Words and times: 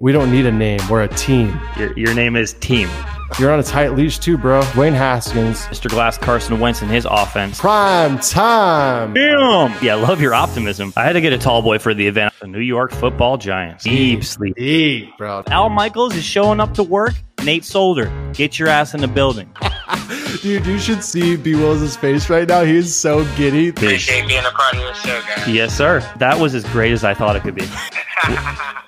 We 0.00 0.12
don't 0.12 0.30
need 0.30 0.46
a 0.46 0.52
name. 0.52 0.78
We're 0.88 1.02
a 1.02 1.08
team. 1.08 1.60
Your, 1.76 1.98
your 1.98 2.14
name 2.14 2.36
is 2.36 2.52
Team. 2.52 2.88
You're 3.36 3.52
on 3.52 3.58
a 3.58 3.64
tight 3.64 3.94
leash 3.94 4.20
too, 4.20 4.38
bro. 4.38 4.62
Wayne 4.76 4.92
Haskins. 4.92 5.62
Mr. 5.62 5.90
Glass, 5.90 6.16
Carson 6.16 6.60
Wentz, 6.60 6.82
and 6.82 6.90
his 6.90 7.04
offense. 7.04 7.58
Prime 7.58 8.16
time. 8.20 9.14
Damn. 9.14 9.74
Yeah, 9.82 9.96
I 9.96 10.00
love 10.00 10.20
your 10.20 10.34
optimism. 10.34 10.92
I 10.96 11.02
had 11.02 11.14
to 11.14 11.20
get 11.20 11.32
a 11.32 11.38
tall 11.38 11.62
boy 11.62 11.80
for 11.80 11.94
the 11.94 12.06
event. 12.06 12.32
The 12.40 12.46
New 12.46 12.60
York 12.60 12.92
Football 12.92 13.38
Giants. 13.38 13.82
Deep 13.82 14.22
sleep. 14.22 14.54
Deep, 14.54 15.18
bro. 15.18 15.42
Al 15.48 15.68
Michaels 15.68 16.14
is 16.14 16.22
showing 16.22 16.60
up 16.60 16.74
to 16.74 16.84
work. 16.84 17.14
Nate 17.42 17.64
Solder, 17.64 18.08
get 18.34 18.56
your 18.56 18.68
ass 18.68 18.94
in 18.94 19.00
the 19.00 19.08
building. 19.08 19.52
Dude, 20.42 20.64
you 20.64 20.78
should 20.78 21.02
see 21.02 21.36
B 21.36 21.56
Will's 21.56 21.96
face 21.96 22.30
right 22.30 22.46
now. 22.46 22.62
He's 22.62 22.94
so 22.94 23.24
giddy. 23.34 23.70
Appreciate 23.70 24.28
being 24.28 24.44
a 24.44 24.50
part 24.50 24.74
of 24.74 24.80
your 24.80 24.94
show, 24.94 25.20
guys. 25.22 25.48
Yes, 25.48 25.76
sir. 25.76 26.08
That 26.18 26.38
was 26.38 26.54
as 26.54 26.64
great 26.66 26.92
as 26.92 27.02
I 27.02 27.14
thought 27.14 27.34
it 27.34 27.42
could 27.42 27.56
be. 27.56 27.66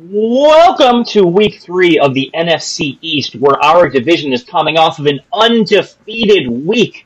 Welcome 0.00 1.02
to 1.06 1.26
week 1.26 1.60
three 1.60 1.98
of 1.98 2.14
the 2.14 2.30
NFC 2.32 2.98
East, 3.00 3.34
where 3.34 3.60
our 3.60 3.88
division 3.88 4.32
is 4.32 4.44
coming 4.44 4.78
off 4.78 5.00
of 5.00 5.06
an 5.06 5.18
undefeated 5.32 6.48
week. 6.48 7.04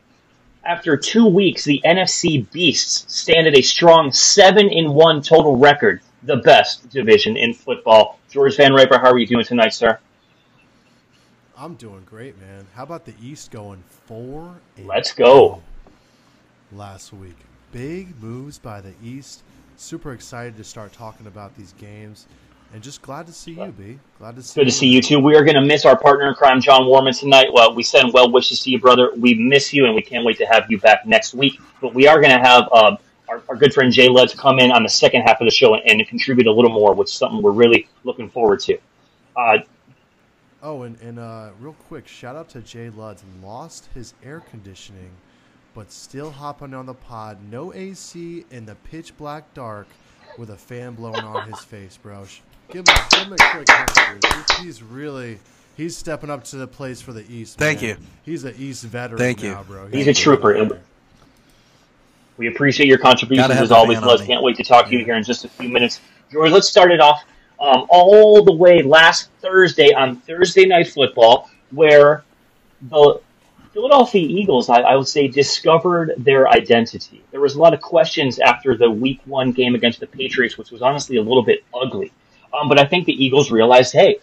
After 0.62 0.98
two 0.98 1.24
weeks, 1.26 1.64
the 1.64 1.80
NFC 1.86 2.50
Beasts 2.52 3.06
stand 3.10 3.46
at 3.46 3.56
a 3.56 3.62
strong 3.62 4.12
seven 4.12 4.68
in 4.68 4.92
one 4.92 5.22
total 5.22 5.56
record, 5.56 6.02
the 6.24 6.36
best 6.36 6.90
division 6.90 7.38
in 7.38 7.54
football. 7.54 8.18
George 8.28 8.58
Van 8.58 8.74
Riper, 8.74 8.98
how 8.98 9.10
are 9.10 9.18
you 9.18 9.26
doing 9.26 9.46
tonight, 9.46 9.72
sir? 9.72 9.98
I'm 11.56 11.76
doing 11.76 12.02
great, 12.04 12.38
man. 12.38 12.66
How 12.74 12.82
about 12.82 13.06
the 13.06 13.14
East 13.22 13.50
going 13.50 13.82
four? 14.04 14.60
Let's 14.84 15.14
go. 15.14 15.62
Last 16.72 17.14
week, 17.14 17.36
big 17.72 18.22
moves 18.22 18.58
by 18.58 18.82
the 18.82 18.92
East. 19.02 19.44
Super 19.78 20.12
excited 20.12 20.58
to 20.58 20.64
start 20.64 20.92
talking 20.92 21.26
about 21.26 21.56
these 21.56 21.72
games, 21.78 22.26
and 22.72 22.82
just 22.82 23.02
glad 23.02 23.26
to 23.26 23.32
see 23.32 23.52
you, 23.52 23.72
B. 23.76 23.98
Glad 24.18 24.36
to 24.36 24.42
see. 24.42 24.60
Good 24.60 24.66
to 24.66 24.72
see 24.72 24.88
you 24.88 25.02
too. 25.02 25.18
We 25.18 25.36
are 25.36 25.44
going 25.44 25.56
to 25.56 25.64
miss 25.64 25.84
our 25.84 25.98
partner 25.98 26.28
in 26.28 26.34
crime, 26.34 26.60
John 26.60 26.86
Warman, 26.86 27.14
tonight. 27.14 27.48
Well, 27.52 27.74
we 27.74 27.82
send 27.82 28.12
well 28.12 28.30
wishes 28.30 28.60
to 28.60 28.70
you, 28.70 28.80
brother. 28.80 29.10
We 29.16 29.34
miss 29.34 29.72
you, 29.72 29.86
and 29.86 29.94
we 29.94 30.02
can't 30.02 30.24
wait 30.24 30.38
to 30.38 30.46
have 30.46 30.70
you 30.70 30.78
back 30.78 31.06
next 31.06 31.34
week. 31.34 31.60
But 31.80 31.94
we 31.94 32.06
are 32.06 32.20
going 32.20 32.32
to 32.32 32.38
have 32.38 32.68
uh, 32.72 32.96
our, 33.28 33.42
our 33.48 33.56
good 33.56 33.74
friend 33.74 33.92
Jay 33.92 34.08
Luds 34.08 34.36
come 34.36 34.58
in 34.58 34.70
on 34.70 34.82
the 34.82 34.88
second 34.88 35.22
half 35.22 35.40
of 35.40 35.46
the 35.46 35.50
show 35.50 35.74
and, 35.74 35.82
and 36.00 36.08
contribute 36.08 36.46
a 36.46 36.52
little 36.52 36.72
more, 36.72 36.94
which 36.94 37.08
is 37.08 37.14
something 37.14 37.42
we're 37.42 37.52
really 37.52 37.88
looking 38.04 38.28
forward 38.28 38.60
to. 38.60 38.78
Uh, 39.36 39.58
Oh, 40.64 40.82
and, 40.82 40.96
and 41.00 41.18
uh, 41.18 41.50
real 41.58 41.74
quick, 41.88 42.06
shout 42.06 42.36
out 42.36 42.48
to 42.50 42.60
Jay 42.60 42.88
Luds. 42.88 43.22
Lost 43.42 43.88
his 43.94 44.14
air 44.22 44.38
conditioning, 44.38 45.10
but 45.74 45.90
still 45.90 46.30
hopping 46.30 46.72
on 46.72 46.86
the 46.86 46.94
pod. 46.94 47.38
No 47.50 47.74
AC 47.74 48.44
in 48.52 48.64
the 48.64 48.76
pitch 48.76 49.16
black 49.16 49.52
dark 49.54 49.88
with 50.38 50.50
a 50.50 50.56
fan 50.56 50.94
blowing 50.94 51.24
on 51.24 51.50
his 51.50 51.58
face, 51.64 51.96
bro. 51.96 52.24
Sh- 52.72 52.74
Give 52.74 52.88
him, 52.88 52.96
give 53.10 53.20
him 53.20 53.32
a 53.32 53.36
quick 53.36 53.68
hand, 53.68 54.20
dude. 54.22 54.66
He's 54.66 54.82
really 54.82 55.38
he's 55.76 55.96
stepping 55.96 56.30
up 56.30 56.44
to 56.44 56.56
the 56.56 56.66
place 56.66 57.00
for 57.00 57.12
the 57.12 57.24
East. 57.30 57.58
Thank 57.58 57.82
man. 57.82 57.90
you. 57.90 57.96
He's 58.24 58.44
an 58.44 58.54
East 58.58 58.84
veteran 58.84 59.18
Thank 59.18 59.42
you. 59.42 59.50
now, 59.50 59.62
bro. 59.62 59.88
He's 59.88 60.06
a 60.08 60.14
trooper. 60.14 60.54
veteran. 60.54 60.80
We 62.38 62.48
appreciate 62.48 62.86
your 62.88 62.98
contributions 62.98 63.50
as 63.50 63.70
always, 63.70 63.96
man 63.96 64.04
on 64.04 64.08
Luz. 64.08 64.20
me. 64.22 64.26
Can't 64.26 64.42
wait 64.42 64.56
to 64.56 64.64
talk 64.64 64.86
to 64.86 64.92
you 64.92 65.04
here 65.04 65.14
in 65.14 65.22
just 65.22 65.44
a 65.44 65.48
few 65.48 65.68
minutes. 65.68 66.00
George, 66.30 66.50
let's 66.50 66.68
start 66.68 66.90
it 66.90 67.00
off 67.00 67.22
um, 67.60 67.86
all 67.90 68.42
the 68.42 68.54
way 68.54 68.82
last 68.82 69.28
Thursday 69.40 69.92
on 69.92 70.16
Thursday 70.16 70.64
Night 70.64 70.88
Football, 70.88 71.50
where 71.70 72.24
the 72.80 73.20
Philadelphia 73.72 74.26
Eagles, 74.26 74.68
I, 74.70 74.80
I 74.80 74.96
would 74.96 75.08
say, 75.08 75.28
discovered 75.28 76.14
their 76.16 76.48
identity. 76.48 77.22
There 77.30 77.40
was 77.40 77.54
a 77.54 77.60
lot 77.60 77.74
of 77.74 77.80
questions 77.80 78.38
after 78.38 78.76
the 78.76 78.90
Week 78.90 79.20
One 79.26 79.52
game 79.52 79.74
against 79.74 80.00
the 80.00 80.06
Patriots, 80.06 80.56
which 80.58 80.70
was 80.70 80.82
honestly 80.82 81.16
a 81.18 81.22
little 81.22 81.42
bit 81.42 81.64
ugly. 81.74 82.12
Um, 82.52 82.68
but 82.68 82.78
I 82.78 82.84
think 82.84 83.06
the 83.06 83.24
Eagles 83.24 83.50
realized, 83.50 83.92
hey, 83.92 84.18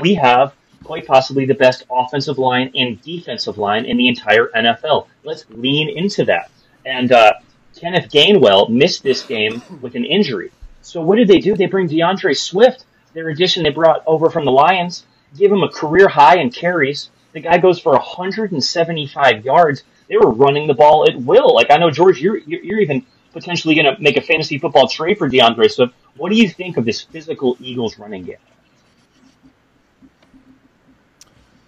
we 0.00 0.14
have 0.14 0.54
quite 0.84 1.06
possibly 1.06 1.44
the 1.44 1.54
best 1.54 1.84
offensive 1.90 2.38
line 2.38 2.70
and 2.74 3.00
defensive 3.02 3.58
line 3.58 3.84
in 3.84 3.96
the 3.96 4.08
entire 4.08 4.48
NFL. 4.56 5.06
Let's 5.24 5.44
lean 5.50 5.88
into 5.96 6.24
that. 6.24 6.50
And 6.84 7.12
uh, 7.12 7.34
Kenneth 7.78 8.10
Gainwell 8.10 8.68
missed 8.70 9.02
this 9.02 9.22
game 9.22 9.62
with 9.80 9.94
an 9.94 10.04
injury. 10.04 10.50
So 10.82 11.00
what 11.00 11.16
did 11.16 11.28
they 11.28 11.38
do? 11.38 11.54
They 11.56 11.66
bring 11.66 11.86
D'Andre 11.86 12.32
Swift, 12.34 12.84
their 13.12 13.28
addition 13.28 13.62
they 13.62 13.70
brought 13.70 14.02
over 14.06 14.30
from 14.30 14.44
the 14.44 14.50
Lions, 14.50 15.04
give 15.36 15.52
him 15.52 15.62
a 15.62 15.68
career 15.68 16.08
high 16.08 16.38
in 16.38 16.50
carries. 16.50 17.10
The 17.32 17.40
guy 17.40 17.58
goes 17.58 17.78
for 17.78 17.92
175 17.92 19.44
yards. 19.44 19.84
They 20.08 20.16
were 20.16 20.30
running 20.32 20.66
the 20.66 20.74
ball 20.74 21.08
at 21.08 21.16
will. 21.16 21.54
Like 21.54 21.70
I 21.70 21.76
know, 21.76 21.90
George, 21.90 22.20
you're 22.20 22.38
you're 22.38 22.62
you're 22.62 22.80
even 22.80 23.06
potentially 23.32 23.74
going 23.74 23.94
to 23.94 24.00
make 24.02 24.16
a 24.16 24.22
fantasy 24.22 24.58
football 24.58 24.88
trade 24.88 25.18
for 25.18 25.28
D'Andre 25.28 25.68
Swift. 25.68 25.94
What 26.14 26.30
do 26.30 26.36
you 26.36 26.48
think 26.48 26.76
of 26.76 26.84
this 26.84 27.02
physical 27.02 27.56
Eagles 27.60 27.98
running 27.98 28.24
game? 28.24 28.36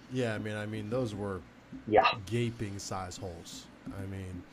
Yeah, 0.09 0.35
I 0.35 0.37
mean, 0.39 0.55
I 0.55 0.65
mean, 0.65 0.89
those 0.89 1.15
were 1.15 1.43
Yeah, 1.85 2.07
gaping 2.25 2.79
size 2.79 3.17
holes. 3.17 3.67
I 3.97 4.05
mean, 4.05 4.43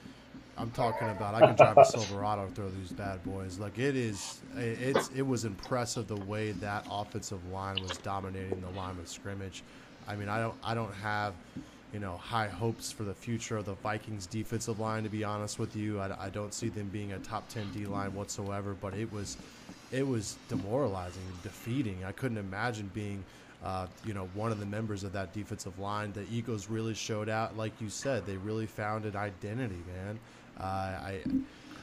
I'm 0.57 0.71
talking 0.73 1.09
about 1.09 1.35
I 1.35 1.43
can 1.43 1.57
drive 1.57 1.81
a 1.81 1.85
Silverado 1.85 2.49
through 2.51 2.73
these 2.73 2.93
bad 2.93 3.25
boys. 3.25 3.59
Like 3.59 3.79
it 3.79 3.97
is, 3.97 4.43
it's 4.57 5.09
it 5.11 5.23
was 5.23 5.45
impressive 5.45 6.09
the 6.09 6.19
way 6.19 6.53
that 6.53 6.85
offensive 6.91 7.45
line 7.45 7.81
was 7.81 7.99
dominating 7.99 8.61
the 8.61 8.71
line 8.71 8.99
of 8.99 9.09
scrimmage. 9.09 9.65
I 10.07 10.17
mean, 10.17 10.29
I 10.29 10.41
don't 10.41 10.57
I 10.63 10.75
don't 10.75 10.95
have 10.95 11.37
you 11.93 12.01
know 12.01 12.17
high 12.17 12.49
hopes 12.49 12.93
for 12.93 13.03
the 13.05 13.15
future 13.15 13.57
of 13.57 13.67
the 13.67 13.75
Vikings 13.75 14.27
defensive 14.27 14.81
line. 14.81 15.03
To 15.03 15.09
be 15.09 15.25
honest 15.25 15.59
with 15.59 15.75
you, 15.77 16.01
I, 16.01 16.27
I 16.27 16.29
don't 16.31 16.55
see 16.55 16.69
them 16.69 16.89
being 16.89 17.13
a 17.13 17.19
top 17.19 17.49
ten 17.49 17.71
D 17.73 17.87
line 17.87 18.15
whatsoever. 18.15 18.77
But 18.81 18.95
it 18.95 19.13
was 19.13 19.37
it 19.91 20.07
was 20.07 20.37
demoralizing, 20.49 21.23
defeating. 21.43 22.05
I 22.05 22.13
couldn't 22.13 22.39
imagine 22.39 22.91
being 22.95 23.25
uh, 23.63 23.87
you 24.05 24.15
know, 24.15 24.29
one 24.35 24.53
of 24.53 24.59
the 24.59 24.67
members 24.67 25.05
of 25.05 25.13
that 25.13 25.33
defensive 25.33 25.79
line. 25.79 26.13
The 26.13 26.25
Eagles 26.33 26.69
really 26.69 26.95
showed 26.95 27.29
out, 27.29 27.57
like 27.57 27.73
you 27.81 27.91
said, 27.91 28.25
they 28.25 28.37
really 28.39 28.67
found 28.67 29.05
an 29.05 29.17
identity, 29.17 29.83
man. 29.95 30.19
Uh, 30.59 30.63
I 30.63 31.21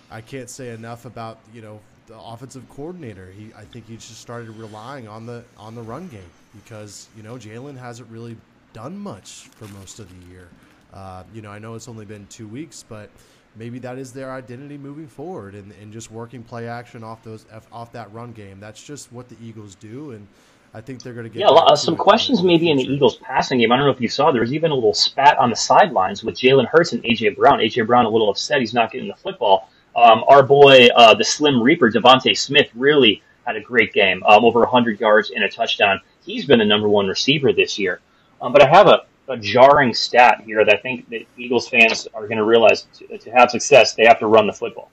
I 0.09 0.21
can't 0.21 0.49
say 0.49 0.69
enough 0.69 1.05
about 1.05 1.39
you 1.53 1.61
know 1.61 1.79
the 2.07 2.17
offensive 2.17 2.67
coordinator. 2.69 3.31
He 3.31 3.51
I 3.55 3.63
think 3.63 3.87
he 3.87 3.95
just 3.95 4.19
started 4.19 4.49
relying 4.51 5.07
on 5.07 5.25
the 5.25 5.43
on 5.57 5.75
the 5.75 5.81
run 5.81 6.07
game 6.07 6.31
because 6.55 7.09
you 7.15 7.23
know 7.23 7.35
Jalen 7.35 7.77
hasn't 7.77 8.09
really 8.09 8.37
done 8.77 8.95
much 8.95 9.49
for 9.55 9.67
most 9.69 9.97
of 9.97 10.07
the 10.07 10.27
year. 10.31 10.49
Uh, 10.93 11.23
you 11.33 11.41
know, 11.41 11.49
I 11.49 11.57
know 11.57 11.73
it's 11.73 11.87
only 11.87 12.05
been 12.05 12.27
two 12.27 12.47
weeks, 12.47 12.85
but 12.87 13.09
maybe 13.55 13.79
that 13.79 13.97
is 13.97 14.13
their 14.13 14.31
identity 14.31 14.77
moving 14.77 15.07
forward 15.07 15.55
and, 15.55 15.73
and 15.81 15.91
just 15.91 16.11
working 16.11 16.43
play 16.43 16.67
action 16.67 17.03
off 17.03 17.23
those 17.23 17.47
off 17.71 17.91
that 17.93 18.13
run 18.13 18.33
game. 18.33 18.59
That's 18.59 18.83
just 18.83 19.11
what 19.11 19.29
the 19.29 19.35
Eagles 19.43 19.73
do, 19.73 20.11
and 20.11 20.27
I 20.75 20.81
think 20.81 21.01
they're 21.01 21.15
going 21.15 21.23
to 21.23 21.29
get 21.31 21.39
yeah. 21.39 21.47
Uh, 21.47 21.75
some 21.75 21.95
questions 21.95 22.43
maybe 22.43 22.69
in 22.69 22.77
the. 22.77 22.83
Eagles 22.83 23.17
passing 23.17 23.57
game. 23.57 23.71
I 23.71 23.77
don't 23.77 23.87
know 23.87 23.91
if 23.91 23.99
you 23.99 24.09
saw. 24.09 24.31
There 24.31 24.41
was 24.41 24.53
even 24.53 24.69
a 24.69 24.75
little 24.75 24.93
spat 24.93 25.39
on 25.39 25.49
the 25.49 25.55
sidelines 25.55 26.23
with 26.23 26.35
Jalen 26.35 26.67
Hurts 26.67 26.93
and 26.93 27.01
AJ 27.03 27.35
Brown. 27.35 27.57
AJ 27.57 27.87
Brown 27.87 28.05
a 28.05 28.09
little 28.09 28.29
upset 28.29 28.59
he's 28.59 28.75
not 28.75 28.91
getting 28.91 29.07
the 29.07 29.15
football. 29.15 29.71
Um, 29.95 30.23
our 30.27 30.43
boy, 30.43 30.89
uh, 30.95 31.15
the 31.15 31.23
Slim 31.23 31.63
Reaper, 31.63 31.89
DeVonta 31.89 32.37
Smith, 32.37 32.69
really 32.75 33.23
had 33.43 33.55
a 33.55 33.61
great 33.61 33.91
game. 33.91 34.21
Um, 34.23 34.45
over 34.45 34.59
100 34.59 34.99
yards 34.99 35.31
and 35.31 35.43
a 35.43 35.49
touchdown. 35.49 35.99
He's 36.23 36.45
been 36.45 36.59
the 36.59 36.65
number 36.65 36.87
one 36.87 37.07
receiver 37.07 37.51
this 37.51 37.79
year. 37.79 38.01
Um, 38.41 38.53
but 38.53 38.61
I 38.61 38.67
have 38.67 38.87
a, 38.87 39.05
a 39.27 39.37
jarring 39.37 39.93
stat 39.93 40.41
here 40.45 40.63
that 40.63 40.73
I 40.73 40.77
think 40.77 41.09
that 41.09 41.23
Eagles 41.37 41.67
fans 41.67 42.07
are 42.13 42.23
going 42.27 42.37
to 42.37 42.43
realize 42.43 42.87
to, 42.97 43.17
to 43.17 43.31
have 43.31 43.51
success, 43.51 43.93
they 43.93 44.05
have 44.05 44.19
to 44.19 44.27
run 44.27 44.47
the 44.47 44.53
football. 44.53 44.91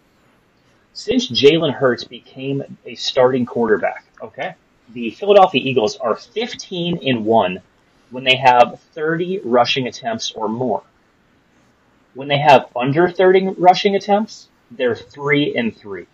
Since 0.92 1.30
Jalen 1.30 1.74
Hurts 1.74 2.04
became 2.04 2.62
a 2.86 2.94
starting 2.94 3.44
quarterback, 3.44 4.04
okay, 4.22 4.54
the 4.92 5.10
Philadelphia 5.10 5.60
Eagles 5.62 5.96
are 5.96 6.14
15 6.14 6.98
in 6.98 7.24
1 7.24 7.60
when 8.10 8.24
they 8.24 8.36
have 8.36 8.80
30 8.92 9.40
rushing 9.44 9.88
attempts 9.88 10.32
or 10.32 10.48
more. 10.48 10.82
When 12.14 12.28
they 12.28 12.38
have 12.38 12.68
under 12.76 13.08
30 13.08 13.54
rushing 13.58 13.96
attempts, 13.96 14.48
they're 14.70 14.94
3 14.94 15.56
and 15.56 15.76
3. 15.76 16.06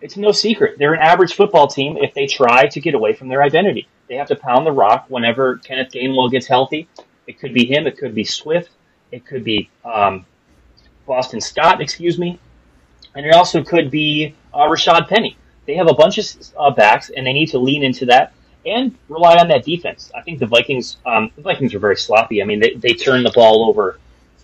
It's 0.00 0.16
no 0.16 0.32
secret. 0.32 0.78
They're 0.78 0.94
an 0.94 1.00
average 1.00 1.34
football 1.34 1.66
team 1.66 1.98
if 1.98 2.14
they 2.14 2.26
try 2.26 2.66
to 2.68 2.80
get 2.80 2.94
away 2.94 3.12
from 3.12 3.28
their 3.28 3.42
identity. 3.42 3.88
They 4.08 4.16
have 4.16 4.28
to 4.28 4.36
pound 4.36 4.66
the 4.66 4.72
rock 4.72 5.06
whenever 5.08 5.56
Kenneth 5.58 5.92
Gainwell 5.92 6.30
gets 6.30 6.46
healthy. 6.46 6.88
It 7.26 7.38
could 7.38 7.52
be 7.52 7.66
him, 7.66 7.86
it 7.86 7.98
could 7.98 8.14
be 8.14 8.24
Swift, 8.24 8.70
it 9.12 9.26
could 9.26 9.44
be 9.44 9.68
um, 9.84 10.24
Boston 11.06 11.40
Scott, 11.40 11.80
excuse 11.80 12.18
me, 12.18 12.38
and 13.14 13.26
it 13.26 13.34
also 13.34 13.62
could 13.62 13.90
be 13.90 14.34
uh, 14.54 14.60
Rashaad 14.60 15.08
Penny. 15.08 15.36
They 15.66 15.74
have 15.74 15.88
a 15.88 15.94
bunch 15.94 16.16
of 16.16 16.26
uh, 16.58 16.70
backs, 16.70 17.10
and 17.10 17.26
they 17.26 17.32
need 17.32 17.48
to 17.48 17.58
lean 17.58 17.82
into 17.82 18.06
that. 18.06 18.32
and 18.64 18.96
rely 19.08 19.36
on 19.36 19.48
that 19.48 19.64
defense. 19.64 20.10
I 20.14 20.22
think 20.22 20.38
the 20.38 20.46
Vikings, 20.46 20.96
um, 21.04 21.30
the 21.36 21.42
Vikings 21.42 21.74
are 21.74 21.78
very 21.78 21.96
sloppy. 21.96 22.42
I 22.42 22.44
mean, 22.46 22.60
they, 22.60 22.74
they 22.74 22.94
turned 22.94 23.26
the 23.26 23.30
ball 23.30 23.68
over 23.68 23.98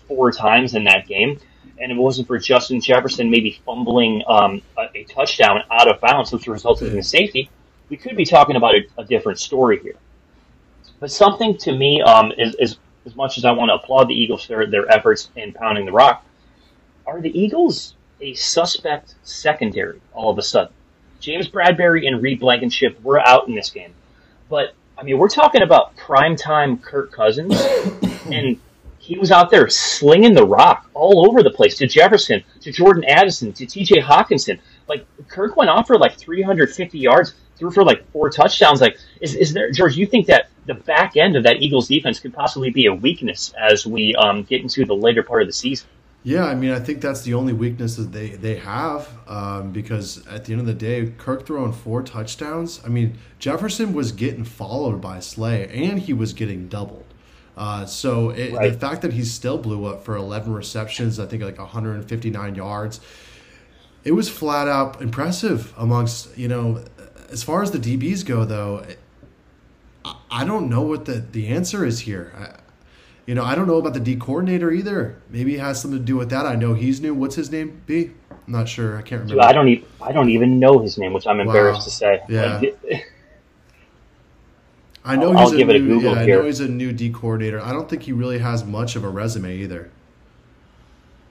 four 0.07 0.31
times 0.31 0.75
in 0.75 0.83
that 0.85 1.07
game, 1.07 1.39
and 1.79 1.91
it 1.91 1.95
wasn't 1.95 2.27
for 2.27 2.37
Justin 2.37 2.79
Jefferson 2.79 3.29
maybe 3.29 3.59
fumbling 3.65 4.23
um, 4.27 4.61
a, 4.77 4.87
a, 4.95 5.03
touchdown 5.05 5.63
out 5.71 5.89
of 5.89 5.99
bounds, 5.99 6.31
which 6.31 6.47
resulted 6.47 6.93
in 6.93 6.99
a 6.99 7.03
safety, 7.03 7.49
we 7.89 7.97
could 7.97 8.15
be 8.15 8.25
talking 8.25 8.55
about 8.55 8.75
a, 8.75 8.83
a 8.97 9.05
different 9.05 9.39
story 9.39 9.79
here. 9.79 9.95
But 10.99 11.11
something 11.11 11.57
to 11.59 11.75
me 11.75 12.01
um, 12.01 12.31
is, 12.37 12.55
is 12.55 12.77
as 13.05 13.15
much 13.15 13.37
as 13.37 13.45
I 13.45 13.51
want 13.51 13.69
to 13.69 13.75
applaud 13.75 14.07
the 14.07 14.15
Eagles 14.15 14.45
for 14.45 14.65
their 14.65 14.89
efforts 14.91 15.29
in 15.35 15.53
pounding 15.53 15.85
the 15.85 15.91
rock, 15.91 16.25
are 17.05 17.21
the 17.21 17.37
Eagles 17.37 17.95
a 18.21 18.33
suspect 18.33 19.15
secondary 19.23 20.01
all 20.13 20.31
of 20.31 20.37
a 20.37 20.41
sudden? 20.41 20.73
James 21.19 21.47
Bradberry 21.47 22.07
and 22.07 22.21
Reed 22.21 22.39
Blankenship 22.39 23.01
were 23.03 23.19
out 23.19 23.47
in 23.47 23.55
this 23.55 23.69
game. 23.69 23.93
But, 24.49 24.73
I 24.97 25.03
mean, 25.03 25.17
we're 25.17 25.29
talking 25.29 25.61
about 25.61 25.95
primetime 25.97 26.81
Kirk 26.81 27.11
Cousins, 27.11 27.59
and 28.31 28.59
he 28.99 29.17
was 29.17 29.31
out 29.31 29.49
there 29.51 29.69
slinging 29.69 30.33
the 30.33 30.45
rock 30.45 30.89
all 30.93 31.27
over 31.27 31.43
the 31.43 31.51
place 31.51 31.77
to 31.77 31.87
Jefferson, 31.87 32.43
to 32.61 32.71
Jordan 32.71 33.03
Addison, 33.05 33.53
to 33.53 33.65
TJ 33.65 34.01
Hockenson. 34.01 34.59
Like, 34.87 35.05
Kirk 35.27 35.55
went 35.57 35.69
off 35.69 35.87
for 35.87 35.97
like 35.97 36.17
350 36.17 36.99
yards, 36.99 37.33
threw 37.57 37.71
for 37.71 37.83
like 37.83 38.09
four 38.11 38.29
touchdowns. 38.29 38.81
Like, 38.81 38.97
is, 39.21 39.35
is 39.35 39.53
there, 39.53 39.71
George, 39.71 39.97
you 39.97 40.05
think 40.05 40.27
that 40.27 40.49
the 40.65 40.73
back 40.73 41.15
end 41.17 41.35
of 41.35 41.43
that 41.43 41.61
Eagles 41.61 41.87
defense 41.87 42.19
could 42.19 42.33
possibly 42.33 42.69
be 42.69 42.85
a 42.85 42.93
weakness 42.93 43.53
as 43.59 43.85
we 43.85 44.15
um, 44.15 44.43
get 44.43 44.61
into 44.61 44.85
the 44.85 44.95
later 44.95 45.23
part 45.23 45.41
of 45.41 45.47
the 45.47 45.53
season? 45.53 45.87
Yeah, 46.25 46.45
I 46.45 46.55
mean, 46.55 46.71
I 46.71 46.79
think 46.79 47.01
that's 47.01 47.21
the 47.21 47.35
only 47.35 47.53
weakness 47.53 47.97
that 47.97 48.11
they 48.11 48.29
they 48.29 48.55
have 48.55 49.07
um, 49.27 49.71
because 49.71 50.25
at 50.25 50.45
the 50.45 50.53
end 50.53 50.61
of 50.61 50.65
the 50.65 50.73
day, 50.73 51.13
Kirk 51.19 51.45
throwing 51.45 51.71
four 51.71 52.01
touchdowns. 52.01 52.81
I 52.83 52.87
mean, 52.87 53.19
Jefferson 53.37 53.93
was 53.93 54.11
getting 54.11 54.43
followed 54.43 54.99
by 55.01 55.19
Slay, 55.19 55.67
and 55.67 55.99
he 55.99 56.13
was 56.13 56.33
getting 56.33 56.67
doubled. 56.67 57.05
Uh, 57.55 57.85
so 57.85 58.31
it, 58.31 58.53
right. 58.53 58.73
the 58.73 58.79
fact 58.79 59.03
that 59.03 59.13
he 59.13 59.23
still 59.23 59.59
blew 59.59 59.85
up 59.85 60.03
for 60.03 60.15
11 60.15 60.51
receptions, 60.51 61.19
I 61.19 61.27
think 61.27 61.43
like 61.43 61.59
159 61.59 62.55
yards, 62.55 62.99
it 64.03 64.11
was 64.11 64.27
flat 64.27 64.67
out 64.67 65.03
impressive. 65.03 65.75
Amongst 65.77 66.35
you 66.35 66.47
know, 66.47 66.83
as 67.29 67.43
far 67.43 67.61
as 67.61 67.71
the 67.71 67.79
DBs 67.79 68.25
go, 68.25 68.45
though, 68.45 68.85
I, 70.03 70.15
I 70.31 70.45
don't 70.45 70.69
know 70.69 70.81
what 70.81 71.05
the 71.05 71.13
the 71.13 71.47
answer 71.47 71.85
is 71.85 72.01
here. 72.01 72.33
I, 72.37 72.59
you 73.25 73.33
know, 73.33 73.43
I 73.43 73.55
don't 73.55 73.67
know 73.67 73.77
about 73.77 73.93
the 73.93 73.99
D 73.99 74.15
coordinator 74.15 74.71
either. 74.71 75.19
Maybe 75.29 75.55
it 75.55 75.59
has 75.59 75.81
something 75.81 75.99
to 75.99 76.05
do 76.05 76.15
with 76.15 76.29
that. 76.29 76.45
I 76.45 76.55
know 76.55 76.73
he's 76.73 77.01
new. 77.01 77.13
What's 77.13 77.35
his 77.35 77.51
name? 77.51 77.81
B. 77.85 78.11
I'm 78.29 78.53
not 78.53 78.69
sure. 78.69 78.97
I 78.97 79.01
can't 79.01 79.21
remember. 79.21 79.35
Dude, 79.35 79.43
I 79.43 79.53
don't 79.53 79.67
even. 79.69 79.85
I 80.01 80.11
don't 80.11 80.29
even 80.29 80.59
know 80.59 80.79
his 80.79 80.97
name, 80.97 81.13
which 81.13 81.25
I'm 81.25 81.39
embarrassed 81.39 81.79
wow. 81.79 81.85
to 81.85 81.91
say. 81.91 82.21
Yeah. 82.29 82.61
I 85.05 85.15
know 85.15 85.33
I'll, 85.33 85.51
he's 85.51 85.61
I'll 85.61 85.69
a 85.69 85.79
new, 85.79 85.99
yeah, 85.99 86.11
I 86.13 86.25
know 86.25 86.45
he's 86.45 86.59
a 86.59 86.67
new 86.67 86.91
D 86.91 87.11
coordinator. 87.11 87.61
I 87.61 87.71
don't 87.71 87.87
think 87.87 88.01
he 88.01 88.11
really 88.11 88.39
has 88.39 88.65
much 88.65 88.95
of 88.95 89.03
a 89.03 89.09
resume 89.09 89.55
either. 89.55 89.91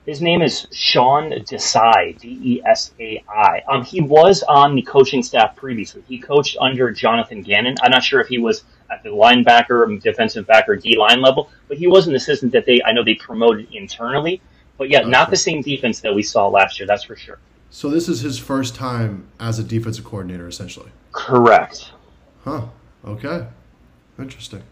His 0.07 0.21
name 0.21 0.43
is 0.43 0.67
Sean 0.71 1.31
Desai, 1.31 2.19
D 2.19 2.39
E 2.43 2.63
S 2.67 2.93
A 3.01 3.25
I. 3.29 3.63
Um, 3.69 3.85
he 3.85 4.03
was 4.03 4.43
on 4.43 4.75
the 4.75 4.83
coaching 4.83 5.23
staff 5.23 5.57
previously. 5.57 6.05
He 6.07 6.19
coached 6.19 6.59
under 6.61 6.91
Jonathan 6.91 7.43
Gannon. 7.43 7.77
I'm 7.83 7.91
not 7.91 8.05
sure 8.05 8.21
if 8.21 8.29
he 8.29 8.39
was 8.39 8.65
at 8.91 9.03
the 9.03 9.09
linebacker, 9.09 10.01
defensive 10.03 10.47
backer, 10.47 10.77
D 10.77 10.99
line 10.99 11.23
level, 11.23 11.51
but 11.69 11.79
he 11.79 11.87
was 11.87 12.07
an 12.07 12.15
assistant 12.15 12.53
that 12.53 12.67
they 12.67 12.81
I 12.85 12.93
know 12.93 13.03
they 13.03 13.15
promoted 13.15 13.69
internally. 13.73 14.43
But 14.77 14.91
yeah, 14.91 15.01
okay. 15.01 15.09
not 15.09 15.31
the 15.31 15.37
same 15.37 15.63
defense 15.63 16.01
that 16.01 16.15
we 16.15 16.23
saw 16.23 16.49
last 16.49 16.79
year. 16.79 16.87
That's 16.87 17.05
for 17.05 17.17
sure. 17.17 17.39
So 17.71 17.89
this 17.89 18.09
is 18.09 18.21
his 18.21 18.39
first 18.39 18.75
time 18.75 19.27
as 19.41 19.59
a 19.59 19.65
defensive 19.65 20.05
coordinator, 20.05 20.47
essentially. 20.47 20.91
Correct. 21.13 21.93
Huh. 22.45 22.67
Okay. 23.05 23.47
Interesting. 24.19 24.63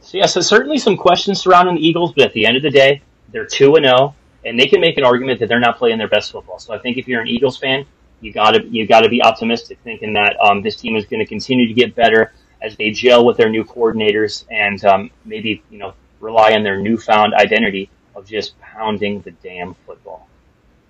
So 0.00 0.18
yeah, 0.18 0.26
so 0.26 0.40
certainly 0.40 0.78
some 0.78 0.96
questions 0.96 1.40
surrounding 1.40 1.76
the 1.76 1.86
Eagles, 1.86 2.12
but 2.12 2.24
at 2.24 2.32
the 2.32 2.46
end 2.46 2.56
of 2.56 2.62
the 2.62 2.70
day, 2.70 3.02
they're 3.32 3.46
two 3.46 3.76
and 3.76 3.84
zero. 3.84 4.14
And 4.46 4.58
they 4.58 4.66
can 4.66 4.80
make 4.80 4.96
an 4.96 5.04
argument 5.04 5.40
that 5.40 5.48
they're 5.48 5.60
not 5.60 5.76
playing 5.76 5.98
their 5.98 6.08
best 6.08 6.32
football. 6.32 6.58
So 6.58 6.72
I 6.72 6.78
think 6.78 6.96
if 6.96 7.06
you're 7.08 7.20
an 7.20 7.28
Eagles 7.28 7.58
fan, 7.58 7.84
you 8.20 8.32
gotta 8.32 8.64
you 8.64 8.86
gotta 8.86 9.08
be 9.08 9.22
optimistic, 9.22 9.78
thinking 9.84 10.12
that 10.14 10.36
um, 10.40 10.62
this 10.62 10.76
team 10.76 10.96
is 10.96 11.04
going 11.04 11.20
to 11.20 11.26
continue 11.26 11.66
to 11.66 11.74
get 11.74 11.94
better 11.94 12.32
as 12.62 12.76
they 12.76 12.90
gel 12.90 13.26
with 13.26 13.36
their 13.36 13.50
new 13.50 13.64
coordinators 13.64 14.44
and 14.50 14.82
um, 14.84 15.10
maybe 15.24 15.62
you 15.70 15.78
know 15.78 15.92
rely 16.20 16.52
on 16.52 16.62
their 16.62 16.78
newfound 16.78 17.34
identity 17.34 17.90
of 18.14 18.26
just 18.26 18.58
pounding 18.60 19.20
the 19.22 19.30
damn 19.30 19.74
football. 19.86 20.28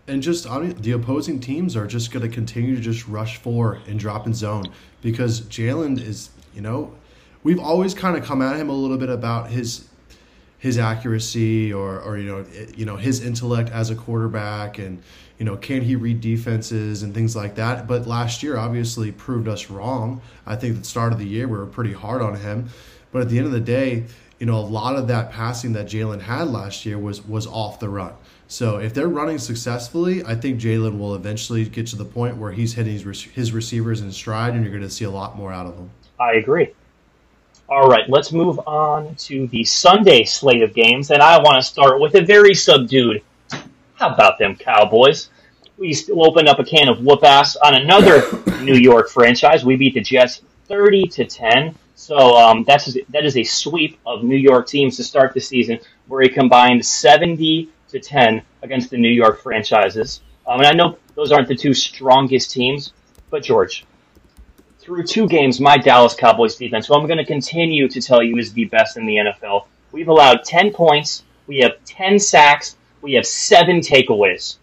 And 0.06 0.22
just 0.22 0.44
the 0.82 0.92
opposing 0.92 1.40
teams 1.40 1.76
are 1.76 1.86
just 1.86 2.12
going 2.12 2.22
to 2.28 2.32
continue 2.32 2.76
to 2.76 2.80
just 2.80 3.08
rush 3.08 3.38
for 3.38 3.80
and 3.88 3.98
drop 3.98 4.26
in 4.26 4.34
zone 4.34 4.66
because 5.02 5.40
Jalen 5.42 6.00
is, 6.00 6.30
you 6.54 6.60
know, 6.60 6.94
we've 7.42 7.58
always 7.58 7.92
kind 7.92 8.16
of 8.16 8.24
come 8.24 8.40
at 8.40 8.56
him 8.56 8.68
a 8.68 8.72
little 8.72 8.98
bit 8.98 9.08
about 9.08 9.50
his 9.50 9.88
his 10.66 10.78
accuracy 10.78 11.72
or, 11.72 12.00
or 12.00 12.18
you 12.18 12.28
know 12.28 12.44
you 12.76 12.84
know 12.84 12.96
his 12.96 13.24
intellect 13.24 13.70
as 13.70 13.90
a 13.90 13.94
quarterback 13.94 14.78
and 14.78 15.02
you 15.38 15.44
know 15.44 15.56
can 15.56 15.80
he 15.80 15.96
read 15.96 16.20
defenses 16.20 17.02
and 17.02 17.14
things 17.14 17.34
like 17.34 17.54
that. 17.54 17.86
But 17.86 18.06
last 18.06 18.42
year 18.42 18.56
obviously 18.56 19.12
proved 19.12 19.48
us 19.48 19.70
wrong. 19.70 20.20
I 20.46 20.56
think 20.56 20.78
the 20.78 20.84
start 20.84 21.12
of 21.12 21.18
the 21.18 21.26
year 21.26 21.48
we 21.48 21.56
were 21.56 21.66
pretty 21.66 21.92
hard 21.92 22.20
on 22.20 22.36
him. 22.36 22.68
But 23.12 23.22
at 23.22 23.28
the 23.30 23.38
end 23.38 23.46
of 23.46 23.52
the 23.52 23.60
day 23.60 24.04
you 24.38 24.44
know 24.44 24.58
a 24.58 24.60
lot 24.60 24.96
of 24.96 25.08
that 25.08 25.32
passing 25.32 25.72
that 25.72 25.86
jalen 25.86 26.20
had 26.20 26.48
last 26.48 26.84
year 26.84 26.98
was 26.98 27.24
was 27.24 27.46
off 27.46 27.80
the 27.80 27.88
run. 27.88 28.12
So 28.48 28.76
if 28.76 28.94
they're 28.94 29.08
running 29.08 29.38
successfully 29.38 30.22
i 30.24 30.34
think 30.34 30.60
jalen 30.60 30.98
will 30.98 31.14
eventually 31.14 31.64
get 31.64 31.86
to 31.88 31.96
the 31.96 32.04
point 32.04 32.36
where 32.36 32.52
he's 32.52 32.74
hitting 32.74 32.98
his, 32.98 33.22
his 33.22 33.52
receivers 33.52 34.02
in 34.02 34.12
stride 34.12 34.54
and 34.54 34.62
you're 34.62 34.70
going 34.70 34.82
to 34.84 34.90
see 34.90 35.04
a 35.04 35.10
lot 35.10 35.36
more 35.36 35.52
out 35.52 35.66
of 35.66 35.76
them 35.76 35.90
i 36.20 36.34
agree 36.34 36.72
all 37.68 37.88
right, 37.88 38.08
let's 38.08 38.32
move 38.32 38.60
on 38.66 39.16
to 39.16 39.48
the 39.48 39.64
Sunday 39.64 40.24
slate 40.24 40.62
of 40.62 40.72
games, 40.72 41.10
and 41.10 41.20
I 41.20 41.38
want 41.38 41.60
to 41.60 41.66
start 41.66 42.00
with 42.00 42.14
a 42.14 42.20
very 42.20 42.54
subdued. 42.54 43.22
How 43.94 44.14
about 44.14 44.38
them 44.38 44.54
Cowboys? 44.54 45.30
We 45.76 45.92
still 45.92 46.24
opened 46.24 46.48
up 46.48 46.60
a 46.60 46.64
can 46.64 46.88
of 46.88 47.00
whoop 47.04 47.24
ass 47.24 47.56
on 47.56 47.74
another 47.74 48.22
New 48.62 48.76
York 48.76 49.08
franchise. 49.08 49.64
We 49.64 49.76
beat 49.76 49.94
the 49.94 50.00
Jets 50.00 50.42
thirty 50.68 51.08
to 51.08 51.24
ten. 51.24 51.74
So 51.96 52.36
um, 52.36 52.62
that's 52.64 52.96
that 53.08 53.24
is 53.24 53.36
a 53.36 53.42
sweep 53.42 53.98
of 54.06 54.22
New 54.22 54.36
York 54.36 54.68
teams 54.68 54.96
to 54.98 55.04
start 55.04 55.34
the 55.34 55.40
season, 55.40 55.80
where 56.06 56.22
he 56.22 56.28
combined 56.28 56.86
seventy 56.86 57.70
to 57.88 57.98
ten 57.98 58.42
against 58.62 58.90
the 58.90 58.96
New 58.96 59.10
York 59.10 59.42
franchises. 59.42 60.20
Um, 60.46 60.60
and 60.60 60.68
I 60.68 60.72
know 60.72 60.98
those 61.16 61.32
aren't 61.32 61.48
the 61.48 61.56
two 61.56 61.74
strongest 61.74 62.52
teams, 62.52 62.92
but 63.30 63.42
George, 63.42 63.84
through 64.86 65.02
two 65.02 65.26
games, 65.26 65.60
my 65.60 65.76
Dallas 65.76 66.14
Cowboys 66.14 66.54
defense, 66.54 66.86
who 66.86 66.94
I'm 66.94 67.06
going 67.06 67.18
to 67.18 67.24
continue 67.24 67.88
to 67.88 68.00
tell 68.00 68.22
you 68.22 68.38
is 68.38 68.52
the 68.52 68.66
best 68.66 68.96
in 68.96 69.04
the 69.04 69.16
NFL, 69.16 69.66
we've 69.90 70.06
allowed 70.06 70.44
10 70.44 70.72
points, 70.72 71.24
we 71.48 71.58
have 71.58 71.72
10 71.84 72.20
sacks, 72.20 72.76
we 73.02 73.12
have 73.14 73.26
seven 73.26 73.80
takeaways. 73.80 74.58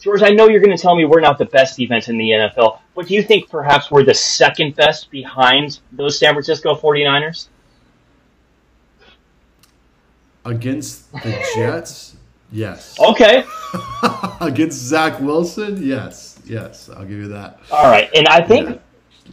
George, 0.00 0.22
I 0.22 0.30
know 0.30 0.48
you're 0.48 0.60
going 0.60 0.76
to 0.76 0.82
tell 0.82 0.96
me 0.96 1.04
we're 1.04 1.20
not 1.20 1.38
the 1.38 1.44
best 1.44 1.76
defense 1.76 2.08
in 2.08 2.18
the 2.18 2.30
NFL, 2.30 2.80
but 2.96 3.06
do 3.06 3.14
you 3.14 3.22
think 3.22 3.48
perhaps 3.48 3.92
we're 3.92 4.02
the 4.02 4.12
second 4.12 4.74
best 4.74 5.08
behind 5.12 5.78
those 5.92 6.18
San 6.18 6.34
Francisco 6.34 6.74
49ers? 6.74 7.46
Against 10.44 11.12
the 11.12 11.48
Jets? 11.54 12.16
yes. 12.52 12.98
Okay. 13.00 13.44
Against 14.40 14.78
Zach 14.78 15.20
Wilson? 15.20 15.80
Yes. 15.80 16.40
Yes. 16.44 16.90
I'll 16.90 17.04
give 17.04 17.18
you 17.18 17.28
that. 17.28 17.60
All 17.70 17.84
right. 17.84 18.10
And 18.14 18.28
I 18.28 18.42
think 18.42 18.68
yeah. 18.68 18.76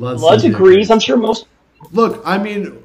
Ludge 0.02 0.46
agrees. 0.46 0.90
I'm 0.90 1.00
sure 1.00 1.18
most. 1.18 1.48
Look, 1.92 2.22
I 2.26 2.38
mean, 2.38 2.82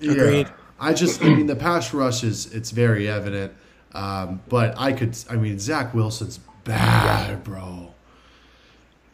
yeah, 0.00 0.12
Agreed. 0.12 0.48
I 0.78 0.92
just, 0.92 1.22
I 1.22 1.28
mean, 1.28 1.46
the 1.46 1.56
pass 1.56 1.94
rush 1.94 2.22
is 2.22 2.52
it's 2.52 2.70
very 2.70 3.08
evident, 3.08 3.52
um, 3.92 4.42
but 4.48 4.74
I 4.78 4.92
could, 4.92 5.16
I 5.30 5.36
mean, 5.36 5.58
Zach 5.58 5.94
Wilson's 5.94 6.38
bad, 6.64 7.42
bro. 7.44 7.94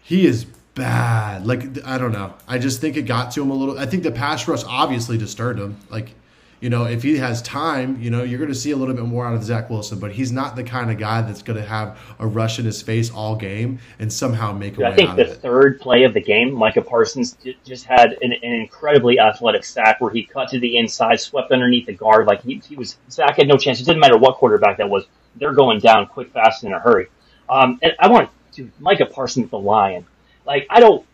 He 0.02 0.26
is 0.26 0.44
bad. 0.74 1.46
Like 1.46 1.86
I 1.86 1.98
don't 1.98 2.12
know. 2.12 2.34
I 2.48 2.58
just 2.58 2.80
think 2.80 2.96
it 2.96 3.02
got 3.02 3.30
to 3.32 3.42
him 3.42 3.50
a 3.50 3.54
little. 3.54 3.78
I 3.78 3.86
think 3.86 4.02
the 4.02 4.10
pass 4.10 4.48
rush 4.48 4.64
obviously 4.64 5.18
disturbed 5.18 5.60
him. 5.60 5.76
Like 5.90 6.14
you 6.62 6.70
know, 6.70 6.84
if 6.84 7.02
he 7.02 7.16
has 7.16 7.42
time, 7.42 8.00
you 8.00 8.08
know, 8.08 8.22
you're 8.22 8.38
going 8.38 8.48
to 8.48 8.54
see 8.54 8.70
a 8.70 8.76
little 8.76 8.94
bit 8.94 9.04
more 9.04 9.26
out 9.26 9.34
of 9.34 9.42
Zach 9.42 9.68
Wilson, 9.68 9.98
but 9.98 10.12
he's 10.12 10.30
not 10.30 10.54
the 10.54 10.62
kind 10.62 10.92
of 10.92 10.96
guy 10.96 11.20
that's 11.20 11.42
going 11.42 11.60
to 11.60 11.66
have 11.66 11.98
a 12.20 12.26
rush 12.26 12.60
in 12.60 12.64
his 12.64 12.80
face 12.80 13.10
all 13.10 13.34
game 13.34 13.80
and 13.98 14.12
somehow 14.12 14.52
make 14.52 14.78
a 14.78 14.86
I 14.86 14.94
think 14.94 15.16
the 15.16 15.24
third 15.24 15.80
play 15.80 16.04
of 16.04 16.14
the 16.14 16.20
game, 16.20 16.52
Micah 16.52 16.80
Parsons 16.80 17.36
just 17.64 17.84
had 17.84 18.16
an, 18.22 18.32
an, 18.32 18.52
incredibly 18.52 19.18
athletic 19.18 19.64
sack 19.64 20.00
where 20.00 20.12
he 20.12 20.22
cut 20.22 20.50
to 20.50 20.60
the 20.60 20.78
inside, 20.78 21.18
swept 21.18 21.50
underneath 21.50 21.86
the 21.86 21.94
guard. 21.94 22.28
Like 22.28 22.44
he, 22.44 22.62
he 22.64 22.76
was, 22.76 22.96
Zach 23.10 23.38
had 23.38 23.48
no 23.48 23.56
chance. 23.56 23.80
It 23.80 23.84
didn't 23.84 23.98
matter 23.98 24.16
what 24.16 24.36
quarterback 24.36 24.76
that 24.76 24.88
was. 24.88 25.06
They're 25.34 25.54
going 25.54 25.80
down 25.80 26.06
quick, 26.06 26.30
fast, 26.30 26.62
in 26.62 26.72
a 26.72 26.78
hurry. 26.78 27.08
Um, 27.50 27.80
and 27.82 27.92
I 27.98 28.06
want 28.06 28.30
to, 28.52 28.70
Micah 28.78 29.06
Parsons, 29.06 29.50
the 29.50 29.58
Lion. 29.58 30.06
Like, 30.46 30.68
I 30.70 30.78
don't, 30.78 31.04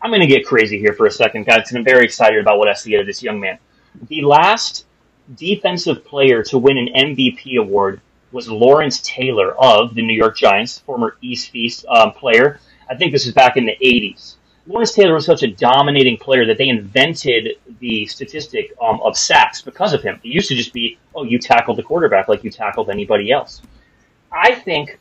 I'm 0.00 0.10
going 0.10 0.20
to 0.20 0.28
get 0.28 0.46
crazy 0.46 0.78
here 0.78 0.92
for 0.92 1.06
a 1.06 1.10
second, 1.10 1.44
guys, 1.44 1.70
and 1.70 1.78
I'm 1.78 1.84
very 1.84 2.04
excited 2.04 2.38
about 2.38 2.58
what 2.58 2.68
I 2.68 2.74
see 2.74 2.94
out 2.94 3.00
of 3.00 3.06
this 3.08 3.20
young 3.20 3.40
man. 3.40 3.58
The 4.08 4.22
last 4.22 4.86
defensive 5.36 6.04
player 6.04 6.42
to 6.44 6.58
win 6.58 6.78
an 6.78 6.88
MVP 6.88 7.56
award 7.58 8.00
was 8.32 8.48
Lawrence 8.48 9.00
Taylor 9.02 9.54
of 9.58 9.94
the 9.94 10.02
New 10.02 10.14
York 10.14 10.36
Giants, 10.36 10.78
former 10.78 11.16
East 11.20 11.50
Feast 11.50 11.84
um, 11.86 12.12
player. 12.12 12.60
I 12.88 12.96
think 12.96 13.12
this 13.12 13.26
is 13.26 13.34
back 13.34 13.56
in 13.56 13.66
the 13.66 13.76
80s. 13.82 14.36
Lawrence 14.66 14.92
Taylor 14.92 15.14
was 15.14 15.26
such 15.26 15.42
a 15.42 15.48
dominating 15.48 16.16
player 16.16 16.46
that 16.46 16.56
they 16.56 16.68
invented 16.68 17.56
the 17.80 18.06
statistic 18.06 18.72
um, 18.80 19.00
of 19.02 19.16
sacks 19.16 19.60
because 19.60 19.92
of 19.92 20.02
him. 20.02 20.20
It 20.22 20.28
used 20.28 20.48
to 20.48 20.54
just 20.54 20.72
be, 20.72 20.98
oh, 21.14 21.24
you 21.24 21.38
tackled 21.38 21.78
the 21.78 21.82
quarterback 21.82 22.28
like 22.28 22.44
you 22.44 22.50
tackled 22.50 22.88
anybody 22.88 23.32
else. 23.32 23.60
I 24.30 24.54
think 24.54 24.98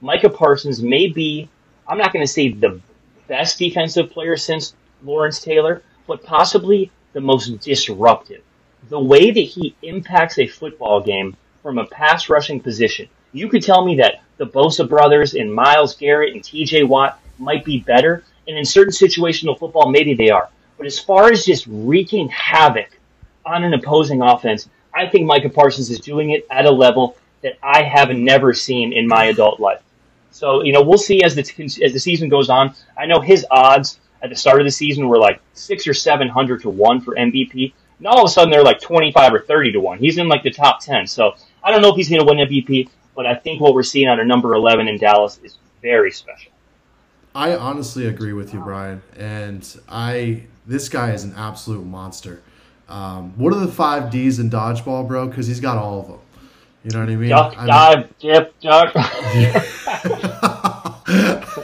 Micah 0.00 0.28
Parsons 0.28 0.82
may 0.82 1.08
be, 1.08 1.48
I'm 1.86 1.98
not 1.98 2.12
going 2.12 2.24
to 2.24 2.30
say 2.30 2.50
the 2.50 2.80
best 3.28 3.58
defensive 3.58 4.10
player 4.10 4.36
since 4.36 4.74
Lawrence 5.02 5.40
Taylor, 5.40 5.82
but 6.06 6.22
possibly 6.22 6.90
the 7.14 7.20
most 7.20 7.60
disruptive. 7.60 8.42
The 8.88 9.00
way 9.00 9.30
that 9.30 9.40
he 9.40 9.74
impacts 9.82 10.38
a 10.38 10.46
football 10.46 11.00
game 11.00 11.36
from 11.62 11.78
a 11.78 11.86
pass 11.86 12.28
rushing 12.28 12.60
position. 12.60 13.08
You 13.32 13.48
could 13.48 13.62
tell 13.62 13.84
me 13.84 13.96
that 13.96 14.22
the 14.38 14.46
Bosa 14.46 14.88
brothers 14.88 15.34
and 15.34 15.52
Myles 15.52 15.94
Garrett 15.96 16.32
and 16.32 16.42
TJ 16.42 16.88
Watt 16.88 17.20
might 17.38 17.64
be 17.64 17.80
better, 17.80 18.24
and 18.46 18.56
in 18.56 18.64
certain 18.64 18.92
situational 18.92 19.58
football, 19.58 19.90
maybe 19.90 20.14
they 20.14 20.30
are. 20.30 20.48
But 20.76 20.86
as 20.86 20.98
far 20.98 21.30
as 21.30 21.44
just 21.44 21.66
wreaking 21.66 22.28
havoc 22.28 22.98
on 23.44 23.64
an 23.64 23.74
opposing 23.74 24.22
offense, 24.22 24.68
I 24.94 25.06
think 25.08 25.26
Micah 25.26 25.50
Parsons 25.50 25.90
is 25.90 26.00
doing 26.00 26.30
it 26.30 26.46
at 26.50 26.64
a 26.64 26.70
level 26.70 27.16
that 27.42 27.58
I 27.62 27.82
have 27.82 28.10
never 28.10 28.54
seen 28.54 28.92
in 28.92 29.06
my 29.06 29.26
adult 29.26 29.60
life. 29.60 29.82
So, 30.30 30.62
you 30.62 30.72
know, 30.72 30.82
we'll 30.82 30.98
see 30.98 31.22
as 31.22 31.34
the, 31.34 31.42
as 31.84 31.92
the 31.92 31.98
season 31.98 32.28
goes 32.28 32.48
on. 32.48 32.74
I 32.96 33.06
know 33.06 33.20
his 33.20 33.44
odds 33.50 33.98
at 34.22 34.30
the 34.30 34.36
start 34.36 34.60
of 34.60 34.66
the 34.66 34.70
season 34.70 35.08
were 35.08 35.18
like 35.18 35.40
six 35.54 35.86
or 35.86 35.94
seven 35.94 36.28
hundred 36.28 36.62
to 36.62 36.70
one 36.70 37.00
for 37.00 37.14
MVP. 37.14 37.72
Now 38.00 38.10
all 38.10 38.24
of 38.24 38.30
a 38.30 38.32
sudden 38.32 38.50
they're 38.50 38.62
like 38.62 38.80
25 38.80 39.34
or 39.34 39.40
30 39.40 39.72
to 39.72 39.80
one. 39.80 39.98
He's 39.98 40.18
in 40.18 40.28
like 40.28 40.42
the 40.42 40.50
top 40.50 40.80
10. 40.80 41.06
So 41.06 41.34
I 41.62 41.70
don't 41.70 41.82
know 41.82 41.90
if 41.90 41.96
he's 41.96 42.08
going 42.08 42.20
to 42.20 42.26
win 42.26 42.38
MVP, 42.38 42.88
but 43.14 43.26
I 43.26 43.34
think 43.34 43.60
what 43.60 43.74
we're 43.74 43.82
seeing 43.82 44.06
out 44.06 44.20
of 44.20 44.26
number 44.26 44.54
11 44.54 44.88
in 44.88 44.98
Dallas 44.98 45.40
is 45.42 45.58
very 45.82 46.10
special. 46.10 46.52
I 47.34 47.54
honestly 47.56 48.06
agree 48.06 48.32
with 48.32 48.54
you, 48.54 48.60
Brian. 48.60 49.02
And 49.16 49.66
I, 49.88 50.44
this 50.66 50.88
guy 50.88 51.12
is 51.12 51.24
an 51.24 51.34
absolute 51.36 51.84
monster. 51.84 52.42
Um, 52.88 53.36
what 53.36 53.52
are 53.52 53.60
the 53.60 53.70
five 53.70 54.10
D's 54.10 54.38
in 54.38 54.50
dodgeball, 54.50 55.06
bro? 55.06 55.28
Because 55.28 55.46
he's 55.46 55.60
got 55.60 55.76
all 55.76 56.00
of 56.00 56.06
them. 56.08 56.20
You 56.84 56.90
know 56.92 57.00
what 57.00 57.10
I 57.10 57.16
mean? 57.16 57.28
Duck, 57.28 57.54
I 57.58 57.66
dive, 57.66 58.18
dip, 58.18 58.60
duck. 58.60 58.94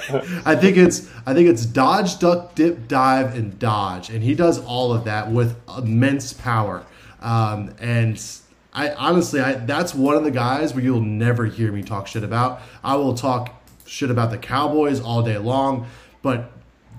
I 0.45 0.57
think 0.57 0.77
it's 0.77 1.11
I 1.27 1.35
think 1.35 1.49
it's 1.49 1.65
dodge, 1.65 2.19
duck, 2.19 2.55
dip, 2.55 2.89
dive, 2.89 3.35
and 3.35 3.59
dodge, 3.59 4.11
and 4.11 4.23
he 4.23 4.35
does 4.35 4.59
all 4.65 4.93
of 4.93 5.05
that 5.05 5.31
with 5.31 5.57
immense 5.77 6.33
power. 6.33 6.85
Um, 7.21 7.75
and 7.81 8.23
I 8.73 8.91
honestly, 8.91 9.41
I 9.41 9.55
that's 9.55 9.95
one 9.95 10.17
of 10.17 10.25
the 10.25 10.31
guys 10.31 10.75
where 10.75 10.83
you'll 10.83 11.01
never 11.01 11.47
hear 11.47 11.73
me 11.73 11.83
talk 11.83 12.07
shit 12.07 12.25
about. 12.25 12.61
I 12.83 12.97
will 12.97 13.15
talk 13.15 13.63
shit 13.87 14.11
about 14.11 14.31
the 14.31 14.39
Cowboys 14.39 15.01
all 15.01 15.23
day 15.23 15.39
long, 15.39 15.87
but 16.23 16.51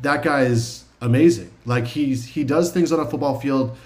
that 0.01 0.23
guy 0.23 0.41
is 0.41 0.85
amazing. 1.01 1.51
Like 1.65 1.85
he's 1.87 2.25
he 2.25 2.43
does 2.43 2.71
things 2.71 2.91
on 2.91 2.99
a 2.99 3.05
football 3.05 3.39
field 3.39 3.77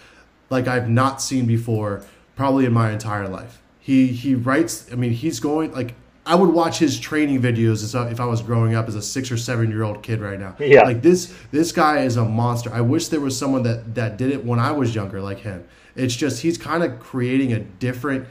like 0.50 0.68
I've 0.68 0.90
not 0.90 1.22
seen 1.22 1.46
before, 1.46 2.04
probably 2.36 2.66
in 2.66 2.74
my 2.74 2.92
entire 2.92 3.28
life. 3.28 3.62
He 3.80 4.08
he 4.08 4.36
writes. 4.36 4.92
I 4.92 4.96
mean, 4.96 5.12
he's 5.12 5.40
going 5.40 5.72
like 5.72 5.96
I 6.30 6.36
would 6.36 6.52
watch 6.52 6.78
his 6.78 7.00
training 7.00 7.42
videos 7.42 7.96
uh, 7.96 8.08
if 8.08 8.20
I 8.20 8.26
was 8.26 8.44
growing 8.44 8.76
up 8.76 8.88
as 8.88 8.94
a 8.94 9.02
six 9.02 9.32
or 9.32 9.38
seven 9.38 9.72
year 9.72 9.82
old 9.82 10.04
kid 10.04 10.22
right 10.22 10.40
now. 10.40 10.56
Yeah. 10.60 10.84
Like 10.84 11.02
this 11.02 11.34
this 11.50 11.72
guy 11.72 12.02
is 12.02 12.18
a 12.18 12.24
monster. 12.24 12.72
I 12.72 12.82
wish 12.82 13.08
there 13.08 13.20
was 13.20 13.36
someone 13.36 13.64
that 13.64 13.96
that 13.96 14.18
did 14.18 14.32
it 14.32 14.46
when 14.46 14.60
I 14.60 14.72
was 14.72 14.94
younger 14.94 15.22
like 15.22 15.40
him. 15.40 15.68
It's 15.96 16.16
just 16.16 16.44
he's 16.44 16.56
kind 16.56 16.84
of 16.84 17.00
creating 17.00 17.52
a 17.54 17.60
different 17.60 18.28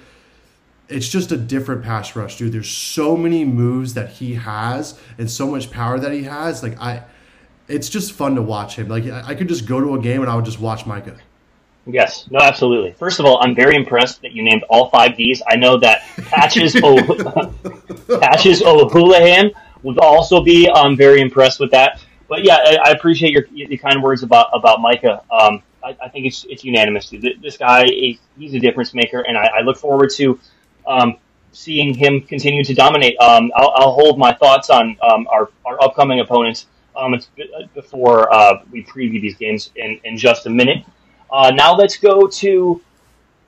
it's 0.88 1.08
just 1.08 1.32
a 1.32 1.36
different 1.36 1.82
pass 1.82 2.14
rush, 2.14 2.38
dude. 2.38 2.52
There's 2.52 2.70
so 2.70 3.16
many 3.16 3.44
moves 3.44 3.94
that 3.94 4.10
he 4.10 4.36
has 4.36 4.96
and 5.18 5.28
so 5.28 5.50
much 5.50 5.72
power 5.72 5.98
that 5.98 6.12
he 6.12 6.22
has. 6.22 6.62
Like 6.62 6.80
I 6.80 7.02
it's 7.66 7.88
just 7.88 8.12
fun 8.12 8.36
to 8.36 8.42
watch 8.42 8.76
him. 8.76 8.86
Like 8.86 9.06
I 9.06 9.34
could 9.34 9.48
just 9.48 9.66
go 9.66 9.80
to 9.80 9.96
a 9.96 10.00
game 10.00 10.20
and 10.20 10.30
I 10.30 10.36
would 10.36 10.44
just 10.44 10.60
watch 10.60 10.86
Micah. 10.86 11.16
Yes, 11.90 12.28
no, 12.30 12.38
absolutely. 12.40 12.92
First 12.92 13.18
of 13.18 13.24
all, 13.24 13.38
I'm 13.42 13.54
very 13.54 13.74
impressed 13.74 14.20
that 14.20 14.32
you 14.32 14.42
named 14.42 14.62
all 14.68 14.90
five 14.90 15.16
Ds. 15.16 15.40
I 15.48 15.56
know 15.56 15.78
that 15.78 16.02
Patches 16.26 16.76
o- 16.82 17.52
Patches 18.20 18.62
O'Houlihan 18.62 19.50
would 19.82 19.98
also 19.98 20.42
be 20.42 20.68
um, 20.68 20.98
very 20.98 21.22
impressed 21.22 21.58
with 21.60 21.70
that. 21.70 22.04
But 22.28 22.44
yeah, 22.44 22.56
I, 22.56 22.78
I 22.84 22.90
appreciate 22.90 23.32
your, 23.32 23.46
your 23.50 23.78
kind 23.78 24.02
words 24.02 24.22
about 24.22 24.48
about 24.52 24.82
Micah. 24.82 25.22
Um, 25.30 25.62
I, 25.82 25.96
I, 26.02 26.08
think 26.10 26.26
it's 26.26 26.44
it's 26.50 26.62
unanimous. 26.62 27.10
This 27.40 27.56
guy, 27.56 27.86
he's 27.86 28.52
a 28.52 28.60
difference 28.60 28.92
maker, 28.92 29.22
and 29.22 29.38
I, 29.38 29.46
I 29.58 29.60
look 29.62 29.78
forward 29.78 30.10
to 30.16 30.38
um, 30.86 31.16
seeing 31.52 31.94
him 31.94 32.20
continue 32.20 32.64
to 32.64 32.74
dominate. 32.74 33.18
Um, 33.18 33.50
I'll, 33.56 33.72
I'll, 33.74 33.92
hold 33.92 34.18
my 34.18 34.34
thoughts 34.34 34.68
on 34.68 34.98
um, 35.00 35.26
our 35.28 35.48
our 35.64 35.82
upcoming 35.82 36.20
opponents 36.20 36.66
um, 36.96 37.18
before 37.74 38.30
uh, 38.30 38.62
we 38.70 38.84
preview 38.84 39.22
these 39.22 39.36
games 39.36 39.70
in, 39.76 39.98
in 40.04 40.18
just 40.18 40.44
a 40.44 40.50
minute. 40.50 40.84
Uh, 41.30 41.50
now 41.54 41.74
let's 41.74 41.96
go 41.96 42.26
to 42.26 42.80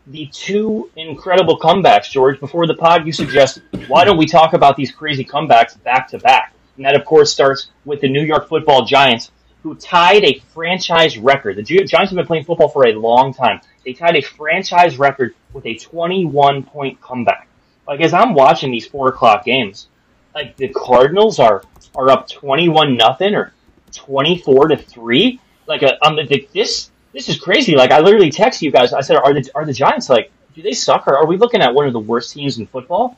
the 0.06 0.26
two 0.26 0.90
incredible 0.96 1.58
comebacks, 1.58 2.10
George. 2.10 2.40
Before 2.40 2.66
the 2.66 2.74
pod, 2.74 3.06
you 3.06 3.12
suggested 3.12 3.62
why 3.88 4.04
don't 4.04 4.16
we 4.16 4.26
talk 4.26 4.52
about 4.52 4.76
these 4.76 4.90
crazy 4.90 5.24
comebacks 5.24 5.80
back 5.82 6.08
to 6.08 6.18
back? 6.18 6.54
And 6.76 6.84
that, 6.84 6.94
of 6.94 7.04
course, 7.04 7.32
starts 7.32 7.70
with 7.84 8.00
the 8.00 8.08
New 8.08 8.22
York 8.22 8.48
Football 8.48 8.84
Giants, 8.84 9.30
who 9.62 9.74
tied 9.74 10.24
a 10.24 10.40
franchise 10.54 11.18
record. 11.18 11.56
The 11.56 11.62
Giants 11.62 12.10
have 12.10 12.16
been 12.16 12.26
playing 12.26 12.44
football 12.44 12.68
for 12.68 12.86
a 12.86 12.92
long 12.92 13.34
time. 13.34 13.60
They 13.84 13.92
tied 13.92 14.16
a 14.16 14.22
franchise 14.22 14.98
record 14.98 15.34
with 15.52 15.66
a 15.66 15.74
21 15.74 16.62
point 16.64 17.00
comeback. 17.00 17.48
Like 17.86 18.00
as 18.00 18.14
I'm 18.14 18.34
watching 18.34 18.70
these 18.70 18.86
four 18.86 19.08
o'clock 19.08 19.44
games, 19.44 19.88
like 20.34 20.56
the 20.56 20.68
Cardinals 20.68 21.38
are 21.38 21.62
are 21.94 22.10
up 22.10 22.28
21 22.28 22.96
nothing 22.96 23.34
or 23.34 23.52
24 23.92 24.68
to 24.68 24.76
three. 24.76 25.40
Like 25.66 25.82
a, 25.82 26.04
um, 26.06 26.18
this 26.52 26.90
this 27.12 27.28
is 27.28 27.38
crazy. 27.38 27.74
Like 27.74 27.90
I 27.90 28.00
literally 28.00 28.30
texted 28.30 28.62
you 28.62 28.70
guys. 28.70 28.92
I 28.92 29.00
said, 29.00 29.16
"Are 29.16 29.34
the 29.34 29.50
are 29.54 29.64
the 29.64 29.72
Giants 29.72 30.08
like? 30.08 30.30
Do 30.54 30.62
they 30.62 30.72
suck? 30.72 31.06
Or 31.06 31.16
are 31.16 31.26
we 31.26 31.36
looking 31.36 31.62
at 31.62 31.74
one 31.74 31.86
of 31.86 31.92
the 31.92 32.00
worst 32.00 32.32
teams 32.32 32.58
in 32.58 32.66
football?" 32.66 33.16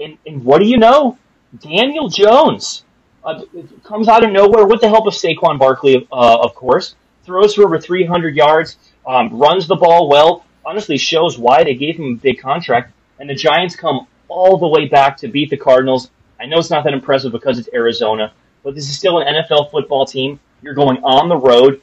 And 0.00 0.18
and 0.26 0.44
what 0.44 0.58
do 0.58 0.66
you 0.66 0.78
know? 0.78 1.18
Daniel 1.58 2.08
Jones 2.08 2.84
uh, 3.24 3.42
comes 3.84 4.08
out 4.08 4.24
of 4.24 4.32
nowhere 4.32 4.66
with 4.66 4.80
the 4.80 4.88
help 4.88 5.06
of 5.06 5.12
Saquon 5.12 5.58
Barkley, 5.58 6.08
uh, 6.10 6.38
of 6.40 6.54
course. 6.54 6.94
Throws 7.24 7.54
for 7.54 7.64
over 7.64 7.78
300 7.78 8.34
yards, 8.34 8.78
um, 9.06 9.38
runs 9.38 9.66
the 9.68 9.76
ball 9.76 10.08
well. 10.08 10.44
Honestly, 10.64 10.96
shows 10.96 11.38
why 11.38 11.62
they 11.62 11.74
gave 11.74 11.96
him 11.96 12.14
a 12.14 12.16
big 12.16 12.40
contract. 12.40 12.92
And 13.20 13.28
the 13.28 13.34
Giants 13.34 13.76
come 13.76 14.06
all 14.28 14.56
the 14.56 14.66
way 14.66 14.88
back 14.88 15.18
to 15.18 15.28
beat 15.28 15.50
the 15.50 15.56
Cardinals. 15.56 16.10
I 16.40 16.46
know 16.46 16.58
it's 16.58 16.70
not 16.70 16.84
that 16.84 16.94
impressive 16.94 17.32
because 17.32 17.58
it's 17.58 17.68
Arizona, 17.72 18.32
but 18.64 18.74
this 18.74 18.88
is 18.88 18.96
still 18.96 19.20
an 19.20 19.26
NFL 19.32 19.70
football 19.70 20.06
team. 20.06 20.40
You're 20.62 20.74
going 20.74 20.98
on 21.04 21.28
the 21.28 21.36
road 21.36 21.82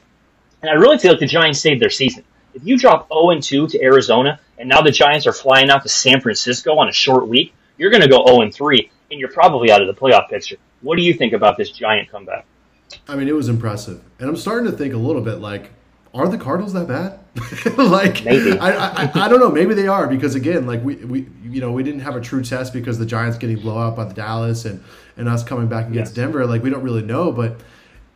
and 0.62 0.70
I 0.70 0.74
really 0.74 0.98
feel 0.98 1.12
like 1.12 1.20
the 1.20 1.26
Giants 1.26 1.60
saved 1.60 1.80
their 1.80 1.90
season. 1.90 2.24
If 2.54 2.64
you 2.64 2.76
drop 2.78 3.08
0 3.08 3.40
2 3.40 3.68
to 3.68 3.82
Arizona, 3.82 4.40
and 4.58 4.68
now 4.68 4.82
the 4.82 4.90
Giants 4.90 5.26
are 5.26 5.32
flying 5.32 5.70
out 5.70 5.82
to 5.82 5.88
San 5.88 6.20
Francisco 6.20 6.76
on 6.76 6.88
a 6.88 6.92
short 6.92 7.28
week, 7.28 7.54
you're 7.78 7.90
going 7.90 8.02
to 8.02 8.08
go 8.08 8.24
0 8.26 8.50
3, 8.50 8.90
and 9.10 9.20
you're 9.20 9.30
probably 9.30 9.70
out 9.70 9.80
of 9.80 9.86
the 9.86 9.98
playoff 9.98 10.28
picture. 10.28 10.56
What 10.82 10.96
do 10.96 11.02
you 11.02 11.14
think 11.14 11.32
about 11.32 11.56
this 11.56 11.70
Giant 11.70 12.10
comeback? 12.10 12.46
I 13.08 13.16
mean, 13.16 13.28
it 13.28 13.34
was 13.34 13.48
impressive, 13.48 14.02
and 14.18 14.28
I'm 14.28 14.36
starting 14.36 14.70
to 14.70 14.76
think 14.76 14.94
a 14.94 14.98
little 14.98 15.22
bit 15.22 15.36
like, 15.36 15.70
are 16.12 16.26
the 16.26 16.38
Cardinals 16.38 16.72
that 16.72 16.88
bad? 16.88 17.20
like, 17.78 18.24
maybe 18.24 18.58
I, 18.58 19.04
I, 19.04 19.10
I 19.14 19.28
don't 19.28 19.38
know. 19.38 19.50
Maybe 19.50 19.74
they 19.74 19.86
are 19.86 20.08
because 20.08 20.34
again, 20.34 20.66
like 20.66 20.82
we, 20.82 20.96
we 20.96 21.28
you 21.44 21.60
know 21.60 21.70
we 21.70 21.84
didn't 21.84 22.00
have 22.00 22.16
a 22.16 22.20
true 22.20 22.42
test 22.42 22.72
because 22.72 22.98
the 22.98 23.06
Giants 23.06 23.38
getting 23.38 23.60
blow 23.60 23.78
out 23.78 23.94
by 23.94 24.04
the 24.04 24.14
Dallas 24.14 24.64
and 24.64 24.82
and 25.16 25.28
us 25.28 25.44
coming 25.44 25.68
back 25.68 25.86
against 25.86 26.10
yes. 26.10 26.16
Denver. 26.16 26.44
Like 26.46 26.64
we 26.64 26.70
don't 26.70 26.82
really 26.82 27.02
know, 27.02 27.30
but 27.30 27.60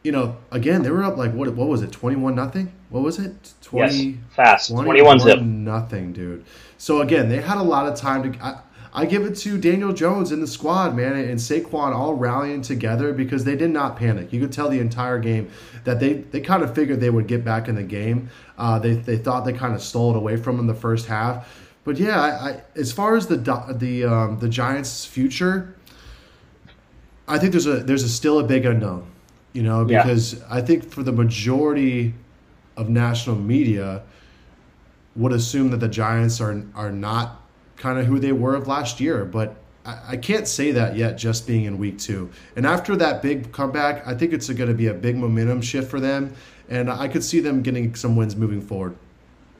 you 0.04 0.12
know, 0.12 0.36
again, 0.50 0.82
they 0.82 0.90
were 0.90 1.02
up 1.02 1.16
like 1.16 1.32
what? 1.32 1.52
What 1.54 1.66
was 1.66 1.82
it? 1.82 1.90
Twenty 1.90 2.16
one 2.16 2.34
nothing. 2.34 2.70
What 2.90 3.02
was 3.02 3.18
it? 3.18 3.54
Twenty 3.62 3.96
yes, 3.96 4.16
fast. 4.36 4.70
Twenty 4.70 5.00
one 5.00 5.18
zip. 5.18 5.40
Nothing, 5.40 6.12
dude. 6.12 6.44
So 6.76 7.00
again, 7.00 7.30
they 7.30 7.40
had 7.40 7.56
a 7.56 7.62
lot 7.62 7.88
of 7.88 7.98
time 7.98 8.32
to. 8.32 8.44
I, 8.44 8.60
I 8.96 9.06
give 9.06 9.24
it 9.24 9.34
to 9.38 9.58
Daniel 9.58 9.92
Jones 9.92 10.30
and 10.30 10.40
the 10.40 10.46
squad, 10.46 10.94
man, 10.94 11.14
and 11.14 11.36
Saquon 11.36 11.92
all 11.92 12.14
rallying 12.14 12.62
together 12.62 13.12
because 13.12 13.42
they 13.42 13.56
did 13.56 13.70
not 13.70 13.96
panic. 13.96 14.32
You 14.32 14.40
could 14.40 14.52
tell 14.52 14.68
the 14.68 14.78
entire 14.78 15.18
game 15.18 15.50
that 15.82 15.98
they, 15.98 16.12
they 16.12 16.40
kind 16.40 16.62
of 16.62 16.76
figured 16.76 17.00
they 17.00 17.10
would 17.10 17.26
get 17.26 17.44
back 17.44 17.66
in 17.66 17.74
the 17.74 17.82
game. 17.82 18.30
Uh, 18.56 18.78
they, 18.78 18.94
they 18.94 19.16
thought 19.16 19.44
they 19.44 19.52
kind 19.52 19.74
of 19.74 19.82
stole 19.82 20.14
it 20.14 20.16
away 20.16 20.36
from 20.36 20.58
them 20.58 20.68
the 20.68 20.74
first 20.74 21.06
half. 21.06 21.72
But 21.82 21.98
yeah, 21.98 22.20
I, 22.20 22.50
I, 22.50 22.62
as 22.76 22.92
far 22.92 23.16
as 23.16 23.26
the 23.26 23.36
the 23.76 24.04
um, 24.04 24.38
the 24.38 24.48
Giants' 24.48 25.04
future, 25.04 25.74
I 27.26 27.40
think 27.40 27.50
there's 27.50 27.66
a 27.66 27.80
there's 27.80 28.04
a 28.04 28.08
still 28.08 28.38
a 28.38 28.44
big 28.44 28.64
unknown 28.64 29.10
you 29.54 29.62
know, 29.62 29.84
because 29.84 30.34
yeah. 30.34 30.44
I 30.50 30.60
think 30.60 30.90
for 30.90 31.02
the 31.02 31.12
majority 31.12 32.12
of 32.76 32.90
national 32.90 33.36
media 33.36 34.02
would 35.16 35.32
assume 35.32 35.70
that 35.70 35.78
the 35.78 35.88
Giants 35.88 36.40
are 36.40 36.62
are 36.74 36.92
not 36.92 37.40
kind 37.76 37.98
of 37.98 38.06
who 38.06 38.18
they 38.18 38.32
were 38.32 38.54
of 38.56 38.66
last 38.66 39.00
year, 39.00 39.24
but 39.24 39.56
I, 39.86 39.98
I 40.08 40.16
can't 40.16 40.46
say 40.46 40.72
that 40.72 40.96
yet. 40.96 41.16
Just 41.16 41.46
being 41.46 41.64
in 41.64 41.78
week 41.78 41.98
two, 41.98 42.30
and 42.56 42.66
after 42.66 42.96
that 42.96 43.22
big 43.22 43.52
comeback, 43.52 44.06
I 44.06 44.14
think 44.14 44.32
it's 44.32 44.50
going 44.50 44.68
to 44.68 44.74
be 44.74 44.88
a 44.88 44.94
big 44.94 45.16
momentum 45.16 45.62
shift 45.62 45.88
for 45.88 46.00
them, 46.00 46.34
and 46.68 46.90
I 46.90 47.06
could 47.08 47.22
see 47.22 47.40
them 47.40 47.62
getting 47.62 47.94
some 47.94 48.16
wins 48.16 48.34
moving 48.34 48.60
forward. 48.60 48.96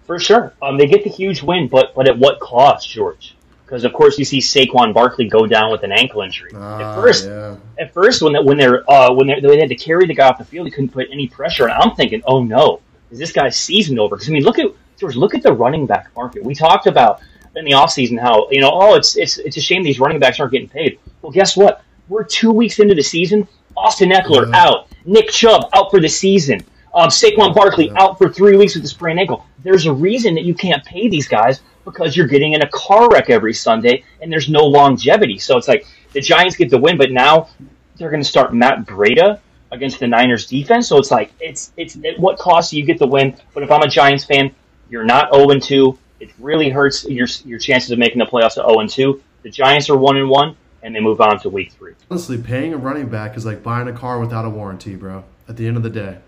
For 0.06 0.18
sure, 0.18 0.52
um, 0.60 0.76
they 0.76 0.86
get 0.86 1.04
the 1.04 1.10
huge 1.10 1.42
win, 1.42 1.68
but 1.68 1.94
but 1.94 2.08
at 2.08 2.18
what 2.18 2.40
cost, 2.40 2.90
George? 2.90 3.36
Because 3.64 3.84
of 3.84 3.92
course 3.94 4.18
you 4.18 4.24
see 4.24 4.38
Saquon 4.40 4.92
Barkley 4.92 5.26
go 5.28 5.46
down 5.46 5.70
with 5.72 5.82
an 5.84 5.92
ankle 5.92 6.20
injury. 6.20 6.50
Ah, 6.54 6.78
at 6.80 6.94
first, 6.94 7.26
yeah. 7.26 7.56
at 7.78 7.94
first 7.94 8.20
when 8.22 8.34
they, 8.34 8.40
when 8.40 8.58
they're 8.58 8.88
uh, 8.90 9.12
when 9.12 9.26
they're, 9.26 9.40
they 9.40 9.58
had 9.58 9.70
to 9.70 9.74
carry 9.74 10.06
the 10.06 10.14
guy 10.14 10.28
off 10.28 10.38
the 10.38 10.44
field, 10.44 10.66
he 10.66 10.70
couldn't 10.70 10.90
put 10.90 11.08
any 11.10 11.28
pressure. 11.28 11.64
And 11.64 11.72
I'm 11.72 11.94
thinking, 11.96 12.22
oh 12.26 12.42
no, 12.44 12.80
is 13.10 13.18
this 13.18 13.32
guy's 13.32 13.56
season 13.56 13.98
over? 13.98 14.16
Because 14.16 14.28
I 14.28 14.32
mean, 14.32 14.42
look 14.44 14.58
at 14.58 14.66
George, 14.98 15.16
look 15.16 15.34
at 15.34 15.42
the 15.42 15.52
running 15.52 15.86
back 15.86 16.14
market. 16.14 16.44
We 16.44 16.54
talked 16.54 16.86
about 16.86 17.20
in 17.56 17.64
the 17.64 17.72
offseason 17.72 18.20
how 18.20 18.48
you 18.50 18.60
know, 18.60 18.70
oh, 18.72 18.94
it's 18.96 19.16
it's 19.16 19.38
it's 19.38 19.56
a 19.56 19.60
shame 19.60 19.82
these 19.82 19.98
running 19.98 20.18
backs 20.18 20.38
aren't 20.40 20.52
getting 20.52 20.68
paid. 20.68 20.98
Well, 21.22 21.32
guess 21.32 21.56
what? 21.56 21.82
We're 22.08 22.24
two 22.24 22.52
weeks 22.52 22.78
into 22.80 22.94
the 22.94 23.02
season. 23.02 23.48
Austin 23.76 24.10
Ekeler 24.10 24.52
Yeah. 24.52 24.62
out, 24.62 24.88
Nick 25.06 25.30
Chubb 25.30 25.70
out 25.72 25.90
for 25.90 26.00
the 26.00 26.08
season. 26.08 26.60
Um, 26.94 27.08
Saquon 27.08 27.54
Barkley 27.54 27.86
Yeah. 27.86 28.02
out 28.02 28.18
for 28.18 28.28
three 28.28 28.56
weeks 28.56 28.76
with 28.76 28.84
a 28.84 28.88
sprained 28.88 29.18
ankle. 29.18 29.44
There's 29.64 29.86
a 29.86 29.92
reason 29.92 30.34
that 30.34 30.44
you 30.44 30.54
can't 30.54 30.84
pay 30.84 31.08
these 31.08 31.26
guys 31.26 31.60
because 31.84 32.16
you're 32.16 32.26
getting 32.26 32.52
in 32.52 32.62
a 32.62 32.68
car 32.68 33.08
wreck 33.10 33.30
every 33.30 33.54
Sunday 33.54 34.04
and 34.20 34.32
there's 34.32 34.48
no 34.48 34.64
longevity. 34.64 35.38
So 35.38 35.56
it's 35.56 35.68
like 35.68 35.86
the 36.12 36.20
Giants 36.20 36.56
get 36.56 36.70
the 36.70 36.78
win, 36.78 36.96
but 36.96 37.10
now 37.10 37.48
they're 37.96 38.10
going 38.10 38.22
to 38.22 38.28
start 38.28 38.54
Matt 38.54 38.86
Breida 38.86 39.40
against 39.70 40.00
the 40.00 40.06
Niners 40.06 40.46
defense. 40.46 40.88
So 40.88 40.98
it's 40.98 41.10
like 41.10 41.32
it's 41.40 41.72
it's 41.76 41.96
at 41.96 42.18
what 42.18 42.38
cost 42.38 42.70
do 42.70 42.78
you 42.78 42.84
get 42.84 42.98
the 42.98 43.06
win? 43.06 43.36
But 43.52 43.62
if 43.62 43.70
I'm 43.70 43.82
a 43.82 43.88
Giants 43.88 44.24
fan, 44.24 44.54
you're 44.88 45.04
not 45.04 45.34
0 45.34 45.58
2. 45.58 45.98
It 46.20 46.30
really 46.38 46.70
hurts 46.70 47.04
your 47.04 47.26
your 47.44 47.58
chances 47.58 47.90
of 47.90 47.98
making 47.98 48.18
the 48.18 48.26
playoffs 48.26 48.54
to 48.54 48.64
0 48.66 48.86
2. 48.86 49.22
The 49.42 49.50
Giants 49.50 49.90
are 49.90 49.96
1 49.96 50.16
and 50.16 50.28
1 50.28 50.56
and 50.84 50.94
they 50.94 51.00
move 51.00 51.20
on 51.20 51.40
to 51.40 51.48
week 51.48 51.72
3. 51.72 51.94
Honestly, 52.10 52.38
paying 52.38 52.74
a 52.74 52.76
running 52.76 53.08
back 53.08 53.36
is 53.36 53.44
like 53.44 53.62
buying 53.62 53.88
a 53.88 53.92
car 53.92 54.20
without 54.20 54.44
a 54.44 54.50
warranty, 54.50 54.94
bro. 54.94 55.24
At 55.46 55.58
the 55.58 55.66
end 55.66 55.76
of 55.76 55.82
the 55.82 55.90
day, 55.90 56.18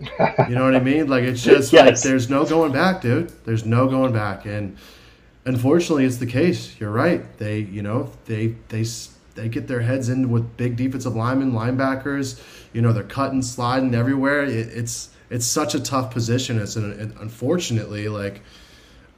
you 0.47 0.53
know 0.53 0.65
what 0.65 0.75
I 0.75 0.79
mean? 0.79 1.07
Like 1.07 1.23
it's 1.23 1.41
just 1.41 1.73
like 1.73 1.99
there's 2.01 2.29
no 2.29 2.45
going 2.45 2.71
back, 2.71 3.01
dude. 3.01 3.29
There's 3.45 3.65
no 3.65 3.87
going 3.87 4.13
back, 4.13 4.45
and 4.45 4.77
unfortunately, 5.47 6.05
it's 6.05 6.17
the 6.17 6.27
case. 6.27 6.79
You're 6.79 6.91
right. 6.91 7.37
They, 7.37 7.59
you 7.59 7.81
know, 7.81 8.11
they 8.25 8.55
they 8.69 8.85
they 9.35 9.49
get 9.49 9.67
their 9.67 9.81
heads 9.81 10.09
in 10.09 10.29
with 10.29 10.57
big 10.57 10.75
defensive 10.75 11.15
linemen, 11.15 11.53
linebackers. 11.53 12.41
You 12.73 12.81
know, 12.81 12.91
they're 12.93 13.03
cutting, 13.03 13.41
sliding 13.41 13.95
everywhere. 13.95 14.43
It, 14.43 14.67
it's 14.67 15.09
it's 15.29 15.45
such 15.45 15.73
a 15.73 15.79
tough 15.79 16.11
position. 16.11 16.59
It's 16.59 16.75
an, 16.75 17.15
unfortunately 17.19 18.09
like 18.09 18.41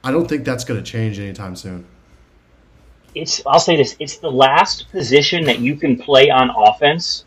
I 0.02 0.10
don't 0.10 0.28
think 0.28 0.44
that's 0.44 0.64
going 0.64 0.82
to 0.82 0.88
change 0.88 1.18
anytime 1.18 1.56
soon. 1.56 1.84
it's 3.14 3.42
I'll 3.46 3.60
say 3.60 3.76
this, 3.76 3.96
it's 3.98 4.18
the 4.18 4.30
last 4.30 4.90
position 4.90 5.44
that 5.44 5.58
you 5.58 5.76
can 5.76 5.98
play 5.98 6.30
on 6.30 6.50
offense 6.50 7.24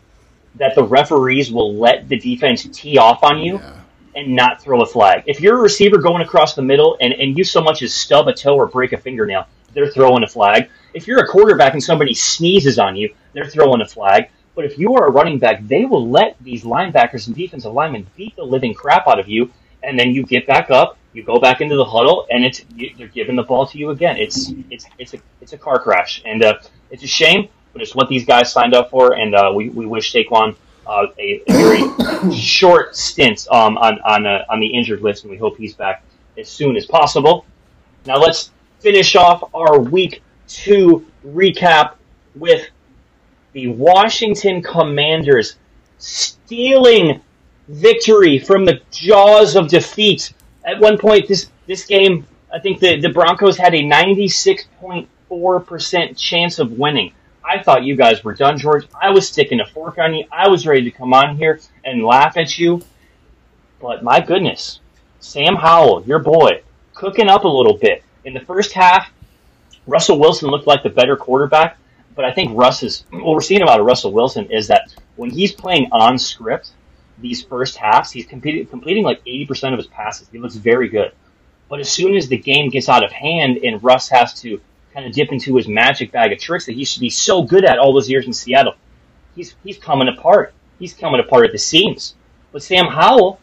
that 0.56 0.74
the 0.74 0.84
referees 0.84 1.52
will 1.52 1.74
let 1.74 2.08
the 2.08 2.18
defense 2.18 2.66
tee 2.72 2.98
off 2.98 3.22
on 3.22 3.38
you 3.38 3.58
Yeah. 3.58 3.80
And 4.14 4.34
not 4.34 4.62
throw 4.62 4.82
a 4.82 4.86
flag. 4.86 5.24
If 5.26 5.40
you're 5.40 5.58
a 5.58 5.62
receiver 5.62 5.98
going 5.98 6.22
across 6.22 6.54
the 6.54 6.62
middle 6.62 6.96
and, 7.00 7.12
and 7.14 7.36
you 7.36 7.44
so 7.44 7.60
much 7.60 7.82
as 7.82 7.92
stub 7.94 8.28
a 8.28 8.32
toe 8.32 8.56
or 8.56 8.66
break 8.66 8.92
a 8.92 8.98
fingernail, 8.98 9.46
they're 9.72 9.90
throwing 9.90 10.22
a 10.22 10.28
flag. 10.28 10.68
If 10.94 11.06
you're 11.06 11.18
a 11.20 11.26
quarterback 11.26 11.72
and 11.72 11.82
somebody 11.82 12.14
sneezes 12.14 12.78
on 12.78 12.96
you, 12.96 13.14
they're 13.32 13.46
throwing 13.46 13.80
a 13.80 13.86
flag. 13.86 14.30
But 14.54 14.64
if 14.64 14.78
you 14.78 14.94
are 14.94 15.08
a 15.08 15.10
running 15.10 15.38
back, 15.38 15.66
they 15.66 15.84
will 15.84 16.08
let 16.08 16.36
these 16.40 16.62
linebackers 16.62 17.26
and 17.26 17.34
defensive 17.34 17.72
linemen 17.72 18.06
beat 18.16 18.36
the 18.36 18.44
living 18.44 18.72
crap 18.72 19.08
out 19.08 19.18
of 19.18 19.28
you, 19.28 19.50
and 19.82 19.98
then 19.98 20.12
you 20.12 20.22
get 20.24 20.46
back 20.46 20.70
up, 20.70 20.96
you 21.12 21.24
go 21.24 21.40
back 21.40 21.60
into 21.60 21.74
the 21.76 21.84
huddle, 21.84 22.26
and 22.30 22.44
it's 22.44 22.64
you- 22.74 22.94
they're 22.96 23.08
giving 23.08 23.34
the 23.36 23.42
ball 23.42 23.66
to 23.66 23.78
you 23.78 23.90
again. 23.90 24.16
It's 24.16 24.52
it's 24.70 24.86
it's 24.98 25.14
a 25.14 25.18
it's 25.40 25.52
a 25.54 25.58
car 25.58 25.80
crash, 25.80 26.22
and 26.24 26.44
uh, 26.44 26.58
it's 26.90 27.02
a 27.02 27.08
shame, 27.08 27.48
but 27.72 27.82
it's 27.82 27.96
what 27.96 28.08
these 28.08 28.24
guys 28.24 28.52
signed 28.52 28.74
up 28.74 28.90
for, 28.90 29.14
and 29.14 29.34
uh, 29.34 29.52
we 29.54 29.70
we 29.70 29.86
wish 29.86 30.12
Saquon 30.12 30.54
uh, 30.86 31.06
a, 31.18 31.42
a 31.46 31.52
very 31.52 32.34
short 32.34 32.96
stint 32.96 33.46
um, 33.50 33.76
on 33.78 34.00
on 34.00 34.26
uh, 34.26 34.44
on 34.48 34.60
the 34.60 34.66
injured 34.66 35.02
list, 35.02 35.24
and 35.24 35.30
we 35.30 35.36
hope 35.36 35.56
he's 35.56 35.74
back 35.74 36.02
as 36.38 36.48
soon 36.48 36.76
as 36.76 36.86
possible. 36.86 37.44
Now 38.06 38.16
let's 38.16 38.50
finish 38.80 39.16
off 39.16 39.50
our 39.54 39.78
week 39.78 40.22
two 40.46 41.06
recap 41.26 41.94
with 42.34 42.68
the 43.52 43.68
Washington 43.68 44.62
Commanders 44.62 45.56
stealing 45.98 47.20
victory 47.68 48.38
from 48.38 48.64
the 48.64 48.80
jaws 48.90 49.54
of 49.56 49.68
defeat. 49.68 50.32
At 50.64 50.80
one 50.80 50.96
point, 50.98 51.28
this 51.28 51.50
this 51.66 51.84
game, 51.86 52.26
I 52.52 52.58
think 52.58 52.80
the, 52.80 53.00
the 53.00 53.08
Broncos 53.08 53.56
had 53.56 53.74
a 53.74 53.82
96.4% 53.82 56.18
chance 56.18 56.58
of 56.58 56.72
winning. 56.72 57.14
I 57.44 57.62
thought 57.62 57.84
you 57.84 57.94
guys 57.94 58.24
were 58.24 58.34
done, 58.34 58.58
George. 58.58 58.86
I 59.00 59.10
was 59.10 59.28
sticking 59.28 59.60
a 59.60 59.66
fork 59.66 59.98
on 59.98 60.14
you. 60.14 60.24
I 60.32 60.48
was 60.48 60.66
ready 60.66 60.84
to 60.84 60.90
come 60.90 61.12
on 61.12 61.36
here 61.36 61.60
and 61.84 62.02
laugh 62.02 62.36
at 62.36 62.58
you. 62.58 62.82
But 63.80 64.02
my 64.02 64.20
goodness, 64.20 64.80
Sam 65.20 65.56
Howell, 65.56 66.04
your 66.06 66.20
boy, 66.20 66.62
cooking 66.94 67.28
up 67.28 67.44
a 67.44 67.48
little 67.48 67.76
bit. 67.76 68.02
In 68.24 68.32
the 68.32 68.40
first 68.40 68.72
half, 68.72 69.10
Russell 69.86 70.18
Wilson 70.18 70.48
looked 70.48 70.66
like 70.66 70.82
the 70.82 70.88
better 70.88 71.16
quarterback, 71.16 71.76
but 72.14 72.24
I 72.24 72.32
think 72.32 72.56
Russ 72.56 72.82
is 72.82 73.04
what 73.10 73.34
we're 73.34 73.42
seeing 73.42 73.62
about 73.62 73.84
Russell 73.84 74.12
Wilson 74.12 74.50
is 74.50 74.68
that 74.68 74.94
when 75.16 75.28
he's 75.28 75.52
playing 75.52 75.88
on 75.92 76.18
script, 76.18 76.70
these 77.18 77.42
first 77.44 77.76
halves, 77.76 78.10
he's 78.10 78.26
completing, 78.26 78.66
completing 78.66 79.04
like 79.04 79.22
80% 79.24 79.72
of 79.72 79.78
his 79.78 79.86
passes. 79.86 80.28
He 80.32 80.38
looks 80.38 80.56
very 80.56 80.88
good. 80.88 81.12
But 81.68 81.80
as 81.80 81.90
soon 81.90 82.16
as 82.16 82.28
the 82.28 82.36
game 82.36 82.70
gets 82.70 82.88
out 82.88 83.04
of 83.04 83.12
hand 83.12 83.58
and 83.58 83.82
Russ 83.82 84.08
has 84.08 84.40
to 84.40 84.60
kind 84.94 85.06
of 85.06 85.12
dip 85.12 85.32
into 85.32 85.56
his 85.56 85.66
magic 85.66 86.12
bag 86.12 86.32
of 86.32 86.38
tricks 86.38 86.66
that 86.66 86.74
he 86.76 86.84
should 86.84 87.00
be 87.00 87.10
so 87.10 87.42
good 87.42 87.64
at 87.64 87.78
all 87.78 87.92
those 87.92 88.08
years 88.08 88.26
in 88.26 88.32
Seattle, 88.32 88.74
he's 89.34 89.56
he's 89.64 89.76
coming 89.76 90.08
apart. 90.08 90.54
He's 90.78 90.94
coming 90.94 91.20
apart 91.20 91.46
at 91.46 91.52
the 91.52 91.58
seams. 91.58 92.14
But 92.52 92.62
Sam 92.62 92.86
Howell 92.86 93.40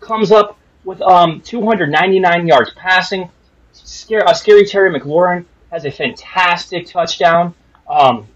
comes 0.00 0.30
up 0.30 0.58
with 0.84 1.02
um, 1.02 1.40
299 1.40 2.46
yards 2.46 2.70
passing. 2.76 3.28
Scary, 3.72 4.22
uh, 4.22 4.32
scary 4.32 4.64
Terry 4.64 4.98
McLaurin 4.98 5.44
has 5.70 5.84
a 5.84 5.90
fantastic 5.90 6.86
touchdown. 6.86 7.54
Um, 7.88 8.28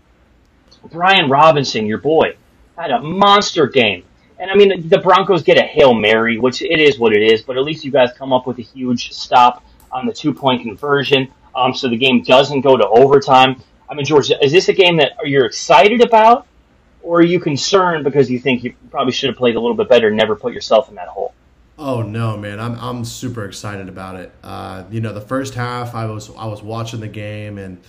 Brian 0.91 1.31
Robinson, 1.31 1.87
your 1.87 1.99
boy, 1.99 2.37
had 2.77 2.91
a 2.91 3.01
monster 3.01 3.67
game. 3.67 4.05
And 4.41 4.51
I 4.51 4.55
mean, 4.55 4.89
the 4.89 4.99
Broncos 4.99 5.43
get 5.43 5.59
a 5.59 5.63
Hail 5.63 5.95
Mary, 5.95 6.39
which 6.39 6.63
it 6.63 6.81
is 6.81 6.99
what 6.99 7.13
it 7.13 7.23
is, 7.23 7.43
but 7.43 7.57
at 7.57 7.65
least 7.65 7.85
you 7.85 7.91
guys 7.91 8.11
come 8.17 8.33
up 8.33 8.47
with 8.47 8.59
a 8.59 8.63
huge 8.63 9.13
stop 9.13 9.65
on 9.91 10.07
the 10.07 10.13
two 10.13 10.33
point 10.33 10.63
conversion. 10.63 11.29
Um, 11.59 11.75
so 11.75 11.89
the 11.89 11.97
game 11.97 12.23
doesn't 12.23 12.61
go 12.61 12.77
to 12.77 12.87
overtime. 12.87 13.61
I 13.91 13.95
mean, 13.95 14.05
George, 14.05 14.31
is 14.31 14.53
this 14.53 14.69
a 14.69 14.73
game 14.73 14.97
that 14.99 15.13
you're 15.25 15.47
excited 15.47 16.01
about, 16.01 16.47
or 17.03 17.19
are 17.19 17.25
you 17.25 17.41
concerned 17.41 18.05
because 18.05 18.31
you 18.31 18.39
think 18.39 18.63
you 18.63 18.75
probably 18.91 19.13
should 19.13 19.29
have 19.29 19.37
played 19.37 19.57
a 19.57 19.61
little 19.61 19.77
bit 19.77 19.89
better 19.89 20.09
and 20.09 20.17
never 20.17 20.37
put 20.37 20.53
yourself 20.53 20.89
in 20.89 20.95
that 20.95 21.09
hole? 21.09 21.35
Oh 21.79 22.03
no, 22.03 22.37
man! 22.37 22.61
I'm 22.61 22.79
I'm 22.79 23.05
super 23.05 23.45
excited 23.45 23.89
about 23.89 24.17
it. 24.17 24.33
Uh, 24.43 24.85
you 24.91 25.01
know, 25.01 25.13
the 25.13 25.21
first 25.21 25.55
half, 25.55 25.95
I 25.95 26.07
was 26.07 26.31
I 26.37 26.47
was 26.47 26.63
watching 26.63 27.01
the 27.01 27.09
game, 27.09 27.59
and 27.59 27.81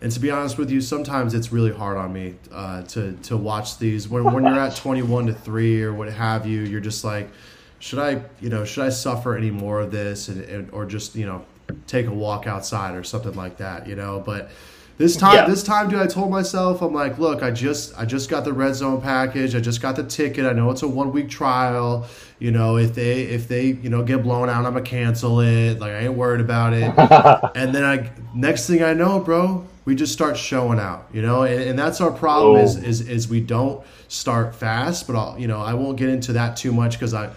and 0.00 0.12
to 0.12 0.20
be 0.20 0.30
honest 0.30 0.58
with 0.58 0.70
you, 0.70 0.80
sometimes 0.80 1.32
it's 1.32 1.52
really 1.52 1.72
hard 1.72 1.96
on 1.96 2.12
me 2.12 2.34
uh, 2.52 2.82
to 2.82 3.12
to 3.24 3.36
watch 3.36 3.78
these 3.78 4.08
when 4.08 4.24
when 4.24 4.44
you're 4.44 4.58
at 4.58 4.76
21 4.82 5.26
to 5.26 5.32
three 5.32 5.82
or 5.82 5.92
what 5.94 6.12
have 6.12 6.46
you. 6.46 6.62
You're 6.62 6.80
just 6.80 7.02
like, 7.04 7.30
should 7.78 7.98
I 7.98 8.22
you 8.40 8.50
know 8.50 8.64
should 8.64 8.84
I 8.84 8.90
suffer 8.90 9.36
any 9.36 9.50
more 9.50 9.80
of 9.80 9.90
this, 9.90 10.28
and, 10.28 10.42
and 10.44 10.70
or 10.72 10.84
just 10.84 11.14
you 11.14 11.26
know 11.26 11.44
take 11.86 12.06
a 12.06 12.12
walk 12.12 12.46
outside 12.46 12.94
or 12.94 13.02
something 13.04 13.34
like 13.34 13.56
that, 13.58 13.86
you 13.86 13.96
know? 13.96 14.22
But 14.24 14.50
this 14.98 15.16
time, 15.16 15.34
Yeah. 15.34 15.46
this 15.46 15.62
time, 15.62 15.88
dude, 15.90 16.00
I 16.00 16.06
told 16.06 16.30
myself, 16.30 16.80
I'm 16.80 16.94
like, 16.94 17.18
look, 17.18 17.42
I 17.42 17.50
just, 17.50 17.98
I 17.98 18.04
just 18.06 18.30
got 18.30 18.44
the 18.44 18.52
red 18.52 18.74
zone 18.74 19.00
package. 19.00 19.54
I 19.54 19.60
just 19.60 19.82
got 19.82 19.94
the 19.96 20.04
ticket. 20.04 20.46
I 20.46 20.52
know 20.52 20.70
it's 20.70 20.82
a 20.82 20.88
one 20.88 21.12
week 21.12 21.28
trial. 21.28 22.06
You 22.38 22.50
know, 22.50 22.76
if 22.76 22.94
they, 22.94 23.22
if 23.22 23.46
they, 23.48 23.66
you 23.66 23.90
know, 23.90 24.02
get 24.02 24.22
blown 24.22 24.48
out, 24.48 24.64
I'm 24.64 24.72
gonna 24.72 24.82
cancel 24.82 25.40
it. 25.40 25.80
Like 25.80 25.92
I 25.92 25.98
ain't 26.00 26.14
worried 26.14 26.40
about 26.40 26.72
it. 26.72 26.92
and 27.56 27.74
then 27.74 27.84
I, 27.84 28.10
next 28.34 28.66
thing 28.66 28.82
I 28.82 28.94
know, 28.94 29.20
bro, 29.20 29.66
we 29.84 29.94
just 29.94 30.12
start 30.12 30.36
showing 30.36 30.78
out. 30.78 31.08
You 31.12 31.22
know, 31.22 31.42
and, 31.42 31.62
and 31.62 31.78
that's 31.78 32.00
our 32.00 32.10
problem 32.10 32.56
is, 32.62 32.76
Oh. 32.76 32.80
is, 32.82 33.00
is 33.08 33.28
we 33.28 33.40
don't 33.40 33.84
start 34.08 34.54
fast. 34.54 35.06
But 35.06 35.16
I'll, 35.16 35.38
you 35.38 35.46
know, 35.48 35.60
I 35.60 35.74
won't 35.74 35.98
get 35.98 36.08
into 36.08 36.32
that 36.34 36.56
too 36.56 36.72
much 36.72 36.92
because 36.92 37.12
I, 37.12 37.30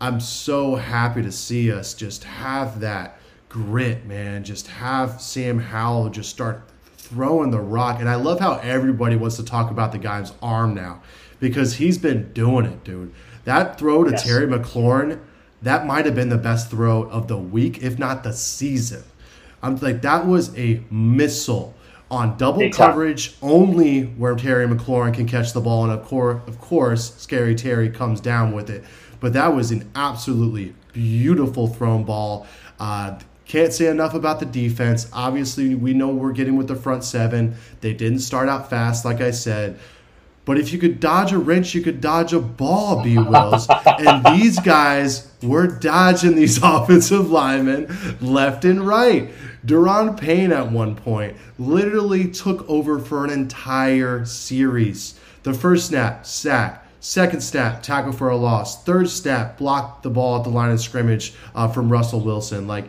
I'm 0.00 0.20
so 0.20 0.76
happy 0.76 1.22
to 1.22 1.32
see 1.32 1.72
us 1.72 1.94
just 1.94 2.24
have 2.24 2.80
that 2.80 3.17
grit, 3.48 4.04
man. 4.06 4.44
Just 4.44 4.66
have 4.68 5.20
Sam 5.20 5.58
Howell 5.58 6.10
just 6.10 6.30
start 6.30 6.62
throwing 6.96 7.50
the 7.50 7.60
rock. 7.60 8.00
And 8.00 8.08
I 8.08 8.16
love 8.16 8.40
how 8.40 8.54
everybody 8.56 9.16
wants 9.16 9.36
to 9.36 9.44
talk 9.44 9.70
about 9.70 9.92
the 9.92 9.98
guy's 9.98 10.32
arm 10.42 10.74
now 10.74 11.02
because 11.40 11.76
he's 11.76 11.98
been 11.98 12.32
doing 12.32 12.66
it, 12.66 12.84
dude. 12.84 13.12
That 13.44 13.78
throw 13.78 14.04
to 14.04 14.10
Yes. 14.10 14.24
Terry 14.24 14.46
McLaurin, 14.46 15.20
that 15.62 15.86
might 15.86 16.04
have 16.04 16.14
been 16.14 16.28
the 16.28 16.36
best 16.38 16.70
throw 16.70 17.02
of 17.04 17.28
the 17.28 17.38
week, 17.38 17.82
if 17.82 17.98
not 17.98 18.22
the 18.22 18.32
season. 18.32 19.02
I'm 19.62 19.76
like, 19.76 20.02
that 20.02 20.26
was 20.26 20.56
a 20.56 20.82
missile 20.90 21.74
on 22.10 22.36
double 22.36 22.60
Big 22.60 22.72
time. 22.72 22.90
coverage 22.90 23.36
only 23.42 24.02
where 24.02 24.34
Terry 24.34 24.66
McLaurin 24.66 25.12
can 25.14 25.26
catch 25.26 25.52
the 25.52 25.60
ball. 25.60 25.84
And 25.84 25.92
of 25.92 26.04
course, 26.06 26.40
of 26.46 26.60
course, 26.60 27.14
Scary 27.16 27.54
Terry 27.54 27.88
comes 27.90 28.20
down 28.20 28.52
with 28.52 28.70
it. 28.70 28.84
But 29.20 29.32
that 29.32 29.54
was 29.54 29.70
an 29.72 29.90
absolutely 29.94 30.74
beautiful 30.92 31.66
thrown 31.66 32.04
ball. 32.04 32.46
Uh, 32.78 33.18
can't 33.48 33.72
say 33.72 33.86
enough 33.86 34.12
about 34.12 34.40
the 34.40 34.46
defense. 34.46 35.08
Obviously, 35.12 35.74
we 35.74 35.94
know 35.94 36.08
we're 36.10 36.32
getting 36.32 36.56
with 36.56 36.68
the 36.68 36.76
front 36.76 37.02
seven. 37.02 37.56
They 37.80 37.94
didn't 37.94 38.20
start 38.20 38.48
out 38.48 38.68
fast, 38.68 39.06
like 39.06 39.22
I 39.22 39.30
said. 39.30 39.78
But 40.44 40.58
if 40.58 40.70
you 40.72 40.78
could 40.78 41.00
dodge 41.00 41.32
a 41.32 41.38
wrench, 41.38 41.74
you 41.74 41.82
could 41.82 42.00
dodge 42.00 42.34
a 42.34 42.40
ball, 42.40 43.02
B 43.02 43.16
Wills. 43.18 43.66
and 43.86 44.24
these 44.26 44.58
guys 44.60 45.30
were 45.42 45.66
dodging 45.66 46.36
these 46.36 46.58
offensive 46.62 47.30
linemen 47.30 47.88
left 48.20 48.66
and 48.66 48.86
right. 48.86 49.30
Daron 49.64 50.18
Payne 50.18 50.52
at 50.52 50.70
one 50.70 50.94
point 50.94 51.36
literally 51.58 52.30
took 52.30 52.68
over 52.68 52.98
for 52.98 53.24
an 53.24 53.30
entire 53.30 54.26
series. 54.26 55.18
The 55.42 55.54
first 55.54 55.88
snap, 55.88 56.26
sack. 56.26 56.84
Second 57.00 57.42
snap, 57.42 57.82
tackle 57.82 58.12
for 58.12 58.28
a 58.28 58.36
loss. 58.36 58.84
Third 58.84 59.08
snap, 59.08 59.56
blocked 59.56 60.02
the 60.02 60.10
ball 60.10 60.36
at 60.36 60.44
the 60.44 60.50
line 60.50 60.70
of 60.70 60.80
scrimmage 60.80 61.32
uh, 61.54 61.68
from 61.68 61.90
Russell 61.90 62.20
Wilson. 62.20 62.66
Like 62.66 62.86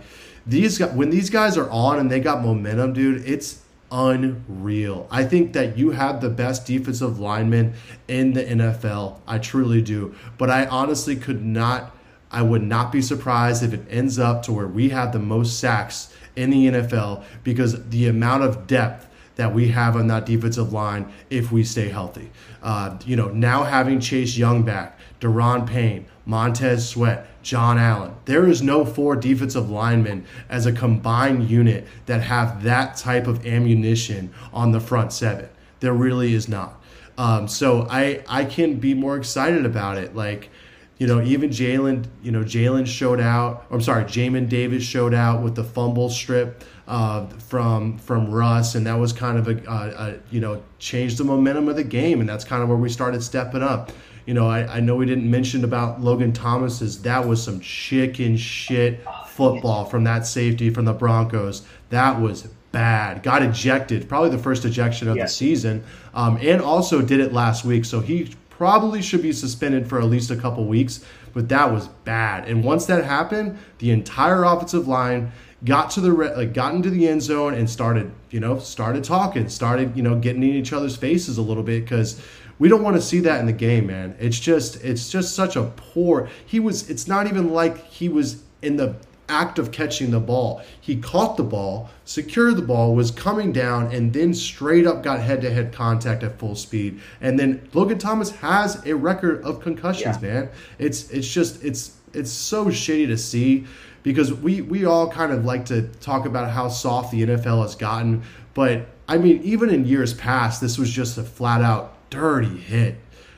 these 0.49 0.79
when 0.79 1.09
these 1.09 1.29
guys 1.29 1.57
are 1.57 1.69
on 1.69 1.99
and 1.99 2.11
they 2.11 2.19
got 2.19 2.43
momentum, 2.43 2.93
dude, 2.93 3.27
it's 3.27 3.61
unreal. 3.91 5.07
I 5.09 5.23
think 5.23 5.53
that 5.53 5.77
you 5.77 5.91
have 5.91 6.21
the 6.21 6.29
best 6.29 6.65
defensive 6.65 7.19
lineman 7.19 7.73
in 8.07 8.33
the 8.33 8.43
NFL. 8.43 9.19
I 9.27 9.39
truly 9.39 9.81
do. 9.81 10.15
But 10.37 10.49
I 10.49 10.65
honestly 10.67 11.15
could 11.15 11.43
not, 11.43 11.95
I 12.31 12.41
would 12.41 12.63
not 12.63 12.91
be 12.91 13.01
surprised 13.01 13.63
if 13.63 13.73
it 13.73 13.85
ends 13.89 14.19
up 14.19 14.43
to 14.43 14.51
where 14.51 14.67
we 14.67 14.89
have 14.89 15.11
the 15.11 15.19
most 15.19 15.59
sacks 15.59 16.13
in 16.35 16.49
the 16.51 16.67
NFL 16.67 17.23
because 17.43 17.89
the 17.89 18.07
amount 18.07 18.43
of 18.43 18.67
depth 18.67 19.07
that 19.35 19.53
we 19.53 19.69
have 19.69 19.95
on 19.95 20.07
that 20.07 20.25
defensive 20.25 20.73
line 20.73 21.11
if 21.29 21.51
we 21.51 21.63
stay 21.63 21.87
healthy. 21.87 22.29
Uh, 22.61 22.97
you 23.05 23.15
know, 23.15 23.29
now 23.29 23.63
having 23.63 23.99
Chase 23.99 24.37
Young 24.37 24.63
back, 24.63 24.98
Daron 25.19 25.67
Payne, 25.67 26.05
Montez 26.25 26.87
Sweat, 26.87 27.27
John 27.41 27.77
Allen. 27.77 28.13
There 28.25 28.47
is 28.47 28.61
no 28.61 28.85
four 28.85 29.15
defensive 29.15 29.69
linemen 29.69 30.25
as 30.49 30.65
a 30.65 30.71
combined 30.71 31.49
unit 31.49 31.87
that 32.05 32.21
have 32.21 32.63
that 32.63 32.97
type 32.97 33.27
of 33.27 33.45
ammunition 33.45 34.33
on 34.53 34.71
the 34.71 34.79
front 34.79 35.13
seven. 35.13 35.49
There 35.79 35.93
really 35.93 36.33
is 36.33 36.47
not. 36.47 36.81
Um, 37.17 37.47
so 37.47 37.85
I 37.89 38.23
I 38.27 38.45
can 38.45 38.75
be 38.75 38.93
more 38.93 39.17
excited 39.17 39.65
about 39.65 39.97
it. 39.97 40.15
Like, 40.15 40.49
you 40.97 41.07
know, 41.07 41.21
even 41.21 41.49
Jalen, 41.49 42.05
you 42.23 42.31
know, 42.31 42.43
Jalen 42.43 42.87
showed 42.87 43.19
out. 43.19 43.65
I'm 43.71 43.81
sorry, 43.81 44.05
Jamin 44.05 44.47
Davis 44.47 44.83
showed 44.83 45.13
out 45.13 45.41
with 45.41 45.55
the 45.55 45.63
fumble 45.63 46.09
strip 46.09 46.63
uh, 46.87 47.27
from 47.27 47.97
from 47.97 48.31
Russ, 48.31 48.75
and 48.75 48.85
that 48.87 48.95
was 48.95 49.13
kind 49.13 49.37
of 49.37 49.47
a, 49.47 49.57
a, 49.69 50.09
a 50.11 50.19
you 50.31 50.39
know 50.39 50.63
changed 50.79 51.17
the 51.17 51.23
momentum 51.23 51.67
of 51.67 51.75
the 51.75 51.83
game, 51.83 52.19
and 52.19 52.27
that's 52.27 52.43
kind 52.45 52.63
of 52.63 52.69
where 52.69 52.77
we 52.77 52.89
started 52.89 53.21
stepping 53.21 53.63
up. 53.63 53.91
You 54.25 54.33
know, 54.33 54.47
I, 54.47 54.77
I 54.77 54.79
know 54.79 54.95
we 54.95 55.05
didn't 55.05 55.29
mention 55.29 55.63
about 55.63 56.01
Logan 56.01 56.33
Thomas's. 56.33 57.01
That 57.01 57.27
was 57.27 57.41
some 57.41 57.59
chicken 57.59 58.37
shit 58.37 59.03
football 59.27 59.85
from 59.85 60.03
that 60.03 60.25
safety 60.25 60.69
from 60.69 60.85
the 60.85 60.93
Broncos. 60.93 61.65
That 61.89 62.19
was 62.19 62.47
bad. 62.71 63.23
Got 63.23 63.41
ejected, 63.43 64.07
probably 64.07 64.29
the 64.29 64.37
first 64.37 64.65
ejection 64.65 65.07
of 65.07 65.17
the 65.17 65.27
season, 65.27 65.83
um, 66.13 66.37
and 66.41 66.61
also 66.61 67.01
did 67.01 67.19
it 67.19 67.33
last 67.33 67.65
week. 67.65 67.85
So 67.85 67.99
he 67.99 68.33
probably 68.49 69.01
should 69.01 69.21
be 69.21 69.31
suspended 69.31 69.87
for 69.87 69.99
at 69.99 70.05
least 70.05 70.31
a 70.31 70.35
couple 70.35 70.65
weeks. 70.65 71.03
But 71.33 71.47
that 71.49 71.71
was 71.71 71.87
bad. 72.05 72.47
And 72.47 72.63
once 72.63 72.85
that 72.87 73.05
happened, 73.05 73.57
the 73.77 73.91
entire 73.91 74.43
offensive 74.43 74.87
line 74.87 75.31
got 75.63 75.89
to 75.91 76.01
the 76.01 76.11
like 76.11 76.53
got 76.53 76.73
into 76.73 76.89
the 76.89 77.07
end 77.07 77.21
zone 77.21 77.53
and 77.53 77.69
started 77.69 78.11
you 78.31 78.39
know 78.39 78.59
started 78.59 79.03
talking, 79.03 79.47
started 79.49 79.95
you 79.95 80.03
know 80.03 80.15
getting 80.15 80.43
in 80.43 80.49
each 80.49 80.73
other's 80.73 80.95
faces 80.95 81.37
a 81.37 81.41
little 81.41 81.63
bit 81.63 81.83
because 81.83 82.21
we 82.59 82.67
don't 82.67 82.83
want 82.83 82.97
to 82.97 83.01
see 83.01 83.21
that 83.21 83.39
in 83.39 83.45
the 83.45 83.53
game, 83.53 83.87
man. 83.87 84.15
It's 84.19 84.39
just 84.39 84.83
it's 84.83 85.09
just 85.09 85.33
such 85.33 85.55
a 85.55 85.63
poor. 85.75 86.29
He 86.45 86.59
was. 86.59 86.89
It's 86.89 87.07
not 87.07 87.27
even 87.27 87.53
like 87.53 87.85
he 87.85 88.09
was 88.09 88.43
in 88.61 88.75
the 88.75 88.95
act 89.29 89.59
of 89.59 89.71
catching 89.71 90.11
the 90.11 90.19
ball. 90.19 90.61
He 90.81 90.97
caught 90.97 91.37
the 91.37 91.43
ball, 91.43 91.89
secured 92.03 92.57
the 92.57 92.61
ball, 92.63 92.95
was 92.95 93.11
coming 93.11 93.53
down, 93.53 93.93
and 93.93 94.11
then 94.11 94.33
straight 94.33 94.85
up 94.85 95.03
got 95.03 95.21
head 95.21 95.41
to 95.41 95.51
head 95.51 95.71
contact 95.71 96.23
at 96.23 96.37
full 96.37 96.55
speed. 96.55 96.99
And 97.21 97.39
then 97.39 97.67
Logan 97.73 97.99
Thomas 97.99 98.31
has 98.31 98.85
a 98.85 98.93
record 98.93 99.43
of 99.43 99.61
concussions, 99.61 100.21
yeah. 100.21 100.29
man. 100.29 100.49
It's 100.79 101.09
it's 101.11 101.27
just 101.27 101.63
it's 101.63 101.95
it's 102.13 102.31
so 102.31 102.65
shitty 102.65 103.07
to 103.07 103.17
see 103.17 103.65
because 104.03 104.33
we 104.33 104.61
we 104.61 104.85
all 104.85 105.09
kind 105.09 105.31
of 105.31 105.45
like 105.45 105.65
to 105.67 105.83
talk 106.01 106.25
about 106.25 106.49
how 106.51 106.67
soft 106.67 107.11
the 107.11 107.23
NFL 107.23 107.61
has 107.61 107.75
gotten, 107.75 108.23
but 108.53 108.87
I 109.07 109.17
mean 109.17 109.41
even 109.43 109.69
in 109.69 109.85
years 109.85 110.13
past, 110.13 110.59
this 110.59 110.77
was 110.77 110.89
just 110.89 111.17
a 111.17 111.23
flat 111.23 111.61
out 111.61 111.95
dirty 112.09 112.57
hit. 112.57 112.95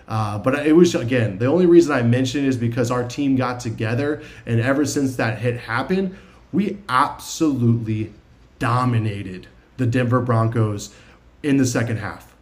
Uh, 0.08 0.38
but 0.38 0.68
it 0.68 0.74
was 0.74 0.94
again 0.94 1.38
the 1.38 1.46
only 1.46 1.66
reason 1.66 1.94
I 1.94 2.02
mentioned 2.02 2.46
is 2.46 2.58
because 2.58 2.92
our 2.92 3.08
team 3.08 3.36
got 3.36 3.60
together, 3.60 4.22
and 4.46 4.60
ever 4.60 4.86
since 4.86 5.16
that 5.16 5.40
hit 5.40 5.58
happened, 5.58 6.18
we 6.52 6.80
absolutely 6.90 8.12
dominated 8.60 9.48
the 9.78 9.86
Denver 9.86 10.20
Broncos 10.20 10.94
in 11.44 11.58
the 11.58 11.66
second 11.66 11.98
half. 11.98 12.36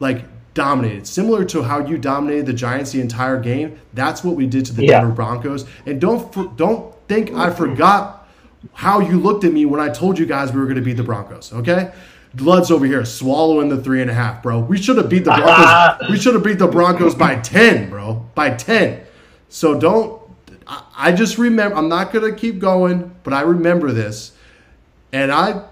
Like 0.00 0.24
dominated, 0.54 1.06
similar 1.06 1.44
to 1.46 1.62
how 1.62 1.84
you 1.84 1.98
dominated 1.98 2.46
the 2.46 2.52
Giants 2.52 2.92
the 2.92 3.00
entire 3.00 3.40
game. 3.40 3.78
That's 3.92 4.22
what 4.22 4.36
we 4.36 4.46
did 4.46 4.64
to 4.66 4.72
the 4.72 4.84
yeah. 4.84 5.00
Denver 5.00 5.14
Broncos. 5.14 5.66
And 5.86 6.00
don't 6.00 6.56
don't 6.56 6.94
think 7.08 7.32
I 7.32 7.50
forgot 7.50 8.28
how 8.72 9.00
you 9.00 9.18
looked 9.18 9.44
at 9.44 9.52
me 9.52 9.66
when 9.66 9.80
I 9.80 9.88
told 9.88 10.18
you 10.18 10.26
guys 10.26 10.52
we 10.52 10.58
were 10.58 10.66
going 10.66 10.76
to 10.76 10.82
beat 10.82 10.96
the 10.96 11.02
Broncos. 11.02 11.52
Okay, 11.52 11.92
Blood's 12.34 12.70
over 12.70 12.84
here 12.84 13.04
swallowing 13.04 13.68
the 13.68 13.82
three 13.82 14.02
and 14.02 14.10
a 14.10 14.14
half, 14.14 14.42
bro. 14.42 14.58
We 14.58 14.76
should 14.76 14.96
have 14.96 15.08
beat 15.08 15.24
the 15.24 15.32
Broncos. 15.32 16.08
we 16.10 16.18
should 16.18 16.34
have 16.34 16.42
beat 16.42 16.58
the 16.58 16.66
Broncos 16.66 17.14
by 17.14 17.36
ten, 17.36 17.88
bro. 17.88 18.26
By 18.34 18.50
ten. 18.50 19.04
So 19.48 19.78
don't. 19.78 20.20
I, 20.66 20.84
I 20.96 21.12
just 21.12 21.38
remember. 21.38 21.76
I'm 21.76 21.88
not 21.88 22.12
gonna 22.12 22.32
keep 22.32 22.58
going, 22.58 23.14
but 23.22 23.32
I 23.32 23.42
remember 23.42 23.92
this, 23.92 24.32
and 25.12 25.30
I, 25.30 25.64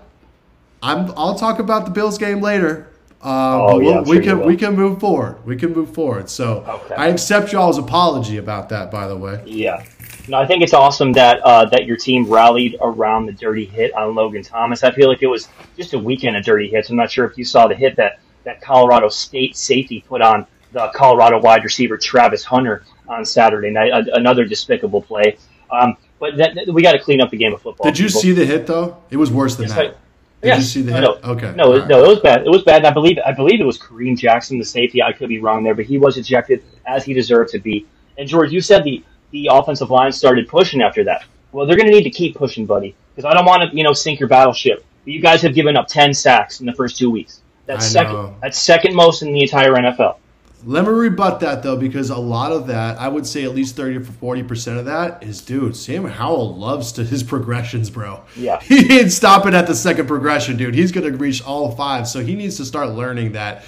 I'm. 0.82 1.12
I'll 1.16 1.38
talk 1.38 1.58
about 1.58 1.84
the 1.84 1.90
Bills 1.90 2.18
game 2.18 2.40
later. 2.40 2.88
Uh, 3.24 3.64
oh, 3.64 3.80
yeah, 3.80 4.00
we 4.02 4.20
can 4.20 4.44
we 4.44 4.56
can 4.56 4.74
move 4.74 5.00
forward. 5.00 5.44
We 5.44 5.56
can 5.56 5.72
move 5.72 5.94
forward. 5.94 6.28
So 6.28 6.64
okay. 6.66 6.94
I 6.94 7.08
accept 7.08 7.52
y'all's 7.52 7.78
apology 7.78 8.36
about 8.36 8.68
that. 8.68 8.90
By 8.90 9.08
the 9.08 9.16
way. 9.16 9.42
Yeah. 9.46 9.84
No, 10.28 10.38
I 10.38 10.46
think 10.46 10.62
it's 10.62 10.74
awesome 10.74 11.12
that 11.14 11.40
uh, 11.40 11.64
that 11.66 11.84
your 11.84 11.96
team 11.96 12.28
rallied 12.28 12.76
around 12.80 13.26
the 13.26 13.32
dirty 13.32 13.64
hit 13.64 13.92
on 13.94 14.14
Logan 14.14 14.42
Thomas. 14.42 14.84
I 14.84 14.92
feel 14.92 15.08
like 15.08 15.22
it 15.22 15.26
was 15.26 15.48
just 15.76 15.94
a 15.94 15.98
weekend 15.98 16.36
of 16.36 16.44
dirty 16.44 16.68
hits. 16.68 16.90
I'm 16.90 16.96
not 16.96 17.10
sure 17.10 17.24
if 17.24 17.36
you 17.36 17.44
saw 17.44 17.66
the 17.66 17.74
hit 17.74 17.96
that 17.96 18.20
that 18.44 18.60
Colorado 18.60 19.08
State 19.08 19.56
safety 19.56 20.04
put 20.08 20.22
on 20.22 20.46
the 20.72 20.90
Colorado 20.94 21.40
wide 21.40 21.64
receiver 21.64 21.98
Travis 21.98 22.44
Hunter 22.44 22.84
on 23.08 23.24
Saturday 23.24 23.70
night. 23.70 23.92
Another 24.12 24.44
despicable 24.44 25.02
play. 25.02 25.36
Um, 25.70 25.96
but 26.18 26.36
that, 26.36 26.54
that, 26.54 26.72
we 26.72 26.82
got 26.82 26.92
to 26.92 27.00
clean 27.00 27.20
up 27.20 27.30
the 27.30 27.36
game 27.36 27.52
of 27.52 27.62
football. 27.62 27.84
Did 27.84 27.98
you 27.98 28.06
people. 28.06 28.20
see 28.20 28.32
the 28.32 28.46
hit 28.46 28.66
though? 28.66 29.02
It 29.10 29.16
was 29.16 29.30
worse 29.30 29.56
than 29.56 29.66
yes, 29.66 29.76
that. 29.76 29.96
I, 30.42 30.46
did 30.46 30.56
you 30.58 30.62
see 30.62 30.82
the 30.82 30.92
hit? 30.92 31.00
No, 31.00 31.18
okay. 31.24 31.52
No, 31.56 31.78
right. 31.78 31.88
no, 31.88 32.04
it 32.04 32.08
was 32.08 32.20
bad. 32.20 32.46
It 32.46 32.50
was 32.50 32.62
bad. 32.62 32.78
And 32.78 32.86
I 32.86 32.92
believe 32.92 33.18
I 33.26 33.32
believe 33.32 33.60
it 33.60 33.64
was 33.64 33.78
Kareem 33.78 34.16
Jackson, 34.16 34.58
the 34.58 34.64
safety. 34.64 35.02
I 35.02 35.12
could 35.12 35.28
be 35.28 35.40
wrong 35.40 35.64
there, 35.64 35.74
but 35.74 35.84
he 35.84 35.98
was 35.98 36.16
ejected 36.16 36.62
as 36.86 37.04
he 37.04 37.12
deserved 37.12 37.50
to 37.52 37.58
be. 37.58 37.86
And 38.18 38.28
George, 38.28 38.52
you 38.52 38.60
said 38.60 38.84
the 38.84 39.02
the 39.32 39.48
offensive 39.50 39.90
line 39.90 40.12
started 40.12 40.48
pushing 40.48 40.82
after 40.82 41.04
that. 41.04 41.24
Well, 41.50 41.66
they're 41.66 41.76
going 41.76 41.88
to 41.88 41.94
need 41.94 42.04
to 42.04 42.10
keep 42.10 42.36
pushing, 42.36 42.64
buddy, 42.64 42.94
because 43.14 43.28
I 43.28 43.34
don't 43.34 43.44
want 43.44 43.70
to, 43.70 43.76
you 43.76 43.82
know, 43.82 43.92
sink 43.92 44.20
your 44.20 44.28
battleship. 44.28 44.84
But 45.04 45.12
you 45.12 45.20
guys 45.20 45.42
have 45.42 45.54
given 45.54 45.76
up 45.76 45.88
ten 45.88 46.14
sacks 46.14 46.60
in 46.60 46.66
the 46.66 46.72
first 46.72 46.96
two 46.96 47.10
weeks. 47.10 47.40
That's 47.66 47.86
second. 47.86 48.34
That's 48.40 48.58
second 48.58 48.94
most 48.94 49.22
in 49.22 49.32
the 49.32 49.42
entire 49.42 49.72
NFL. 49.72 50.16
Let 50.64 50.84
me 50.84 50.90
rebut 50.90 51.40
that 51.40 51.64
though, 51.64 51.76
because 51.76 52.10
a 52.10 52.16
lot 52.16 52.52
of 52.52 52.68
that, 52.68 52.98
I 52.98 53.08
would 53.08 53.26
say 53.26 53.42
at 53.42 53.52
least 53.54 53.74
thirty 53.74 53.94
to 53.94 54.04
forty 54.04 54.44
percent 54.44 54.78
of 54.78 54.84
that 54.84 55.22
is, 55.22 55.40
dude. 55.40 55.76
Sam 55.76 56.04
Howell 56.04 56.56
loves 56.56 56.92
to 56.92 57.04
his 57.04 57.22
progressions, 57.24 57.90
bro. 57.90 58.20
Yeah, 58.36 58.60
he 58.62 58.84
didn't 58.84 59.10
stop 59.10 59.44
it 59.46 59.54
at 59.54 59.66
the 59.66 59.74
second 59.74 60.06
progression, 60.06 60.56
dude. 60.56 60.74
He's 60.74 60.92
going 60.92 61.10
to 61.10 61.18
reach 61.18 61.42
all 61.42 61.72
five, 61.72 62.06
so 62.06 62.20
he 62.20 62.36
needs 62.36 62.56
to 62.58 62.64
start 62.64 62.90
learning 62.90 63.32
that. 63.32 63.64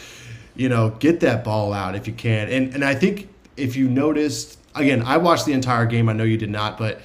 You 0.57 0.68
know, 0.68 0.90
get 0.90 1.18
that 1.20 1.42
ball 1.42 1.72
out 1.72 1.96
if 1.96 2.07
you 2.07 2.12
can, 2.12 2.48
and 2.48 2.74
and 2.74 2.85
I 2.85 2.94
think 2.94 3.29
if 3.57 3.74
you 3.74 3.88
noticed 3.88 4.59
again, 4.75 5.03
I 5.03 5.17
watched 5.17 5.47
the 5.47 5.53
entire 5.53 5.87
game. 5.87 6.09
I 6.09 6.13
know 6.13 6.25
you 6.25 6.37
did 6.37 6.51
not, 6.51 6.79
but 6.79 7.01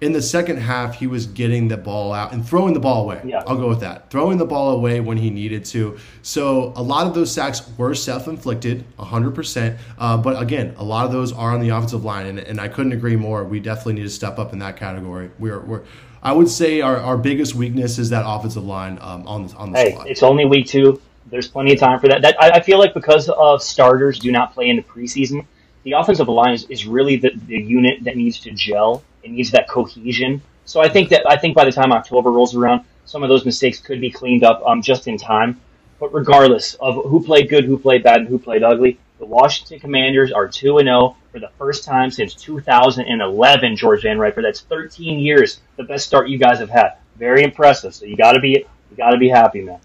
in 0.00 0.12
the 0.12 0.20
second 0.20 0.58
half, 0.58 0.96
he 0.96 1.06
was 1.06 1.26
getting 1.26 1.68
the 1.68 1.76
ball 1.76 2.12
out 2.12 2.32
and 2.32 2.46
throwing 2.46 2.74
the 2.74 2.80
ball 2.80 3.04
away. 3.04 3.22
Yeah. 3.24 3.42
I'll 3.46 3.56
go 3.56 3.68
with 3.68 3.80
that. 3.80 4.10
Throwing 4.10 4.38
the 4.38 4.44
ball 4.44 4.70
away 4.72 5.00
when 5.00 5.16
he 5.16 5.30
needed 5.30 5.64
to. 5.66 5.96
So 6.22 6.72
a 6.76 6.82
lot 6.82 7.06
of 7.06 7.14
those 7.14 7.32
sacks 7.32 7.62
were 7.78 7.94
self-inflicted, 7.94 8.84
100%. 8.98 9.78
Uh, 9.96 10.16
but 10.18 10.42
again, 10.42 10.74
a 10.76 10.84
lot 10.84 11.06
of 11.06 11.12
those 11.12 11.32
are 11.32 11.52
on 11.52 11.60
the 11.60 11.70
offensive 11.70 12.04
line, 12.04 12.26
and, 12.26 12.38
and 12.38 12.60
I 12.60 12.68
couldn't 12.68 12.92
agree 12.92 13.16
more. 13.16 13.44
We 13.44 13.60
definitely 13.60 13.94
need 13.94 14.02
to 14.02 14.10
step 14.10 14.38
up 14.38 14.52
in 14.52 14.58
that 14.58 14.76
category. 14.76 15.30
We're, 15.38 15.60
we're 15.60 15.84
I 16.24 16.32
would 16.32 16.48
say 16.48 16.80
our, 16.80 16.96
our 16.96 17.18
biggest 17.18 17.54
weakness 17.54 17.98
is 17.98 18.10
that 18.10 18.24
offensive 18.26 18.64
line 18.64 18.98
um, 19.02 19.26
on 19.28 19.46
the 19.46 19.54
on 19.56 19.72
the 19.72 19.78
hey, 19.78 19.92
squad. 19.92 20.06
It's 20.08 20.22
only 20.22 20.46
week 20.46 20.66
two. 20.66 21.00
There's 21.26 21.48
plenty 21.48 21.74
of 21.74 21.78
time 21.78 22.00
for 22.00 22.08
that. 22.08 22.22
That 22.22 22.42
I, 22.42 22.50
I 22.52 22.60
feel 22.60 22.78
like 22.78 22.94
because 22.94 23.28
of 23.28 23.62
starters 23.62 24.18
do 24.18 24.32
not 24.32 24.54
play 24.54 24.70
in 24.70 24.76
the 24.76 24.82
preseason, 24.82 25.46
the 25.84 25.92
offensive 25.92 26.28
line 26.28 26.54
is, 26.54 26.64
is 26.64 26.86
really 26.86 27.16
the, 27.16 27.30
the 27.46 27.56
unit 27.56 28.02
that 28.04 28.16
needs 28.16 28.40
to 28.40 28.50
gel. 28.50 29.02
It 29.22 29.30
needs 29.30 29.50
that 29.52 29.68
cohesion. 29.68 30.42
So 30.64 30.80
I 30.80 30.88
think 30.88 31.10
that 31.10 31.30
I 31.30 31.36
think 31.36 31.54
by 31.54 31.64
the 31.64 31.72
time 31.72 31.92
October 31.92 32.30
rolls 32.30 32.54
around, 32.54 32.84
some 33.04 33.22
of 33.22 33.28
those 33.28 33.44
mistakes 33.44 33.78
could 33.78 34.00
be 34.00 34.10
cleaned 34.10 34.44
up 34.44 34.62
um, 34.66 34.82
just 34.82 35.06
in 35.06 35.18
time. 35.18 35.60
But 36.00 36.12
regardless 36.12 36.74
of 36.74 37.04
who 37.04 37.22
played 37.22 37.48
good, 37.48 37.64
who 37.64 37.78
played 37.78 38.02
bad, 38.02 38.20
and 38.20 38.28
who 38.28 38.38
played 38.38 38.62
ugly, 38.62 38.98
the 39.18 39.26
Washington 39.26 39.78
Commanders 39.78 40.32
are 40.32 40.48
2 40.48 40.80
0 40.80 41.16
for 41.30 41.38
the 41.38 41.50
first 41.58 41.84
time 41.84 42.10
since 42.10 42.34
2011, 42.34 43.76
George 43.76 44.02
Van 44.02 44.18
Riper. 44.18 44.42
That's 44.42 44.60
13 44.62 45.18
years, 45.18 45.60
the 45.76 45.84
best 45.84 46.06
start 46.06 46.28
you 46.28 46.38
guys 46.38 46.58
have 46.58 46.70
had. 46.70 46.94
Very 47.16 47.44
impressive. 47.44 47.94
So 47.94 48.06
you 48.06 48.16
got 48.16 48.32
to 48.32 48.40
be 48.40 48.66
you 48.90 48.96
got 48.96 49.10
to 49.10 49.18
be 49.18 49.28
happy, 49.28 49.60
man. 49.60 49.80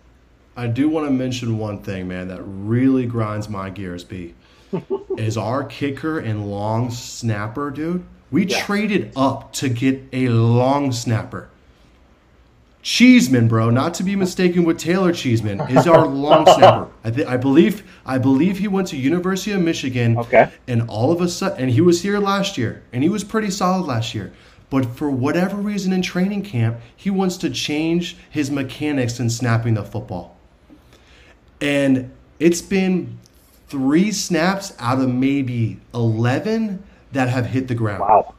I 0.56 0.68
do 0.68 0.90
want 0.90 1.08
to 1.08 1.12
mention 1.12 1.58
one 1.58 1.82
thing, 1.82 2.08
man, 2.08 2.28
that 2.30 2.42
really 2.44 3.06
grinds 3.06 3.48
my 3.48 3.70
gears, 3.70 4.04
B. 4.04 4.34
is 5.17 5.38
our 5.38 5.63
kicker 5.63 6.19
and 6.19 6.49
long 6.49 6.91
snapper, 6.91 7.71
dude. 7.71 8.03
We 8.32 8.45
Yeah. 8.45 8.62
traded 8.62 9.12
up 9.15 9.53
to 9.53 9.69
get 9.69 10.01
a 10.13 10.29
long 10.29 10.91
snapper. 10.91 11.49
Cheeseman, 12.82 13.49
bro, 13.49 13.69
not 13.69 13.93
to 13.95 14.03
be 14.03 14.15
mistaken 14.15 14.63
with 14.63 14.77
Taylor 14.77 15.12
Cheeseman, 15.12 15.60
is 15.69 15.86
our 15.86 16.08
long 16.08 16.45
snapper. 16.55 16.88
I, 17.03 17.12
th- 17.12 17.27
I 17.27 17.36
believe 17.36 17.84
I 18.05 18.17
believe 18.17 18.60
he 18.60 18.69
went 18.69 18.88
to 18.89 18.97
University 18.97 19.51
of 19.51 19.62
Michigan. 19.62 20.17
Okay. 20.17 20.49
And 20.67 20.84
all 20.88 21.12
of 21.12 21.19
a 21.19 21.27
sudden, 21.27 21.60
and 21.63 21.71
he 21.71 21.82
was 21.82 22.01
here 22.03 22.19
last 22.19 22.58
year, 22.58 22.82
and 22.93 23.03
he 23.03 23.10
was 23.10 23.23
pretty 23.25 23.51
solid 23.51 23.86
last 23.86 24.15
year. 24.15 24.32
But 24.69 24.86
for 24.86 25.10
whatever 25.10 25.58
reason 25.58 25.91
in 25.91 26.01
training 26.01 26.43
camp, 26.43 26.77
he 26.95 27.10
wants 27.10 27.36
to 27.38 27.49
change 27.49 28.15
his 28.29 28.49
mechanics 28.49 29.19
in 29.19 29.29
snapping 29.29 29.73
the 29.73 29.84
football. 29.84 30.38
And 31.60 32.12
it's 32.39 32.62
been 32.62 33.17
three 33.69 34.12
snaps 34.12 34.73
out 34.79 34.99
of 34.99 35.13
maybe 35.13 35.79
11 35.93 36.84
that 37.12 37.29
have 37.29 37.45
hit 37.45 37.67
the 37.67 37.75
ground. 37.75 38.01
Wow. 38.01 38.36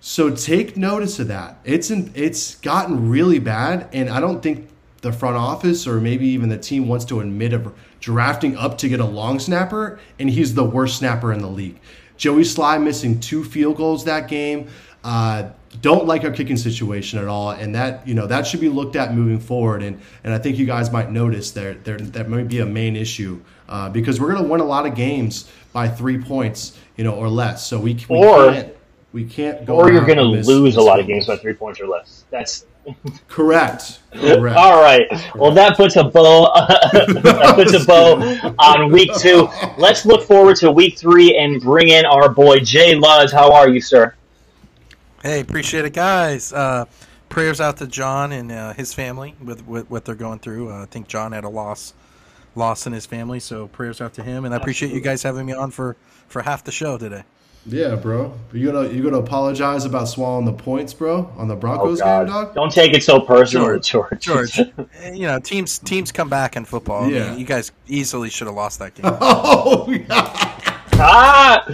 So 0.00 0.30
take 0.30 0.76
notice 0.76 1.18
of 1.18 1.28
that. 1.28 1.58
It's 1.64 1.90
in, 1.90 2.10
it's 2.14 2.56
gotten 2.56 3.08
really 3.08 3.38
bad, 3.38 3.88
and 3.92 4.08
I 4.08 4.20
don't 4.20 4.42
think 4.42 4.68
the 5.02 5.12
front 5.12 5.36
office 5.36 5.86
or 5.86 6.00
maybe 6.00 6.26
even 6.28 6.48
the 6.48 6.58
team 6.58 6.88
wants 6.88 7.04
to 7.06 7.20
admit 7.20 7.52
of 7.52 7.72
drafting 8.00 8.56
up 8.56 8.78
to 8.78 8.88
get 8.88 9.00
a 9.00 9.04
long 9.04 9.38
snapper, 9.38 9.98
and 10.18 10.30
he's 10.30 10.54
the 10.54 10.64
worst 10.64 10.98
snapper 10.98 11.32
in 11.32 11.40
the 11.40 11.48
league. 11.48 11.78
Joey 12.16 12.42
Slye 12.42 12.82
missing 12.82 13.20
two 13.20 13.44
field 13.44 13.76
goals 13.76 14.04
that 14.04 14.28
game. 14.28 14.68
Uh, 15.04 15.50
don't 15.82 16.06
like 16.06 16.24
our 16.24 16.30
kicking 16.30 16.56
situation 16.56 17.18
at 17.18 17.28
all, 17.28 17.50
and 17.50 17.74
that 17.74 18.06
you 18.08 18.14
know 18.14 18.26
that 18.26 18.46
should 18.46 18.60
be 18.60 18.68
looked 18.68 18.96
at 18.96 19.14
moving 19.14 19.38
forward. 19.38 19.82
And 19.82 20.00
and 20.24 20.32
I 20.32 20.38
think 20.38 20.56
you 20.56 20.64
guys 20.64 20.90
might 20.90 21.10
notice 21.10 21.50
there 21.50 21.74
there 21.74 21.98
that 21.98 22.28
might 22.30 22.48
be 22.48 22.60
a 22.60 22.66
main 22.66 22.96
issue 22.96 23.40
uh, 23.68 23.88
because 23.90 24.20
we're 24.20 24.30
going 24.32 24.42
to 24.42 24.48
win 24.48 24.60
a 24.60 24.64
lot 24.64 24.86
of 24.86 24.94
games 24.94 25.50
by 25.72 25.88
three 25.88 26.18
points, 26.18 26.78
you 26.96 27.04
know, 27.04 27.14
or 27.14 27.28
less. 27.28 27.66
So 27.66 27.78
we, 27.78 27.94
we 28.08 28.16
Or- 28.16 28.52
can't 28.52 28.72
we 29.12 29.24
can't 29.24 29.64
go. 29.64 29.76
Or 29.76 29.90
you're 29.90 30.04
going 30.04 30.18
to 30.18 30.24
and 30.24 30.32
miss- 30.34 30.46
lose 30.46 30.74
a 30.74 30.78
miss 30.78 30.86
lot 30.86 31.00
of 31.00 31.06
games 31.06 31.26
by 31.26 31.36
three 31.36 31.54
points 31.54 31.80
or 31.80 31.86
less. 31.86 32.24
That's 32.30 32.66
Correct. 33.28 34.00
Correct. 34.12 34.56
all 34.56 34.80
right. 34.82 35.06
Well, 35.34 35.50
that 35.52 35.76
puts 35.76 35.96
a 35.96 36.04
bow. 36.04 36.52
that 36.92 37.52
puts 37.56 37.72
a 37.72 37.84
bow 37.86 38.54
on 38.58 38.92
week 38.92 39.10
two. 39.16 39.48
Let's 39.78 40.04
look 40.06 40.22
forward 40.22 40.56
to 40.56 40.70
week 40.70 40.98
three 40.98 41.36
and 41.36 41.60
bring 41.62 41.88
in 41.88 42.04
our 42.04 42.28
boy 42.28 42.58
Jay 42.60 42.94
Luz. 42.94 43.32
How 43.32 43.52
are 43.52 43.68
you, 43.68 43.80
sir? 43.80 44.14
Hey, 45.22 45.40
appreciate 45.40 45.84
it, 45.84 45.92
guys. 45.94 46.52
Uh, 46.52 46.84
prayers 47.28 47.60
out 47.60 47.78
to 47.78 47.86
John 47.86 48.32
and 48.32 48.52
uh, 48.52 48.72
his 48.74 48.92
family 48.94 49.34
with, 49.42 49.66
with 49.66 49.90
what 49.90 50.04
they're 50.04 50.14
going 50.14 50.38
through. 50.38 50.70
Uh, 50.70 50.82
I 50.82 50.86
think 50.86 51.08
John 51.08 51.32
had 51.32 51.44
a 51.44 51.48
loss, 51.48 51.94
loss 52.56 52.86
in 52.86 52.92
his 52.92 53.06
family, 53.06 53.40
so 53.40 53.68
prayers 53.68 54.00
out 54.00 54.14
to 54.14 54.22
him. 54.22 54.44
And 54.44 54.54
I 54.54 54.56
appreciate 54.58 54.92
you 54.92 55.00
guys 55.00 55.22
having 55.22 55.46
me 55.46 55.52
on 55.52 55.70
for, 55.70 55.96
for 56.28 56.42
half 56.42 56.64
the 56.64 56.72
show 56.72 56.98
today. 56.98 57.24
Yeah, 57.68 57.96
bro. 57.96 58.32
You 58.52 58.70
gonna 58.70 58.88
you 58.90 59.02
gonna 59.02 59.18
apologize 59.18 59.84
about 59.84 60.04
swallowing 60.06 60.44
the 60.44 60.52
points, 60.52 60.94
bro, 60.94 61.32
on 61.36 61.48
the 61.48 61.56
Broncos 61.56 62.00
game, 62.00 62.26
dog? 62.26 62.54
Don't 62.54 62.70
take 62.70 62.94
it 62.94 63.02
so 63.02 63.18
personal, 63.18 63.80
George. 63.80 64.20
George, 64.20 64.60
eh, 64.60 65.10
you 65.14 65.26
know 65.26 65.40
teams 65.40 65.80
teams 65.80 66.12
come 66.12 66.28
back 66.28 66.54
in 66.54 66.64
football. 66.64 67.02
I 67.02 67.06
mean, 67.08 67.14
Yeah. 67.16 67.34
you 67.36 67.44
guys 67.44 67.72
easily 67.88 68.30
should 68.30 68.46
have 68.46 68.54
lost 68.54 68.78
that 68.78 68.94
game. 68.94 69.06
Oh, 69.20 69.90
yeah. 69.90 70.52
Ah! 70.98 71.64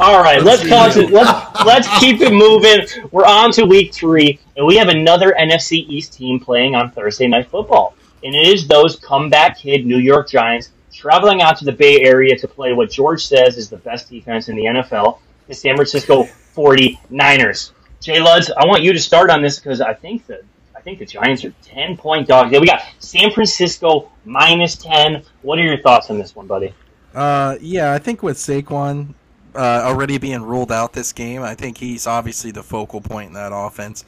All 0.00 0.22
right, 0.22 0.42
let's 0.42 0.66
concentrate. 0.66 1.12
Let's 1.12 1.64
let's 1.64 1.98
keep 2.00 2.22
it 2.22 2.32
moving. 2.32 2.86
We're 3.12 3.26
on 3.26 3.52
to 3.52 3.64
week 3.64 3.92
three, 3.92 4.40
and 4.56 4.66
we 4.66 4.76
have 4.76 4.88
another 4.88 5.34
NFC 5.38 5.86
East 5.88 6.14
team 6.14 6.40
playing 6.40 6.74
on 6.74 6.90
Thursday 6.90 7.26
Night 7.28 7.48
Football, 7.50 7.94
and 8.22 8.34
it 8.34 8.46
is 8.46 8.66
those 8.66 8.96
comeback 8.96 9.58
kid 9.58 9.86
New 9.86 9.98
York 9.98 10.28
Giants 10.28 10.70
traveling 10.92 11.42
out 11.42 11.56
to 11.58 11.64
the 11.64 11.72
Bay 11.72 12.00
Area 12.02 12.36
to 12.36 12.48
play 12.48 12.72
what 12.72 12.90
George 12.90 13.24
says 13.26 13.56
is 13.56 13.68
the 13.68 13.76
best 13.76 14.10
defense 14.10 14.48
in 14.48 14.56
the 14.56 14.64
NFL, 14.64 15.18
the 15.46 15.54
San 15.54 15.76
Francisco 15.76 16.24
49ers. 16.54 17.72
Jay 18.00 18.18
Luds, 18.18 18.50
I 18.56 18.66
want 18.66 18.82
you 18.82 18.92
to 18.92 18.98
start 18.98 19.30
on 19.30 19.42
this 19.42 19.58
because 19.58 19.80
I 19.80 19.94
think 19.94 20.26
that 20.26 20.42
I 20.76 20.80
think 20.80 21.00
the 21.00 21.06
Giants 21.06 21.44
are 21.44 21.52
ten 21.62 21.96
point 21.96 22.28
dogs. 22.28 22.52
Yeah, 22.52 22.60
we 22.60 22.66
got 22.66 22.82
San 23.00 23.32
Francisco 23.32 24.10
minus 24.24 24.76
ten. 24.76 25.24
What 25.42 25.58
are 25.58 25.64
your 25.64 25.78
thoughts 25.78 26.08
on 26.08 26.18
this 26.18 26.36
one, 26.36 26.46
buddy? 26.46 26.72
Uh, 27.14 27.56
yeah, 27.60 27.92
I 27.92 27.98
think 27.98 28.22
with 28.22 28.36
Saquon 28.36 29.14
uh, 29.54 29.82
already 29.84 30.18
being 30.18 30.42
ruled 30.42 30.70
out 30.70 30.92
this 30.92 31.12
game, 31.12 31.42
I 31.42 31.56
think 31.56 31.78
he's 31.78 32.06
obviously 32.06 32.52
the 32.52 32.62
focal 32.62 33.00
point 33.00 33.28
in 33.28 33.34
that 33.34 33.50
offense. 33.52 34.04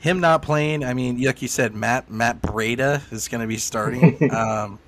Him 0.00 0.20
not 0.20 0.42
playing, 0.42 0.82
I 0.84 0.94
mean, 0.94 1.22
like 1.22 1.42
you 1.42 1.48
said, 1.48 1.74
Matt 1.74 2.10
Matt 2.10 2.40
Breida 2.42 3.00
is 3.12 3.28
going 3.28 3.42
to 3.42 3.46
be 3.46 3.58
starting. 3.58 4.32
um, 4.34 4.78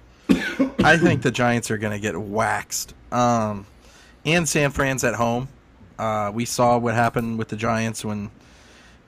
I 0.82 0.96
think 0.96 1.22
the 1.22 1.30
Giants 1.30 1.70
are 1.70 1.76
going 1.78 1.92
to 1.92 1.98
get 2.00 2.16
waxed. 2.18 2.94
Um, 3.12 3.66
and 4.24 4.48
San 4.48 4.70
Fran's 4.70 5.04
at 5.04 5.14
home. 5.14 5.48
Uh, 5.98 6.30
we 6.34 6.44
saw 6.46 6.78
what 6.78 6.94
happened 6.94 7.38
with 7.38 7.48
the 7.48 7.56
Giants 7.56 8.04
when 8.04 8.30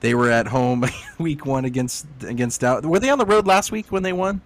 they 0.01 0.13
were 0.13 0.29
at 0.29 0.47
home 0.47 0.85
week 1.17 1.45
one 1.45 1.65
against 1.65 2.05
against 2.23 2.61
Dallas. 2.61 2.85
Were 2.85 2.99
they 2.99 3.09
on 3.09 3.17
the 3.17 3.25
road 3.25 3.47
last 3.47 3.71
week 3.71 3.91
when 3.91 4.03
they 4.03 4.13
won? 4.13 4.41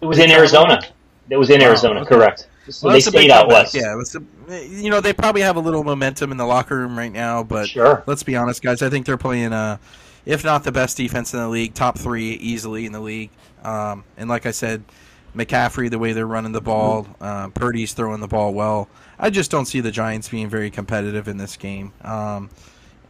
It 0.00 0.06
was 0.06 0.18
in 0.18 0.30
Arizona. 0.30 0.80
It 1.28 1.36
was 1.36 1.50
in 1.50 1.60
Wow, 1.60 1.66
Arizona, 1.68 2.00
okay. 2.00 2.08
correct. 2.14 2.48
So 2.70 2.86
Well, 2.86 2.92
they 2.94 3.00
that's 3.00 3.08
stayed 3.08 3.30
out 3.30 3.48
west. 3.48 3.74
Yeah, 3.74 3.92
it 3.92 3.96
was 3.96 4.16
a, 4.16 4.66
you 4.66 4.88
know 4.90 5.00
they 5.00 5.12
probably 5.12 5.42
have 5.42 5.56
a 5.56 5.60
little 5.60 5.84
momentum 5.84 6.32
in 6.32 6.38
the 6.38 6.46
locker 6.46 6.76
room 6.76 6.96
right 6.96 7.12
now, 7.12 7.42
but 7.42 7.68
Sure. 7.68 8.02
let's 8.06 8.22
be 8.22 8.34
honest, 8.36 8.62
guys. 8.62 8.80
I 8.82 8.88
think 8.88 9.04
they're 9.06 9.16
playing, 9.18 9.52
uh, 9.52 9.76
if 10.24 10.44
not 10.44 10.64
the 10.64 10.72
best 10.72 10.96
defense 10.96 11.32
in 11.34 11.40
the 11.40 11.48
league, 11.48 11.74
top 11.74 11.98
three 11.98 12.32
easily 12.32 12.86
in 12.86 12.92
the 12.92 13.00
league. 13.00 13.30
Um, 13.62 14.04
and 14.16 14.28
like 14.28 14.46
I 14.46 14.50
said, 14.52 14.82
McCaffrey, 15.34 15.90
the 15.90 15.98
way 15.98 16.12
they're 16.12 16.26
running 16.26 16.52
the 16.52 16.60
ball, 16.60 17.06
uh, 17.20 17.48
Purdy's 17.48 17.92
throwing 17.92 18.20
the 18.20 18.28
ball 18.28 18.52
well. 18.52 18.88
I 19.18 19.30
just 19.30 19.50
don't 19.50 19.66
see 19.66 19.80
the 19.80 19.90
Giants 19.90 20.28
being 20.28 20.48
very 20.48 20.70
competitive 20.70 21.28
in 21.28 21.36
this 21.36 21.56
game. 21.56 21.92
Um, 22.02 22.50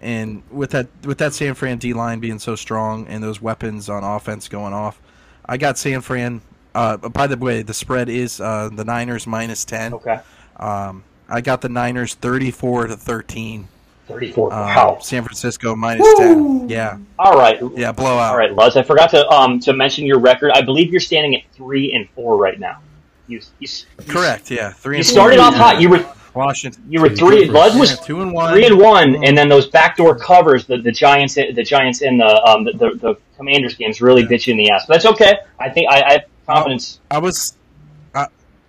and 0.02 0.42
with 0.50 0.70
that 0.70 0.88
with 1.04 1.18
that 1.18 1.34
San 1.34 1.54
Fran 1.54 1.78
D 1.78 1.92
line 1.92 2.20
being 2.20 2.38
so 2.38 2.56
strong 2.56 3.06
and 3.06 3.22
those 3.22 3.40
weapons 3.40 3.88
on 3.88 4.02
offense 4.02 4.48
going 4.48 4.72
off, 4.72 5.00
I 5.44 5.56
got 5.56 5.78
San 5.78 6.00
Fran. 6.00 6.40
Uh, 6.74 6.96
by 6.96 7.26
the 7.26 7.36
way, 7.36 7.62
the 7.62 7.74
spread 7.74 8.08
is 8.08 8.40
uh, 8.40 8.70
the 8.72 8.84
Niners 8.84 9.26
minus 9.26 9.64
ten. 9.64 9.94
Okay. 9.94 10.20
Um, 10.56 11.04
I 11.28 11.40
got 11.40 11.60
the 11.60 11.68
Niners 11.68 12.14
thirty-four 12.14 12.86
to 12.86 12.96
thirteen. 12.96 13.68
34. 14.10 14.52
Um, 14.52 14.58
wow. 14.60 14.98
San 15.00 15.22
Francisco 15.22 15.74
minus 15.76 16.06
ten. 16.14 16.68
Yeah, 16.68 16.98
All 17.18 17.36
right. 17.38 17.60
yeah, 17.76 17.92
blowout. 17.92 18.32
All 18.32 18.36
right, 18.36 18.54
Luz. 18.54 18.76
I 18.76 18.82
forgot 18.82 19.10
to 19.10 19.26
um 19.28 19.60
to 19.60 19.72
mention 19.72 20.04
your 20.06 20.18
record. 20.18 20.50
I 20.52 20.62
believe 20.62 20.90
you're 20.90 21.00
standing 21.00 21.34
at 21.36 21.42
three 21.52 21.92
and 21.92 22.08
four 22.10 22.36
right 22.36 22.58
now. 22.58 22.78
You, 23.26 23.40
you, 23.60 23.68
you 24.06 24.12
Correct. 24.12 24.50
Yeah, 24.50 24.72
three. 24.72 24.96
You 24.96 25.00
and 25.00 25.06
started 25.06 25.38
off 25.38 25.54
hot. 25.54 25.80
You 25.80 25.88
were 25.88 26.04
Washington. 26.34 26.82
you 26.88 27.00
were 27.00 27.08
three. 27.08 27.46
Luz 27.46 27.76
was 27.76 27.90
Yeah, 27.90 27.96
two 27.96 28.22
and 28.22 28.32
one. 28.32 28.52
three 28.52 28.66
and 28.66 28.78
one, 28.78 29.24
and 29.24 29.36
then 29.36 29.48
those 29.48 29.68
backdoor 29.68 30.18
covers, 30.18 30.66
the, 30.66 30.78
the 30.78 30.92
Giants, 30.92 31.34
the 31.34 31.62
Giants 31.62 32.02
in 32.02 32.18
the 32.18 32.42
um 32.44 32.64
the, 32.64 32.72
the, 32.72 32.90
the 33.00 33.16
Commanders 33.36 33.74
games 33.74 34.00
really 34.00 34.24
bit 34.26 34.46
you 34.46 34.52
in 34.52 34.58
the 34.58 34.70
ass. 34.70 34.84
But 34.86 34.94
that's 34.94 35.06
okay. 35.06 35.38
I 35.58 35.68
think 35.70 35.90
I, 35.90 36.02
I 36.02 36.12
have 36.12 36.24
confidence. 36.46 37.00
I 37.10 37.18
was, 37.18 37.56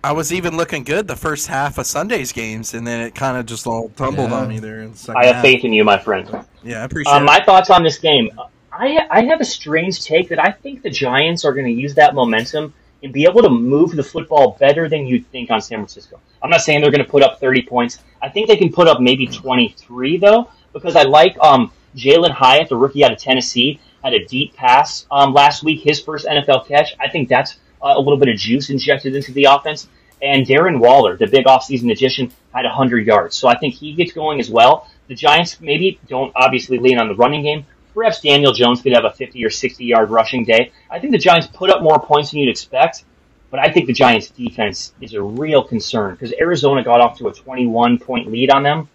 I, 0.04 0.10
I 0.10 0.12
was 0.12 0.32
even 0.32 0.56
looking 0.56 0.84
good 0.84 1.06
the 1.08 1.16
first 1.16 1.46
half 1.46 1.78
of 1.78 1.86
Sunday's 1.86 2.32
games, 2.32 2.74
and 2.74 2.86
then 2.86 3.00
it 3.00 3.14
kind 3.14 3.36
of 3.36 3.46
just 3.46 3.66
all 3.66 3.88
tumbled 3.90 4.30
Yeah. 4.30 4.36
on 4.40 4.48
me 4.48 4.58
there 4.58 4.80
in 4.80 4.92
the 4.92 5.14
I 5.16 5.26
have 5.26 5.36
half. 5.36 5.44
faith 5.44 5.64
in 5.64 5.72
you, 5.72 5.84
my 5.84 5.98
friend. 5.98 6.28
Yeah, 6.62 6.80
I 6.82 6.84
appreciate 6.84 7.12
Um, 7.14 7.22
it. 7.22 7.26
my 7.26 7.40
thoughts 7.44 7.70
on 7.70 7.82
this 7.82 7.98
game. 7.98 8.30
I 8.72 8.98
I 9.10 9.22
have 9.24 9.40
a 9.40 9.44
strange 9.44 10.02
take 10.04 10.28
that 10.30 10.38
I 10.42 10.50
think 10.50 10.82
the 10.82 10.90
Giants 10.90 11.44
are 11.44 11.52
going 11.52 11.66
to 11.66 11.72
use 11.72 11.94
that 11.94 12.14
momentum 12.14 12.72
and 13.02 13.12
be 13.12 13.24
able 13.24 13.42
to 13.42 13.50
move 13.50 13.92
the 13.96 14.02
football 14.02 14.56
better 14.60 14.88
than 14.88 15.06
you'd 15.06 15.26
think 15.30 15.50
on 15.50 15.60
San 15.60 15.78
Francisco. 15.78 16.20
I'm 16.42 16.50
not 16.50 16.62
saying 16.62 16.80
they're 16.80 16.90
going 16.90 17.04
to 17.04 17.10
put 17.10 17.22
up 17.22 17.38
30 17.40 17.62
points. 17.62 17.98
I 18.22 18.28
think 18.28 18.48
they 18.48 18.56
can 18.56 18.72
put 18.72 18.86
up 18.88 19.00
maybe 19.00 19.26
23 19.26 20.16
though, 20.18 20.48
because 20.72 20.96
I 20.96 21.02
like 21.02 21.36
um, 21.40 21.70
Jalin 21.96 22.30
Hyatt, 22.30 22.68
the 22.68 22.76
rookie 22.76 23.04
out 23.04 23.12
of 23.12 23.18
Tennessee, 23.18 23.78
had 24.02 24.14
a 24.14 24.24
deep 24.26 24.54
pass 24.56 25.06
um, 25.10 25.34
last 25.34 25.62
week, 25.64 25.80
his 25.82 26.00
first 26.00 26.26
NFL 26.26 26.66
catch. 26.66 26.94
I 27.00 27.08
think 27.08 27.28
that's 27.28 27.58
uh, 27.82 27.94
a 27.96 28.00
little 28.00 28.18
bit 28.18 28.28
of 28.28 28.36
juice 28.36 28.70
injected 28.70 29.14
into 29.14 29.32
the 29.32 29.44
offense. 29.44 29.88
And 30.22 30.46
Darren 30.46 30.78
Waller, 30.78 31.16
the 31.16 31.26
big 31.26 31.46
offseason 31.46 31.90
addition, 31.90 32.30
had 32.54 32.64
100 32.64 33.06
yards. 33.06 33.36
So 33.36 33.48
I 33.48 33.58
think 33.58 33.74
he 33.74 33.92
gets 33.92 34.12
going 34.12 34.38
as 34.38 34.48
well. 34.48 34.88
The 35.08 35.14
Giants 35.14 35.60
maybe 35.60 35.98
don't 36.06 36.32
obviously 36.36 36.78
lean 36.78 36.98
on 36.98 37.08
the 37.08 37.14
running 37.16 37.42
game. 37.42 37.66
Perhaps 37.92 38.20
Daniel 38.20 38.52
Jones 38.52 38.80
could 38.80 38.92
have 38.92 39.04
a 39.04 39.10
50 39.10 39.44
or 39.44 39.50
60 39.50 39.84
yard 39.84 40.10
rushing 40.10 40.44
day. 40.44 40.72
I 40.90 40.98
think 40.98 41.12
the 41.12 41.18
Giants 41.18 41.48
put 41.52 41.70
up 41.70 41.82
more 41.82 41.98
points 41.98 42.30
than 42.30 42.40
you'd 42.40 42.48
expect, 42.48 43.04
but 43.50 43.60
I 43.60 43.70
think 43.70 43.86
the 43.86 43.92
Giants 43.92 44.30
defense 44.30 44.94
is 45.00 45.12
a 45.12 45.22
real 45.22 45.62
concern 45.62 46.14
because 46.14 46.32
Arizona 46.40 46.82
got 46.82 47.00
off 47.00 47.18
to 47.18 47.28
a 47.28 47.34
21 47.34 47.98
point 47.98 48.30
lead 48.30 48.50
on 48.50 48.62
them. 48.62 48.88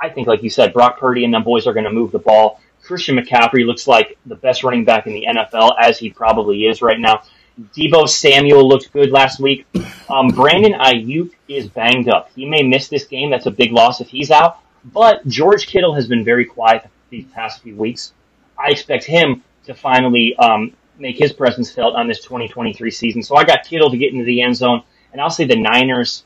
I 0.00 0.10
think, 0.10 0.28
like 0.28 0.42
you 0.42 0.50
said, 0.50 0.74
Brock 0.74 1.00
Purdy 1.00 1.24
and 1.24 1.32
them 1.32 1.42
boys 1.42 1.66
are 1.66 1.72
going 1.72 1.84
to 1.84 1.92
move 1.92 2.12
the 2.12 2.18
ball. 2.18 2.60
Christian 2.82 3.16
McCaffrey 3.16 3.66
looks 3.66 3.88
like 3.88 4.16
the 4.26 4.36
best 4.36 4.62
running 4.62 4.84
back 4.84 5.06
in 5.06 5.14
the 5.14 5.26
NFL, 5.26 5.74
as 5.80 5.98
he 5.98 6.10
probably 6.10 6.66
is 6.66 6.82
right 6.82 7.00
now. 7.00 7.22
Deebo 7.60 8.08
Samuel 8.08 8.68
looked 8.68 8.92
good 8.92 9.10
last 9.10 9.40
week. 9.40 9.66
Um, 10.10 10.28
Brandon 10.28 10.74
Aiyuk 10.74 11.32
is 11.48 11.68
banged 11.68 12.08
up. 12.08 12.30
He 12.34 12.46
may 12.46 12.62
miss 12.62 12.88
this 12.88 13.04
game. 13.04 13.30
That's 13.30 13.46
a 13.46 13.50
big 13.50 13.72
loss 13.72 14.00
if 14.00 14.08
he's 14.08 14.30
out. 14.30 14.58
But 14.84 15.26
George 15.26 15.66
Kittle 15.66 15.94
has 15.94 16.06
been 16.06 16.24
very 16.24 16.44
quiet 16.44 16.88
these 17.10 17.24
past 17.32 17.62
few 17.62 17.74
weeks. 17.74 18.12
I 18.58 18.70
expect 18.70 19.04
him 19.04 19.42
to 19.64 19.74
finally 19.74 20.36
um, 20.36 20.72
make 20.98 21.18
his 21.18 21.32
presence 21.32 21.70
felt 21.70 21.94
on 21.94 22.06
this 22.06 22.20
2023 22.20 22.90
season. 22.90 23.22
So 23.22 23.36
I 23.36 23.44
got 23.44 23.64
Kittle 23.64 23.90
to 23.90 23.96
get 23.96 24.12
into 24.12 24.24
the 24.24 24.42
end 24.42 24.56
zone, 24.56 24.82
and 25.12 25.20
I'll 25.20 25.30
say 25.30 25.44
the 25.44 25.56
Niners 25.56 26.24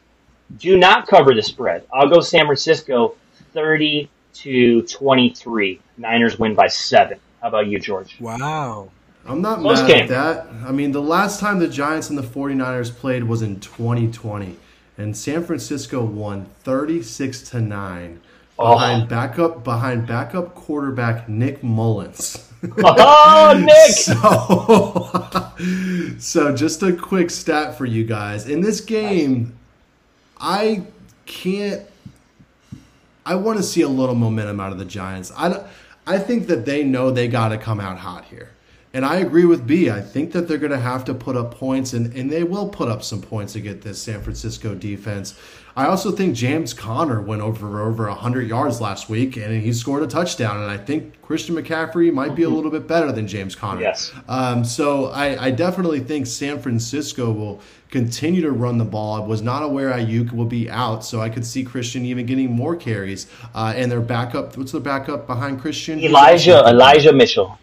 Do 0.58 0.76
not 0.76 1.06
cover 1.06 1.34
the 1.34 1.42
spread. 1.42 1.86
I'll 1.92 2.08
go 2.08 2.20
San 2.20 2.46
Francisco 2.46 3.14
30 3.54 4.10
to 4.34 4.82
23. 4.82 5.80
Niners 5.96 6.38
win 6.38 6.54
by 6.54 6.66
seven. 6.66 7.18
How 7.40 7.48
about 7.48 7.66
you, 7.68 7.78
George? 7.78 8.20
Wow. 8.20 8.90
I'm 9.30 9.40
not 9.40 9.60
Close 9.60 9.80
mad 9.82 9.88
game. 9.88 10.02
at 10.02 10.08
that. 10.08 10.46
I 10.66 10.72
mean, 10.72 10.92
the 10.92 11.02
last 11.02 11.40
time 11.40 11.58
the 11.58 11.68
Giants 11.68 12.10
and 12.10 12.18
the 12.18 12.22
49ers 12.22 12.94
played 12.94 13.24
was 13.24 13.42
in 13.42 13.60
2020, 13.60 14.56
and 14.98 15.16
San 15.16 15.44
Francisco 15.44 16.02
won 16.02 16.46
36 16.64 17.42
to 17.50 17.60
9 17.60 18.20
Oh. 18.62 18.74
behind 18.74 19.08
backup 19.08 19.64
behind 19.64 20.06
backup 20.06 20.54
quarterback 20.54 21.28
Nick 21.28 21.62
Mullens. 21.62 22.46
Oh, 22.84 23.58
Nick! 23.58 23.90
So, 23.96 25.52
so 26.18 26.54
just 26.54 26.82
a 26.82 26.92
quick 26.92 27.30
stat 27.30 27.78
for 27.78 27.86
you 27.86 28.04
guys. 28.04 28.46
In 28.46 28.60
this 28.60 28.82
game, 28.82 29.54
I 30.38 30.82
can't. 31.24 31.82
I 33.24 33.34
want 33.36 33.56
to 33.58 33.62
see 33.62 33.80
a 33.80 33.88
little 33.88 34.14
momentum 34.14 34.60
out 34.60 34.72
of 34.72 34.78
the 34.78 34.84
Giants. 34.84 35.32
I, 35.36 35.64
I 36.06 36.18
think 36.18 36.46
that 36.48 36.66
they 36.66 36.84
know 36.84 37.10
they 37.10 37.28
got 37.28 37.48
to 37.48 37.56
come 37.58 37.80
out 37.80 37.96
hot 37.98 38.26
here. 38.26 38.50
And 38.92 39.04
I 39.04 39.16
agree 39.16 39.44
with 39.44 39.68
B. 39.68 39.88
I 39.88 40.00
think 40.00 40.32
that 40.32 40.48
they're 40.48 40.58
going 40.58 40.72
to 40.72 40.78
have 40.78 41.04
to 41.04 41.14
put 41.14 41.36
up 41.36 41.54
points, 41.54 41.92
and, 41.92 42.12
and 42.14 42.30
they 42.30 42.42
will 42.42 42.68
put 42.68 42.88
up 42.88 43.04
some 43.04 43.22
points 43.22 43.54
against 43.54 43.82
this 43.82 44.02
San 44.02 44.20
Francisco 44.20 44.74
defense. 44.74 45.38
I 45.76 45.86
also 45.86 46.10
think 46.10 46.34
James 46.34 46.74
Conner 46.74 47.20
went 47.20 47.40
over 47.40 47.80
over 47.80 48.08
100 48.08 48.48
yards 48.48 48.80
last 48.80 49.08
week, 49.08 49.36
and 49.36 49.62
he 49.62 49.72
scored 49.72 50.02
a 50.02 50.08
touchdown. 50.08 50.60
And 50.60 50.68
I 50.68 50.76
think 50.76 51.22
Christian 51.22 51.54
McCaffrey 51.54 52.12
might 52.12 52.34
be 52.34 52.42
a 52.42 52.48
little 52.48 52.72
bit 52.72 52.88
better 52.88 53.12
than 53.12 53.28
James 53.28 53.54
Conner. 53.54 53.80
Yes. 53.80 54.12
Um, 54.28 54.64
so 54.64 55.06
I, 55.06 55.46
I 55.46 55.50
definitely 55.52 56.00
think 56.00 56.26
San 56.26 56.58
Francisco 56.60 57.30
will 57.30 57.60
continue 57.90 58.42
to 58.42 58.50
run 58.50 58.78
the 58.78 58.84
ball. 58.84 59.22
I 59.22 59.24
was 59.24 59.40
not 59.40 59.62
aware 59.62 59.92
Aiyuk 59.92 60.32
will 60.32 60.44
be 60.44 60.68
out, 60.68 61.04
so 61.04 61.20
I 61.20 61.28
could 61.28 61.46
see 61.46 61.62
Christian 61.62 62.04
even 62.04 62.26
getting 62.26 62.50
more 62.50 62.74
carries. 62.74 63.28
Uh, 63.54 63.72
and 63.76 63.90
their 63.90 64.00
backup, 64.00 64.56
what's 64.56 64.72
their 64.72 64.80
backup 64.80 65.28
behind 65.28 65.60
Christian? 65.60 66.00
Elijah 66.00 66.64
Elijah 66.66 67.12
Mitchell. 67.12 67.59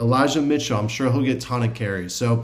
Elijah 0.00 0.42
Mitchell. 0.42 0.78
I'm 0.78 0.88
sure 0.88 1.10
he'll 1.12 1.22
get 1.22 1.40
ton 1.40 1.62
of 1.62 1.74
carries. 1.74 2.14
So, 2.14 2.42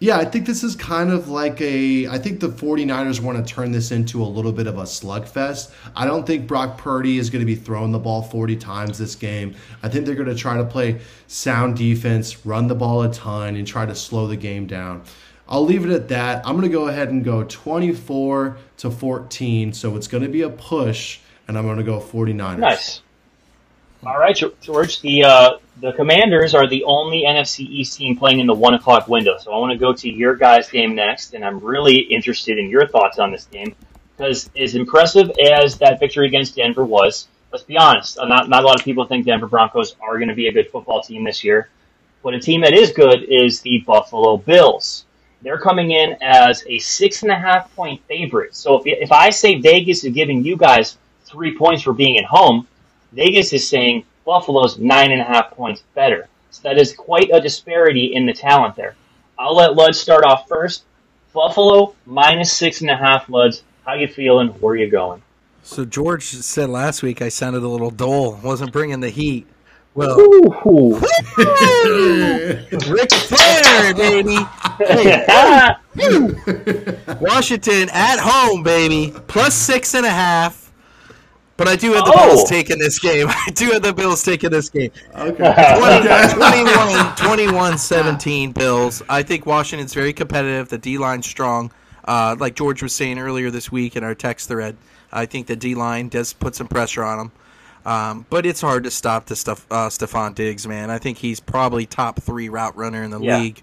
yeah, 0.00 0.18
I 0.18 0.24
think 0.24 0.46
this 0.46 0.64
is 0.64 0.74
kind 0.74 1.10
of 1.10 1.28
like 1.28 1.60
a. 1.60 2.08
I 2.08 2.18
think 2.18 2.40
the 2.40 2.48
49ers 2.48 3.20
want 3.20 3.38
to 3.38 3.54
turn 3.54 3.70
this 3.70 3.90
into 3.92 4.22
a 4.22 4.26
little 4.26 4.52
bit 4.52 4.66
of 4.66 4.76
a 4.78 4.82
slugfest. 4.82 5.72
I 5.94 6.04
don't 6.04 6.26
think 6.26 6.46
Brock 6.46 6.78
Purdy 6.78 7.18
is 7.18 7.30
going 7.30 7.40
to 7.40 7.46
be 7.46 7.54
throwing 7.54 7.92
the 7.92 7.98
ball 7.98 8.22
40 8.22 8.56
times 8.56 8.98
this 8.98 9.14
game. 9.14 9.54
I 9.82 9.88
think 9.88 10.04
they're 10.04 10.14
going 10.14 10.28
to 10.28 10.34
try 10.34 10.56
to 10.56 10.64
play 10.64 11.00
sound 11.26 11.76
defense, 11.76 12.44
run 12.44 12.66
the 12.66 12.74
ball 12.74 13.02
a 13.02 13.12
ton, 13.12 13.56
and 13.56 13.66
try 13.66 13.86
to 13.86 13.94
slow 13.94 14.26
the 14.26 14.36
game 14.36 14.66
down. 14.66 15.04
I'll 15.48 15.64
leave 15.64 15.84
it 15.84 15.92
at 15.92 16.08
that. 16.08 16.46
I'm 16.46 16.56
going 16.56 16.68
to 16.68 16.72
go 16.72 16.88
ahead 16.88 17.10
and 17.10 17.24
go 17.24 17.44
24 17.44 18.56
to 18.78 18.90
14. 18.90 19.72
So 19.72 19.96
it's 19.96 20.08
going 20.08 20.22
to 20.22 20.28
be 20.28 20.42
a 20.42 20.50
push, 20.50 21.20
and 21.46 21.56
I'm 21.56 21.64
going 21.64 21.78
to 21.78 21.84
go 21.84 22.00
49ers. 22.00 22.58
Nice. 22.58 23.00
All 24.06 24.18
right, 24.18 24.38
George. 24.60 25.00
The 25.00 25.24
uh, 25.24 25.50
the 25.80 25.92
Commanders 25.92 26.54
are 26.54 26.66
the 26.68 26.84
only 26.84 27.22
NFC 27.22 27.60
East 27.60 27.96
team 27.96 28.16
playing 28.16 28.40
in 28.40 28.46
the 28.46 28.54
one 28.54 28.74
o'clock 28.74 29.08
window. 29.08 29.38
So 29.38 29.50
I 29.50 29.58
want 29.58 29.72
to 29.72 29.78
go 29.78 29.94
to 29.94 30.10
your 30.10 30.36
guys' 30.36 30.68
game 30.68 30.94
next, 30.94 31.32
and 31.32 31.42
I'm 31.42 31.58
really 31.60 31.96
interested 31.96 32.58
in 32.58 32.68
your 32.68 32.86
thoughts 32.86 33.18
on 33.18 33.32
this 33.32 33.46
game 33.46 33.74
because 34.16 34.50
as 34.58 34.74
impressive 34.74 35.30
as 35.52 35.78
that 35.78 36.00
victory 36.00 36.26
against 36.26 36.56
Denver 36.56 36.84
was, 36.84 37.28
let's 37.50 37.64
be 37.64 37.78
honest, 37.78 38.18
uh, 38.18 38.26
not 38.26 38.50
not 38.50 38.62
a 38.62 38.66
lot 38.66 38.78
of 38.78 38.84
people 38.84 39.06
think 39.06 39.24
Denver 39.24 39.46
Broncos 39.46 39.96
are 40.02 40.18
going 40.18 40.28
to 40.28 40.34
be 40.34 40.48
a 40.48 40.52
good 40.52 40.70
football 40.70 41.00
team 41.00 41.24
this 41.24 41.42
year. 41.42 41.70
But 42.22 42.34
a 42.34 42.40
team 42.40 42.60
that 42.60 42.74
is 42.74 42.92
good 42.92 43.22
is 43.22 43.60
the 43.60 43.84
Buffalo 43.86 44.36
Bills. 44.36 45.06
They're 45.40 45.58
coming 45.58 45.92
in 45.92 46.16
as 46.22 46.64
a 46.66 46.78
six 46.78 47.22
and 47.22 47.32
a 47.32 47.36
half 47.36 47.74
point 47.74 48.02
favorite. 48.06 48.54
So 48.54 48.80
if, 48.80 48.82
if 48.86 49.12
I 49.12 49.30
say 49.30 49.60
Vegas 49.60 50.04
is 50.04 50.12
giving 50.12 50.44
you 50.44 50.56
guys 50.56 50.98
three 51.24 51.56
points 51.56 51.82
for 51.82 51.92
being 51.94 52.18
at 52.18 52.24
home, 52.24 52.66
Vegas 53.14 53.52
is 53.52 53.66
saying 53.66 54.04
Buffalo's 54.24 54.78
nine 54.78 55.12
and 55.12 55.20
a 55.20 55.24
half 55.24 55.50
points 55.52 55.84
better. 55.94 56.28
So 56.50 56.60
that 56.64 56.78
is 56.78 56.92
quite 56.92 57.30
a 57.32 57.40
disparity 57.40 58.14
in 58.14 58.26
the 58.26 58.32
talent 58.32 58.76
there. 58.76 58.94
I'll 59.38 59.56
let 59.56 59.72
Luds 59.72 59.96
start 59.96 60.24
off 60.24 60.48
first. 60.48 60.84
Buffalo 61.32 61.94
minus 62.06 62.52
six 62.52 62.80
and 62.80 62.90
a 62.90 62.96
half. 62.96 63.26
Luds, 63.26 63.62
how 63.84 63.94
you 63.94 64.08
feeling? 64.08 64.48
Where 64.48 64.76
you 64.76 64.90
going? 64.90 65.22
So 65.62 65.84
George 65.84 66.24
said 66.24 66.68
last 66.68 67.02
week 67.02 67.22
I 67.22 67.28
sounded 67.28 67.62
a 67.62 67.68
little 67.68 67.90
dull, 67.90 68.38
wasn't 68.42 68.72
bringing 68.72 69.00
the 69.00 69.10
heat. 69.10 69.46
Well, 69.94 70.18
Ooh. 70.18 71.00
Ric 72.88 73.12
Flair, 73.12 73.94
baby. 73.94 74.34
Washington 77.20 77.88
at 77.92 78.18
home, 78.18 78.64
baby. 78.64 79.14
Plus 79.28 79.54
six 79.54 79.94
and 79.94 80.04
a 80.04 80.10
half. 80.10 80.63
But 81.56 81.68
I 81.68 81.76
do 81.76 81.92
have 81.92 82.04
the 82.04 82.12
Oh. 82.16 82.28
Bills 82.28 82.48
taking 82.50 82.78
this 82.78 82.98
game. 82.98 83.28
I 83.30 83.50
do 83.54 83.66
have 83.70 83.82
the 83.82 83.92
Bills 83.92 84.22
taking 84.24 84.50
this 84.50 84.68
game. 84.68 84.90
Okay. 85.14 85.76
20, 86.34 86.34
21, 86.34 87.16
21 87.16 87.78
17 87.78 88.52
Bills. 88.52 89.02
I 89.08 89.22
think 89.22 89.46
Washington's 89.46 89.94
very 89.94 90.12
competitive. 90.12 90.68
The 90.68 90.78
D 90.78 90.98
line's 90.98 91.26
strong. 91.26 91.70
Uh, 92.06 92.36
like 92.38 92.54
George 92.56 92.82
was 92.82 92.92
saying 92.92 93.18
earlier 93.18 93.50
this 93.50 93.70
week 93.72 93.96
in 93.96 94.02
our 94.04 94.14
text 94.14 94.48
thread, 94.48 94.76
I 95.12 95.26
think 95.26 95.46
the 95.46 95.56
D 95.56 95.74
line 95.74 96.08
does 96.08 96.32
put 96.32 96.54
some 96.56 96.66
pressure 96.66 97.04
on 97.04 97.18
them. 97.18 97.32
Um, 97.86 98.26
but 98.30 98.46
it's 98.46 98.60
hard 98.60 98.84
to 98.84 98.90
stop 98.90 99.26
the 99.26 99.36
stuff, 99.36 99.66
uh, 99.70 99.88
Stefon 99.88 100.34
Diggs, 100.34 100.66
man. 100.66 100.90
I 100.90 100.98
think 100.98 101.18
he's 101.18 101.38
probably 101.38 101.86
top 101.86 102.20
three 102.20 102.48
route 102.48 102.76
runner 102.76 103.02
in 103.02 103.10
the 103.10 103.20
Yeah. 103.20 103.38
league. 103.38 103.62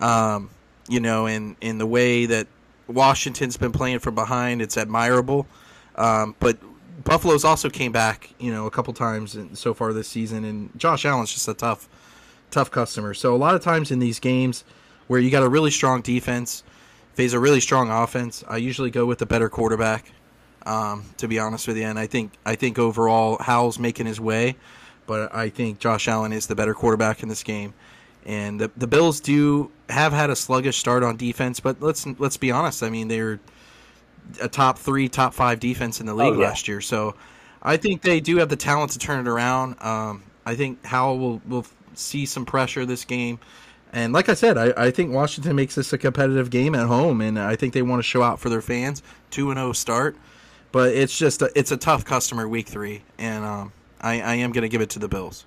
Um, 0.00 0.48
you 0.88 1.00
know, 1.00 1.26
in, 1.26 1.56
in 1.60 1.78
the 1.78 1.86
way 1.86 2.26
that 2.26 2.46
Washington's 2.86 3.56
been 3.56 3.72
playing 3.72 3.98
from 3.98 4.14
behind, 4.14 4.62
it's 4.62 4.76
admirable. 4.76 5.46
Um, 5.96 6.34
but 6.40 6.56
Buffalo's 7.04 7.44
also 7.44 7.70
came 7.70 7.92
back, 7.92 8.30
you 8.38 8.52
know, 8.52 8.66
a 8.66 8.70
couple 8.70 8.92
times 8.92 9.36
so 9.54 9.74
far 9.74 9.92
this 9.92 10.08
season, 10.08 10.44
and 10.44 10.70
Josh 10.78 11.04
Allen's 11.04 11.32
just 11.32 11.48
a 11.48 11.54
tough, 11.54 11.88
tough 12.50 12.70
customer. 12.70 13.14
So 13.14 13.34
a 13.34 13.36
lot 13.36 13.54
of 13.54 13.62
times 13.62 13.90
in 13.90 13.98
these 13.98 14.20
games 14.20 14.64
where 15.08 15.20
you 15.20 15.30
got 15.30 15.42
a 15.42 15.48
really 15.48 15.70
strong 15.70 16.00
defense, 16.00 16.62
face 17.14 17.32
a 17.32 17.38
really 17.38 17.60
strong 17.60 17.90
offense, 17.90 18.44
I 18.48 18.58
usually 18.58 18.90
go 18.90 19.06
with 19.06 19.18
the 19.18 19.26
better 19.26 19.48
quarterback. 19.48 20.12
Um, 20.64 21.06
to 21.16 21.26
be 21.26 21.40
honest 21.40 21.66
with 21.66 21.76
you, 21.76 21.82
and 21.82 21.98
I 21.98 22.06
think 22.06 22.34
I 22.46 22.54
think 22.54 22.78
overall 22.78 23.36
Howell's 23.40 23.80
making 23.80 24.06
his 24.06 24.20
way, 24.20 24.54
but 25.06 25.34
I 25.34 25.48
think 25.48 25.80
Josh 25.80 26.06
Allen 26.06 26.32
is 26.32 26.46
the 26.46 26.54
better 26.54 26.72
quarterback 26.72 27.24
in 27.24 27.28
this 27.28 27.42
game. 27.42 27.74
And 28.24 28.60
the, 28.60 28.70
the 28.76 28.86
Bills 28.86 29.18
do 29.18 29.72
have 29.88 30.12
had 30.12 30.30
a 30.30 30.36
sluggish 30.36 30.76
start 30.76 31.02
on 31.02 31.16
defense, 31.16 31.58
but 31.58 31.82
let's 31.82 32.06
let's 32.20 32.36
be 32.36 32.52
honest. 32.52 32.84
I 32.84 32.90
mean, 32.90 33.08
they're 33.08 33.40
a 34.40 34.48
top 34.48 34.78
three, 34.78 35.08
top 35.08 35.34
five 35.34 35.60
defense 35.60 36.00
in 36.00 36.06
the 36.06 36.14
league 36.14 36.34
Oh, 36.34 36.40
yeah. 36.40 36.46
last 36.48 36.68
year. 36.68 36.80
So 36.80 37.14
I 37.62 37.76
think 37.76 38.02
they 38.02 38.20
do 38.20 38.38
have 38.38 38.48
the 38.48 38.56
talent 38.56 38.92
to 38.92 38.98
turn 38.98 39.26
it 39.26 39.30
around. 39.30 39.76
Um, 39.82 40.22
I 40.44 40.54
think 40.54 40.84
Howell 40.84 41.18
will, 41.18 41.42
will 41.46 41.66
see 41.94 42.26
some 42.26 42.44
pressure 42.44 42.84
this 42.86 43.04
game. 43.04 43.38
And 43.92 44.12
like 44.14 44.28
I 44.30 44.34
said, 44.34 44.56
I, 44.56 44.72
I 44.86 44.90
think 44.90 45.12
Washington 45.12 45.54
makes 45.54 45.74
this 45.74 45.92
a 45.92 45.98
competitive 45.98 46.48
game 46.48 46.74
at 46.74 46.86
home, 46.86 47.20
and 47.20 47.38
I 47.38 47.56
think 47.56 47.74
they 47.74 47.82
want 47.82 47.98
to 47.98 48.02
show 48.02 48.22
out 48.22 48.40
for 48.40 48.48
their 48.48 48.62
fans. 48.62 49.02
Two 49.30 49.50
and 49.50 49.58
zero 49.58 49.72
start, 49.72 50.16
but 50.72 50.94
it's 50.94 51.16
just 51.16 51.42
a, 51.42 51.52
it's 51.54 51.72
a 51.72 51.76
tough 51.76 52.04
customer 52.04 52.48
week 52.48 52.68
three, 52.68 53.02
and 53.18 53.44
um, 53.44 53.72
I, 54.00 54.22
I 54.22 54.34
am 54.36 54.50
going 54.52 54.62
to 54.62 54.70
give 54.70 54.80
it 54.80 54.88
to 54.90 54.98
the 54.98 55.08
Bills. 55.08 55.44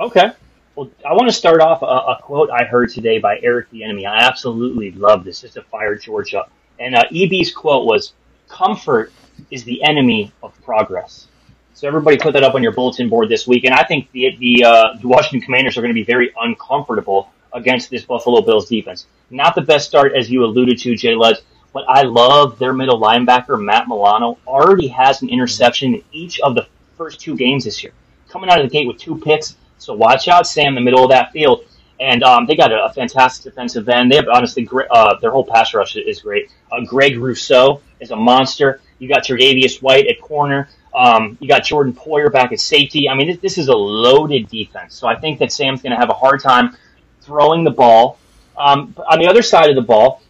Okay. 0.00 0.32
Well, 0.74 0.90
I 1.08 1.12
want 1.12 1.28
to 1.28 1.32
start 1.32 1.60
off 1.60 1.82
a, 1.82 1.84
a 1.84 2.18
quote 2.20 2.50
I 2.50 2.64
heard 2.64 2.90
today 2.90 3.18
by 3.20 3.38
Eric 3.40 3.70
Bieniemy. 3.70 4.04
I 4.04 4.24
absolutely 4.24 4.90
love 4.90 5.24
this. 5.24 5.42
Just 5.42 5.54
to 5.54 5.62
fire 5.62 5.94
George 5.94 6.34
up. 6.34 6.50
And 6.80 6.96
uh, 6.96 7.04
EB's 7.12 7.52
quote 7.52 7.86
was, 7.86 8.14
"Comfort 8.48 9.12
is 9.50 9.62
the 9.64 9.82
enemy 9.82 10.32
of 10.42 10.52
progress." 10.64 11.28
So 11.74 11.86
everybody 11.86 12.18
put 12.18 12.32
that 12.34 12.42
up 12.42 12.54
on 12.54 12.62
your 12.62 12.72
bulletin 12.72 13.08
board 13.08 13.28
this 13.28 13.46
week, 13.46 13.64
and 13.64 13.74
I 13.74 13.84
think 13.84 14.10
the 14.12 14.36
the, 14.38 14.64
uh, 14.64 14.96
the 15.00 15.08
Washington 15.08 15.40
Commanders 15.40 15.78
are 15.78 15.82
going 15.82 15.94
to 15.94 16.00
be 16.00 16.04
very 16.04 16.32
uncomfortable 16.40 17.30
against 17.52 17.90
this 17.90 18.04
Buffalo 18.04 18.42
Bills 18.42 18.68
defense. 18.68 19.06
Not 19.30 19.54
the 19.54 19.62
best 19.62 19.88
start, 19.88 20.12
as 20.14 20.30
you 20.30 20.44
alluded 20.44 20.78
to, 20.80 20.96
Jay 20.96 21.14
Lutz, 21.14 21.40
but 21.72 21.84
I 21.88 22.02
love 22.02 22.58
their 22.58 22.72
middle 22.72 23.00
linebacker 23.00 23.62
Matt 23.62 23.88
Milano. 23.88 24.38
Already 24.46 24.88
has 24.88 25.22
an 25.22 25.28
interception 25.28 25.94
in 25.94 26.04
each 26.12 26.40
of 26.40 26.54
the 26.54 26.66
first 26.96 27.20
two 27.20 27.36
games 27.36 27.64
this 27.64 27.82
year, 27.82 27.92
coming 28.28 28.50
out 28.50 28.60
of 28.60 28.68
the 28.68 28.72
gate 28.72 28.86
with 28.86 28.98
two 28.98 29.18
picks. 29.18 29.56
So 29.78 29.94
watch 29.94 30.28
out, 30.28 30.46
Sam, 30.46 30.74
the 30.74 30.80
middle 30.80 31.04
of 31.04 31.10
that 31.10 31.32
field. 31.32 31.64
And 32.00 32.22
um, 32.22 32.46
they 32.46 32.56
got 32.56 32.72
a, 32.72 32.84
a 32.84 32.92
fantastic 32.92 33.52
defensive 33.52 33.88
end. 33.88 34.10
They 34.10 34.16
have 34.16 34.28
honestly 34.28 34.62
great. 34.62 34.88
Uh, 34.90 35.18
their 35.20 35.30
whole 35.30 35.44
pass 35.44 35.74
rush 35.74 35.96
is 35.96 36.20
great. 36.20 36.50
Uh, 36.72 36.80
Greg 36.86 37.18
Rousseau 37.18 37.82
is 38.00 38.10
a 38.10 38.16
monster. 38.16 38.80
You 38.98 39.08
got 39.08 39.24
Tre'Davious 39.24 39.82
White 39.82 40.06
at 40.06 40.20
corner. 40.20 40.68
Um, 40.94 41.36
you 41.40 41.48
got 41.48 41.64
Jordan 41.64 41.92
Poyer 41.92 42.32
back 42.32 42.52
at 42.52 42.60
safety. 42.60 43.08
I 43.08 43.14
mean, 43.14 43.28
this, 43.28 43.38
this 43.38 43.58
is 43.58 43.68
a 43.68 43.74
loaded 43.74 44.48
defense. 44.48 44.94
So 44.94 45.06
I 45.06 45.14
think 45.14 45.38
that 45.38 45.52
Sam's 45.52 45.82
going 45.82 45.92
to 45.92 45.98
have 45.98 46.10
a 46.10 46.14
hard 46.14 46.40
time 46.40 46.76
throwing 47.20 47.64
the 47.64 47.70
ball. 47.70 48.18
Um, 48.56 48.94
on 49.08 49.18
the 49.18 49.28
other 49.28 49.42
side 49.42 49.68
of 49.70 49.76
the 49.76 49.82
ball, 49.82 50.22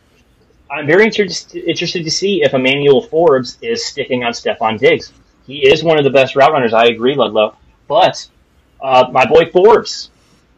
I'm 0.70 0.86
very 0.86 1.04
interested 1.04 1.64
interested 1.64 2.04
to 2.04 2.10
see 2.10 2.42
if 2.42 2.54
Emmanuel 2.54 3.02
Forbes 3.02 3.58
is 3.60 3.84
sticking 3.84 4.22
on 4.22 4.32
Stefon 4.32 4.78
Diggs. 4.78 5.12
He 5.46 5.66
is 5.66 5.82
one 5.82 5.98
of 5.98 6.04
the 6.04 6.10
best 6.10 6.36
route 6.36 6.52
runners. 6.52 6.72
I 6.72 6.86
agree, 6.86 7.14
Ludlow. 7.14 7.56
But 7.88 8.28
uh, 8.80 9.08
my 9.10 9.26
boy 9.26 9.50
Forbes 9.50 10.10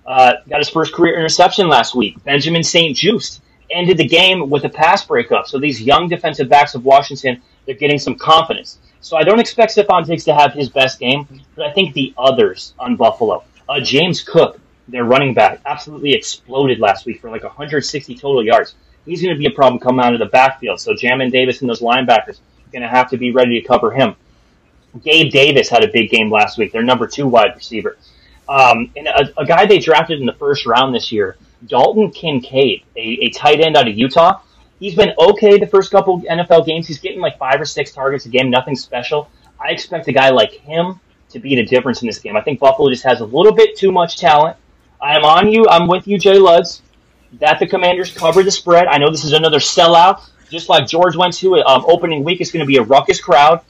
uh, 0.06 0.34
got 0.48 0.58
his 0.58 0.68
first 0.68 0.92
career 0.92 1.16
interception 1.18 1.68
last 1.68 1.94
week. 1.94 2.22
Benjamin 2.24 2.62
St-Juste 2.62 3.40
ended 3.70 3.96
the 3.96 4.06
game 4.06 4.50
with 4.50 4.64
a 4.64 4.68
pass 4.68 5.04
breakup. 5.04 5.46
So 5.46 5.58
these 5.58 5.80
young 5.80 6.08
defensive 6.08 6.48
backs 6.48 6.74
of 6.74 6.84
Washington, 6.84 7.42
they're 7.66 7.74
getting 7.74 7.98
some 7.98 8.16
confidence. 8.16 8.78
So 9.00 9.16
I 9.16 9.24
don't 9.24 9.40
expect 9.40 9.74
Stefon 9.74 10.06
Diggs 10.06 10.24
to 10.24 10.34
have 10.34 10.52
his 10.52 10.68
best 10.68 10.98
game, 10.98 11.26
but 11.56 11.66
I 11.66 11.72
think 11.72 11.94
the 11.94 12.14
others 12.16 12.74
on 12.78 12.96
Buffalo, 12.96 13.44
uh, 13.68 13.80
James 13.80 14.22
Cook, 14.22 14.60
their 14.88 15.04
running 15.04 15.34
back, 15.34 15.60
absolutely 15.66 16.12
exploded 16.12 16.78
last 16.78 17.06
week 17.06 17.20
for 17.20 17.30
like 17.30 17.42
160 17.42 18.14
total 18.16 18.44
yards. 18.44 18.74
He's 19.04 19.22
going 19.22 19.34
to 19.34 19.38
be 19.38 19.46
a 19.46 19.50
problem 19.50 19.80
coming 19.80 20.04
out 20.04 20.12
of 20.12 20.20
the 20.20 20.26
backfield. 20.26 20.80
So 20.80 20.92
Jamin 20.94 21.32
Davis 21.32 21.60
and 21.60 21.70
those 21.70 21.80
linebackers 21.80 22.38
are 22.38 22.72
going 22.72 22.82
to 22.82 22.88
have 22.88 23.10
to 23.10 23.16
be 23.16 23.32
ready 23.32 23.60
to 23.60 23.66
cover 23.66 23.90
him. 23.90 24.14
Gabe 25.02 25.32
Davis 25.32 25.68
had 25.68 25.82
a 25.82 25.88
big 25.88 26.10
game 26.10 26.30
last 26.30 26.58
week. 26.58 26.72
Their 26.72 26.82
number 26.82 27.06
two 27.06 27.26
wide 27.26 27.56
receiver. 27.56 27.96
Um, 28.52 28.90
and 28.96 29.08
a, 29.08 29.40
a, 29.40 29.46
guy 29.46 29.64
they 29.64 29.78
drafted 29.78 30.20
in 30.20 30.26
the 30.26 30.34
first 30.34 30.66
round 30.66 30.94
this 30.94 31.10
year, 31.10 31.38
Dalton 31.68 32.10
Kincaid, 32.10 32.82
a, 32.94 33.00
a 33.00 33.30
tight 33.30 33.62
end 33.62 33.78
out 33.78 33.88
of 33.88 33.96
Utah. 33.96 34.42
He's 34.78 34.94
been 34.94 35.14
okay 35.18 35.58
the 35.58 35.66
first 35.66 35.90
couple 35.90 36.20
NFL 36.20 36.66
games. 36.66 36.86
He's 36.86 36.98
getting 36.98 37.20
like 37.20 37.38
five 37.38 37.58
or 37.58 37.64
six 37.64 37.92
targets 37.92 38.26
a 38.26 38.28
game, 38.28 38.50
nothing 38.50 38.76
special. 38.76 39.30
I 39.58 39.70
expect 39.70 40.06
a 40.08 40.12
guy 40.12 40.28
like 40.28 40.52
him 40.52 41.00
to 41.30 41.38
be 41.38 41.56
the 41.56 41.64
difference 41.64 42.02
in 42.02 42.06
this 42.06 42.18
game. 42.18 42.36
I 42.36 42.42
think 42.42 42.60
Buffalo 42.60 42.90
just 42.90 43.04
has 43.04 43.20
a 43.20 43.24
little 43.24 43.54
bit 43.54 43.74
too 43.74 43.90
much 43.90 44.18
talent. 44.18 44.58
I 45.00 45.16
am 45.16 45.24
on 45.24 45.50
you. 45.50 45.66
I'm 45.70 45.88
with 45.88 46.06
you, 46.06 46.18
Jay 46.18 46.36
Luds. 46.36 46.82
That 47.40 47.58
the 47.58 47.66
Commanders 47.66 48.12
cover 48.12 48.42
the 48.42 48.50
spread. 48.50 48.86
I 48.86 48.98
know 48.98 49.10
this 49.10 49.24
is 49.24 49.32
another 49.32 49.60
sellout, 49.60 50.28
just 50.50 50.68
like 50.68 50.86
George 50.86 51.16
went 51.16 51.32
to. 51.38 51.54
Um, 51.54 51.86
opening 51.88 52.22
week 52.22 52.42
is 52.42 52.52
going 52.52 52.60
to 52.60 52.66
be 52.66 52.76
a 52.76 52.82
ruckus 52.82 53.18
crowd, 53.18 53.62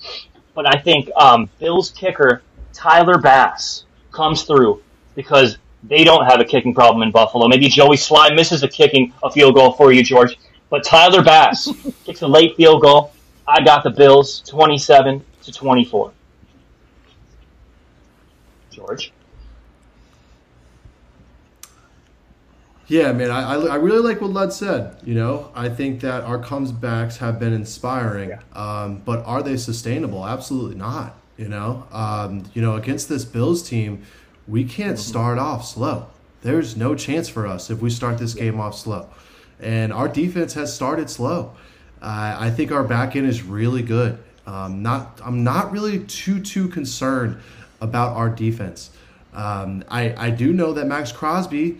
but 0.54 0.66
I 0.66 0.80
think 0.80 1.08
um, 1.14 1.48
Bills 1.60 1.92
kicker 1.92 2.42
Tyler 2.72 3.18
Bass 3.18 3.84
comes 4.12 4.44
through 4.44 4.82
because 5.14 5.58
they 5.82 6.04
don't 6.04 6.24
have 6.26 6.40
a 6.40 6.44
kicking 6.44 6.74
problem 6.74 7.02
in 7.02 7.10
Buffalo. 7.10 7.48
Maybe 7.48 7.68
Joey 7.68 7.96
Slye 7.96 8.34
misses 8.34 8.62
a 8.62 8.68
kicking 8.68 9.12
a 9.22 9.30
field 9.30 9.54
goal 9.54 9.72
for 9.72 9.92
you, 9.92 10.02
George. 10.02 10.38
But 10.70 10.84
Tyler 10.84 11.22
Bass 11.22 11.68
kicks 12.04 12.22
a 12.22 12.28
late 12.28 12.56
field 12.56 12.82
goal. 12.82 13.12
I 13.46 13.62
got 13.64 13.82
the 13.82 13.90
Bills 13.90 14.40
27 14.46 15.22
to 15.42 15.52
24. 15.52 16.12
George. 18.70 19.12
Yeah, 22.86 23.12
man, 23.12 23.30
I, 23.30 23.54
I, 23.54 23.76
really 23.76 24.00
like 24.00 24.20
what 24.20 24.32
Lud 24.32 24.52
said. 24.52 24.96
You 25.02 25.14
know, 25.14 25.50
I 25.54 25.68
think 25.70 26.00
that 26.00 26.24
our 26.24 26.38
comebacks 26.38 27.16
have 27.18 27.38
been 27.40 27.54
inspiring, 27.54 28.30
yeah. 28.30 28.40
um, 28.52 29.00
but 29.04 29.24
are 29.24 29.42
they 29.42 29.56
sustainable? 29.56 30.26
Absolutely 30.26 30.76
not. 30.76 31.16
You 31.42 31.48
know, 31.48 31.86
um, 31.90 32.44
you 32.54 32.62
know, 32.62 32.76
against 32.76 33.08
this 33.08 33.24
Bills 33.24 33.62
team, 33.68 34.02
we 34.46 34.64
can't 34.64 34.96
mm-hmm. 34.96 35.10
start 35.10 35.38
off 35.38 35.66
slow. 35.66 36.06
There's 36.42 36.76
no 36.76 36.94
chance 36.94 37.28
for 37.28 37.46
us 37.46 37.70
if 37.70 37.80
we 37.80 37.90
start 37.90 38.18
this 38.18 38.34
game 38.34 38.60
off 38.60 38.76
slow 38.76 39.08
and 39.62 39.92
our 39.92 40.08
defense 40.08 40.54
has 40.54 40.74
started 40.74 41.08
slow. 41.08 41.52
Uh, 42.02 42.36
I 42.38 42.50
think 42.50 42.72
our 42.72 42.82
back 42.82 43.14
end 43.14 43.28
is 43.28 43.42
really 43.42 43.82
good. 43.82 44.18
Um, 44.44 44.82
not, 44.82 45.20
I'm 45.24 45.44
not 45.44 45.70
really 45.70 46.00
too 46.00 46.40
too 46.40 46.68
concerned 46.68 47.40
about 47.80 48.16
our 48.16 48.28
defense. 48.28 48.90
Um, 49.32 49.84
I 49.88 50.14
I 50.26 50.30
do 50.30 50.52
know 50.52 50.72
that 50.72 50.86
Maxx 50.86 51.12
Crosby 51.12 51.78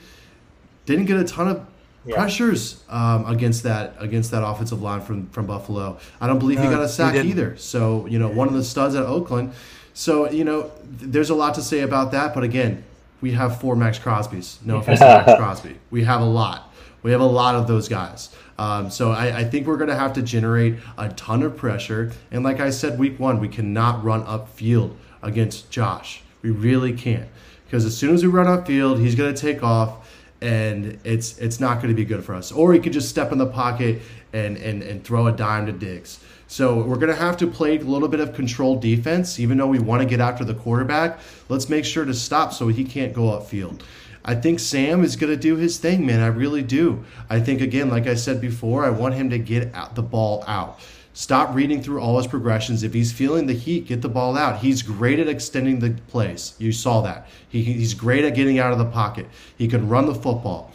didn't 0.87 1.07
get 1.07 1.19
a 1.19 1.25
ton 1.25 1.49
of 1.49 1.67
yeah. 2.05 2.17
pressures 2.17 2.83
um, 2.89 3.27
against 3.27 3.63
that 3.63 3.95
against 3.99 4.31
that 4.31 4.45
offensive 4.45 4.83
line 4.83 5.01
from 5.01 5.29
from 5.29 5.47
Buffalo. 5.47 5.99
I 6.21 6.27
don't 6.27 6.39
believe 6.39 6.59
no, 6.59 6.65
he 6.65 6.71
got 6.71 6.83
a 6.83 6.89
sack 6.89 7.15
either. 7.15 7.57
So 7.57 8.07
you 8.07 8.19
know, 8.19 8.29
one 8.29 8.49
of 8.49 8.55
the 8.55 8.65
studs 8.65 8.95
at 8.95 9.05
Oakland. 9.05 9.53
So 9.95 10.31
you 10.31 10.45
know, 10.45 10.71
there's 10.85 11.31
a 11.31 11.35
lot 11.35 11.55
to 11.55 11.63
say 11.63 11.81
about 11.81 12.13
that. 12.13 12.35
But 12.35 12.45
again, 12.45 12.85
we 13.21 13.33
have 13.33 13.61
four 13.61 13.77
Maxx 13.77 13.99
Crosbys. 13.99 14.65
No 14.65 14.79
offense 14.79 14.99
to 14.99 15.07
Maxx 15.07 15.35
Crosby, 15.39 15.79
we 15.91 16.05
have 16.05 16.21
a 16.21 16.27
lot. 16.27 16.73
We 17.03 17.11
have 17.11 17.21
a 17.21 17.27
lot 17.27 17.57
of 17.57 17.67
those 17.67 17.89
guys. 17.89 18.31
Um, 18.59 18.91
so 18.91 19.11
I, 19.11 19.39
I, 19.39 19.45
think 19.45 19.67
we're 19.67 19.77
going 19.77 19.89
to 19.89 19.97
have 19.97 20.13
to 20.13 20.23
generate 20.23 20.77
a 20.97 21.09
ton 21.09 21.43
of 21.43 21.57
pressure. 21.57 22.13
And 22.31 22.45
like 22.45 22.61
I 22.61 22.71
said, 22.71 22.99
week 22.99 23.19
one, 23.19 23.41
we 23.41 23.49
cannot 23.49 24.05
run 24.05 24.25
upfield 24.25 24.95
against 25.21 25.71
Josh. 25.71 26.23
We 26.43 26.51
really 26.51 26.93
can't. 26.93 27.29
Because 27.65 27.85
as 27.85 27.97
soon 27.97 28.15
as 28.15 28.23
we 28.23 28.29
run 28.29 28.47
upfield, 28.47 29.01
he's 29.01 29.15
going 29.15 29.35
to 29.35 29.41
take 29.41 29.65
off 29.65 30.02
and 30.43 30.99
it's 31.05 31.39
it's 31.39 31.61
not 31.61 31.77
going 31.77 31.89
to 31.89 31.95
be 31.95 32.05
good 32.05 32.25
for 32.25 32.35
us. 32.35 32.53
Or 32.53 32.73
he 32.73 32.81
could 32.81 32.93
just 32.93 33.09
step 33.09 33.33
in 33.33 33.39
the 33.39 33.47
pocket 33.47 34.03
and, 34.33 34.57
and, 34.57 34.83
and 34.83 35.05
throw 35.05 35.27
a 35.29 35.33
dime 35.33 35.67
to 35.67 35.73
Diggs. 35.73 36.19
So 36.49 36.83
we're 36.83 36.97
going 36.97 37.09
to 37.09 37.15
have 37.15 37.39
to 37.39 37.47
play 37.47 37.79
a 37.79 37.81
little 37.81 38.09
bit 38.09 38.21
of 38.21 38.35
controlled 38.35 38.83
defense, 38.83 39.41
even 39.41 39.57
though 39.57 39.69
we 39.69 39.79
want 39.79 40.03
to 40.03 40.09
get 40.09 40.21
after 40.21 40.45
the 40.45 40.55
quarterback. 40.55 41.19
Let's 41.49 41.69
make 41.69 41.85
sure 41.85 42.05
to 42.05 42.13
stop 42.13 42.53
so 42.53 42.69
he 42.69 42.85
can't 42.85 43.15
go 43.15 43.23
upfield. 43.23 43.81
I 44.25 44.35
think 44.35 44.61
Sam 44.61 45.03
is 45.03 45.17
going 45.17 45.33
to 45.33 45.37
do 45.37 45.57
his 45.57 45.79
thing, 45.79 46.05
man. 46.05 46.21
I 46.21 46.27
really 46.27 46.63
do. 46.63 47.05
I 47.31 47.41
think, 47.41 47.61
again, 47.61 47.89
like 47.89 48.07
I 48.07 48.15
said 48.15 48.41
before, 48.41 48.85
I 48.85 48.91
want 48.91 49.15
him 49.15 49.31
to 49.31 49.39
get 49.39 49.73
the 49.95 50.03
ball 50.03 50.45
out. 50.47 50.79
Stop 51.15 51.55
reading 51.55 51.83
through 51.83 52.01
all 52.01 52.17
his 52.17 52.27
progressions. 52.27 52.83
If 52.83 52.95
he's 52.95 53.13
feeling 53.13 53.47
the 53.47 53.53
heat, 53.53 53.87
get 53.87 54.01
the 54.01 54.09
ball 54.09 54.37
out. 54.37 54.61
He's 54.61 54.83
great 54.83 55.19
at 55.19 55.29
extending 55.29 55.79
the 55.79 55.91
plays. 56.09 56.55
You 56.59 56.73
saw 56.73 57.03
that. 57.03 57.29
He, 57.49 57.63
he's 57.63 57.93
great 57.93 58.25
at 58.25 58.35
getting 58.35 58.59
out 58.59 58.73
of 58.73 58.79
the 58.79 58.87
pocket. 58.87 59.27
He 59.59 59.69
can 59.69 59.89
run 59.89 60.07
the 60.07 60.15
football. 60.15 60.73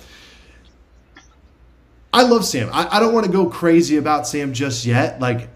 I 2.13 2.23
love 2.23 2.45
Sam. 2.45 2.69
I, 2.71 2.97
I 2.97 2.99
don't 2.99 3.13
want 3.13 3.25
to 3.25 3.31
go 3.31 3.47
crazy 3.47 3.97
about 3.97 4.27
Sam 4.27 4.53
just 4.53 4.85
yet. 4.85 5.19
Like, 5.19 5.49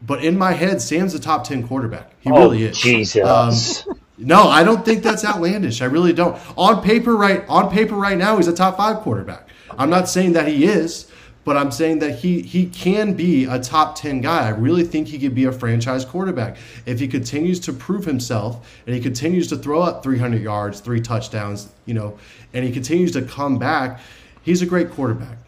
but 0.00 0.24
in 0.24 0.38
my 0.38 0.52
head, 0.52 0.80
Sam's 0.80 1.14
a 1.14 1.18
top 1.18 1.44
ten 1.44 1.66
quarterback. 1.66 2.12
He 2.20 2.30
oh, 2.30 2.38
really 2.38 2.64
is. 2.64 2.78
Jesus. 2.78 3.86
Um, 3.86 3.98
no, 4.16 4.44
I 4.44 4.62
don't 4.62 4.84
think 4.84 5.02
that's 5.02 5.24
outlandish. 5.24 5.82
I 5.82 5.86
really 5.86 6.12
don't. 6.12 6.40
On 6.56 6.82
paper, 6.82 7.16
right 7.16 7.44
on 7.48 7.70
paper, 7.70 7.96
right 7.96 8.16
now, 8.16 8.36
he's 8.36 8.48
a 8.48 8.54
top 8.54 8.76
five 8.76 8.98
quarterback. 8.98 9.48
I'm 9.76 9.90
not 9.90 10.08
saying 10.08 10.34
that 10.34 10.46
he 10.46 10.66
is, 10.66 11.10
but 11.44 11.56
I'm 11.56 11.70
saying 11.70 11.98
that 12.00 12.16
he 12.16 12.42
he 12.42 12.66
can 12.66 13.14
be 13.14 13.44
a 13.44 13.58
top 13.58 13.96
10 13.96 14.20
guy. 14.20 14.46
I 14.46 14.50
really 14.50 14.84
think 14.84 15.08
he 15.08 15.18
could 15.18 15.34
be 15.34 15.44
a 15.44 15.52
franchise 15.52 16.04
quarterback 16.04 16.56
if 16.86 16.98
he 16.98 17.08
continues 17.08 17.60
to 17.60 17.72
prove 17.72 18.04
himself 18.04 18.66
and 18.86 18.94
he 18.94 19.00
continues 19.00 19.48
to 19.48 19.56
throw 19.56 19.82
up 19.82 20.02
300 20.02 20.40
yards, 20.42 20.80
three 20.80 21.00
touchdowns, 21.00 21.68
you 21.84 21.94
know, 21.94 22.18
and 22.52 22.64
he 22.64 22.72
continues 22.72 23.12
to 23.12 23.22
come 23.22 23.58
back. 23.58 24.00
He's 24.42 24.62
a 24.62 24.66
great 24.66 24.90
quarterback. 24.90 25.38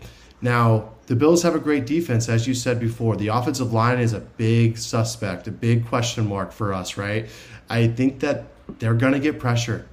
Now, 0.40 0.90
the 1.07 1.16
Bills 1.16 1.42
have 1.42 1.55
a 1.55 1.59
great 1.59 1.86
defense, 1.86 2.28
as 2.28 2.47
you 2.47 2.55
said 2.55 2.80
before. 2.80 3.16
The 3.16 3.28
offensive 3.28 3.72
line 3.72 3.99
is 3.99 4.12
a 4.12 4.20
big 4.20 4.76
suspect, 4.76 5.47
a 5.47 5.51
big 5.51 5.86
question 5.86 6.28
mark 6.28 6.53
for 6.53 6.74
us, 6.74 6.97
right? 6.97 7.28
I 7.70 7.88
think 7.88 8.20
that 8.20 8.44
they're 8.78 8.94
going 8.94 9.12
to 9.12 9.20
get 9.20 9.38
pressure, 9.38 9.86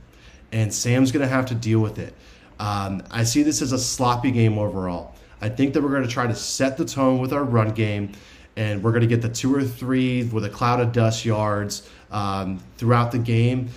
and 0.52 0.74
Sam's 0.74 1.12
going 1.12 1.22
to 1.22 1.28
have 1.28 1.46
to 1.48 1.56
deal 1.56 1.80
with 1.80 2.00
it. 2.00 2.14
Um, 2.60 3.04
I 3.12 3.24
see 3.24 3.44
this 3.44 3.62
as 3.62 3.72
a 3.72 3.80
sloppy 3.80 4.32
game 4.32 4.58
overall. 4.58 5.13
I 5.44 5.50
think 5.50 5.74
that 5.74 5.84
we're 5.84 5.90
going 5.90 6.04
to 6.04 6.10
try 6.10 6.26
to 6.26 6.34
set 6.34 6.78
the 6.78 6.86
tone 6.86 7.20
with 7.20 7.34
our 7.34 7.44
run 7.44 7.74
game, 7.74 8.14
and 8.56 8.82
we're 8.82 8.92
going 8.92 9.02
to 9.02 9.08
get 9.08 9.22
the 9.22 9.28
two 9.28 9.54
or 9.54 9.62
three 9.62 10.24
with 10.24 10.46
a 10.46 10.50
cloud 10.50 10.80
of 10.80 10.94
dust 10.94 11.26
yards 11.26 11.90
um, 12.12 12.64
throughout 12.78 13.12
the 13.12 13.20
game. 13.20 13.68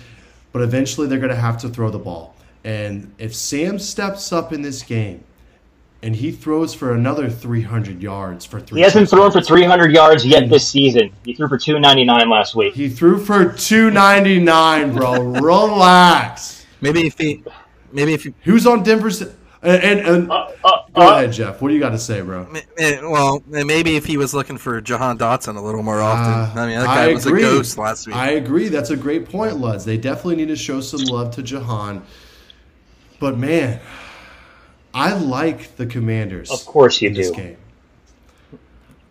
But 0.53 0.61
eventually, 0.61 1.07
they're 1.07 1.19
going 1.19 1.29
to 1.29 1.35
have 1.35 1.57
to 1.57 1.67
throw 1.67 1.89
the 1.89 1.99
ball. 1.99 2.37
And 2.63 3.13
if 3.17 3.35
Sam 3.35 3.79
steps 3.79 4.31
up 4.31 4.53
in 4.53 4.61
this 4.61 4.81
game 4.81 5.25
and 6.01 6.15
he 6.15 6.31
throws 6.31 6.73
for 6.73 6.93
another 6.93 7.29
300 7.29 8.01
yards 8.01 8.45
for 8.45 8.61
three. 8.61 8.79
He 8.79 8.83
hasn't 8.83 9.09
thrown 9.09 9.29
for 9.29 9.41
300 9.41 9.91
yards 9.91 10.25
yet 10.25 10.49
this 10.49 10.65
season. 10.65 11.11
He 11.25 11.33
threw 11.33 11.49
for 11.49 11.57
299 11.57 12.29
last 12.29 12.55
week. 12.55 12.75
He 12.75 12.87
threw 12.87 13.19
for 13.19 13.51
299, 13.51 14.93
bro. 14.93 15.21
Relax. 15.41 16.65
Maybe 16.79 17.07
if 17.07 17.17
he, 17.17 17.43
maybe 17.91 18.13
if 18.13 18.23
he, 18.23 18.33
who's 18.43 18.65
on 18.65 18.83
Denver's. 18.83 19.21
And, 19.67 19.83
and, 19.83 20.07
and 20.07 20.31
uh, 20.31 20.49
uh, 20.63 20.71
go 20.95 21.01
uh, 21.01 21.17
ahead, 21.17 21.33
Jeff. 21.33 21.61
What 21.61 21.67
do 21.67 21.73
you 21.73 21.81
got 21.81 21.89
to 21.89 21.99
say, 21.99 22.21
bro? 22.21 22.47
Well, 23.03 23.43
maybe 23.45 23.97
if 23.97 24.05
he 24.05 24.15
was 24.15 24.33
looking 24.33 24.57
for 24.57 24.79
Jahan 24.79 25.17
Dotson 25.17 25.57
a 25.57 25.61
little 25.61 25.83
more 25.83 25.99
often. 25.99 26.57
Uh, 26.57 26.63
I 26.63 26.67
mean, 26.67 26.79
that 26.79 26.85
guy 26.85 27.13
was 27.13 27.25
a 27.25 27.31
ghost 27.31 27.77
last 27.77 28.07
week. 28.07 28.15
I 28.15 28.31
agree. 28.31 28.69
That's 28.69 28.91
a 28.91 28.95
great 28.95 29.27
point, 29.27 29.55
Luds. 29.55 29.83
They 29.83 29.97
definitely 29.97 30.37
need 30.37 30.47
to 30.47 30.55
show 30.55 30.79
some 30.79 31.01
love 31.01 31.35
to 31.35 31.43
Jahan. 31.43 32.01
But 33.19 33.37
man, 33.37 33.81
I 34.93 35.17
like 35.17 35.75
the 35.75 35.85
Commanders. 35.85 36.49
Of 36.49 36.65
course 36.65 37.01
you 37.01 37.09
do. 37.09 37.33
Game. 37.33 37.57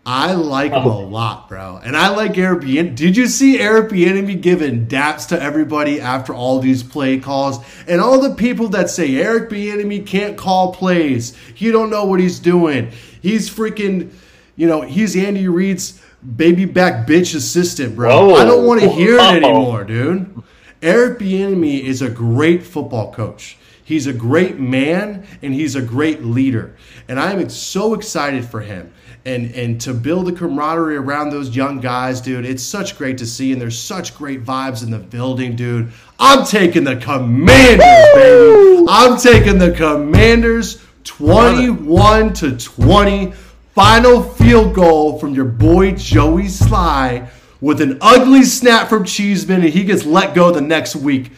I 0.09 0.35
like 0.35 0.71
oh. 0.71 0.79
them 0.79 0.87
a 0.87 0.99
lot, 1.01 1.49
bro. 1.49 1.81
And 1.83 1.97
I 1.97 2.07
like 2.07 2.37
Eric 2.37 2.61
Bieniemy. 2.61 2.95
Did 2.95 3.17
you 3.17 3.27
see 3.27 3.59
Eric 3.59 3.91
Bieniemy 3.91 4.39
giving 4.39 4.87
daps 4.87 5.27
to 5.27 5.41
everybody 5.41 5.99
after 5.99 6.33
all 6.33 6.59
these 6.59 6.81
play 6.81 7.19
calls? 7.19 7.59
And 7.89 7.99
all 7.99 8.21
the 8.21 8.33
people 8.33 8.69
that 8.69 8.89
say 8.89 9.17
Eric 9.17 9.49
Bieniemy 9.49 10.07
can't 10.07 10.37
call 10.37 10.73
plays. 10.73 11.35
He 11.53 11.73
don't 11.73 11.89
know 11.89 12.05
what 12.05 12.21
he's 12.21 12.39
doing. 12.39 12.91
He's 13.21 13.49
freaking, 13.49 14.13
you 14.55 14.65
know, 14.65 14.79
he's 14.79 15.13
Andy 15.17 15.49
Reid's 15.49 16.01
baby 16.37 16.63
back 16.63 17.05
bitch 17.05 17.35
assistant, 17.35 17.97
bro. 17.97 18.31
Oh. 18.31 18.35
I 18.35 18.45
don't 18.45 18.65
want 18.65 18.79
to 18.79 18.89
hear 18.89 19.15
it 19.15 19.43
anymore, 19.43 19.83
dude. 19.83 20.41
Eric 20.81 21.19
Bieniemy 21.19 21.83
is 21.83 22.01
a 22.01 22.09
great 22.09 22.63
football 22.63 23.11
coach. 23.11 23.57
He's 23.83 24.07
a 24.07 24.13
great 24.13 24.57
man 24.57 25.25
and 25.41 25.53
he's 25.53 25.75
a 25.75 25.81
great 25.81 26.23
leader. 26.23 26.77
And 27.09 27.19
I 27.19 27.33
am 27.33 27.49
so 27.49 27.93
excited 27.93 28.45
for 28.45 28.61
him. 28.61 28.93
And, 29.27 29.53
and 29.55 29.81
to 29.81 29.93
build 29.93 30.27
the 30.27 30.31
camaraderie 30.31 30.95
around 30.95 31.31
those 31.31 31.53
young 31.53 31.81
guys, 31.81 32.21
dude, 32.21 32.45
it's 32.45 32.63
such 32.63 32.97
great 32.97 33.17
to 33.17 33.25
see. 33.25 33.51
And 33.51 33.59
there's 33.59 33.77
such 33.77 34.15
great 34.15 34.45
vibes 34.45 34.83
in 34.83 34.89
the 34.89 34.99
building, 34.99 35.57
dude. 35.57 35.91
I'm 36.17 36.45
taking 36.45 36.85
the 36.85 36.95
Commanders, 36.95 37.85
baby. 38.15 38.85
I'm 38.87 39.17
taking 39.17 39.57
the 39.57 39.73
Commanders 39.73 40.81
21 41.03 42.33
to 42.35 42.57
20. 42.57 43.33
Final 43.75 44.23
field 44.23 44.73
goal 44.73 45.19
from 45.19 45.35
your 45.35 45.45
boy 45.45 45.91
Joey 45.91 46.43
Slye 46.43 47.27
with 47.59 47.81
an 47.81 47.97
ugly 47.99 48.43
snap 48.43 48.87
from 48.87 49.03
Cheeseman, 49.03 49.61
and 49.61 49.69
he 49.69 49.83
gets 49.83 50.05
let 50.05 50.35
go 50.35 50.51
the 50.51 50.61
next 50.61 50.95
week. 50.95 51.31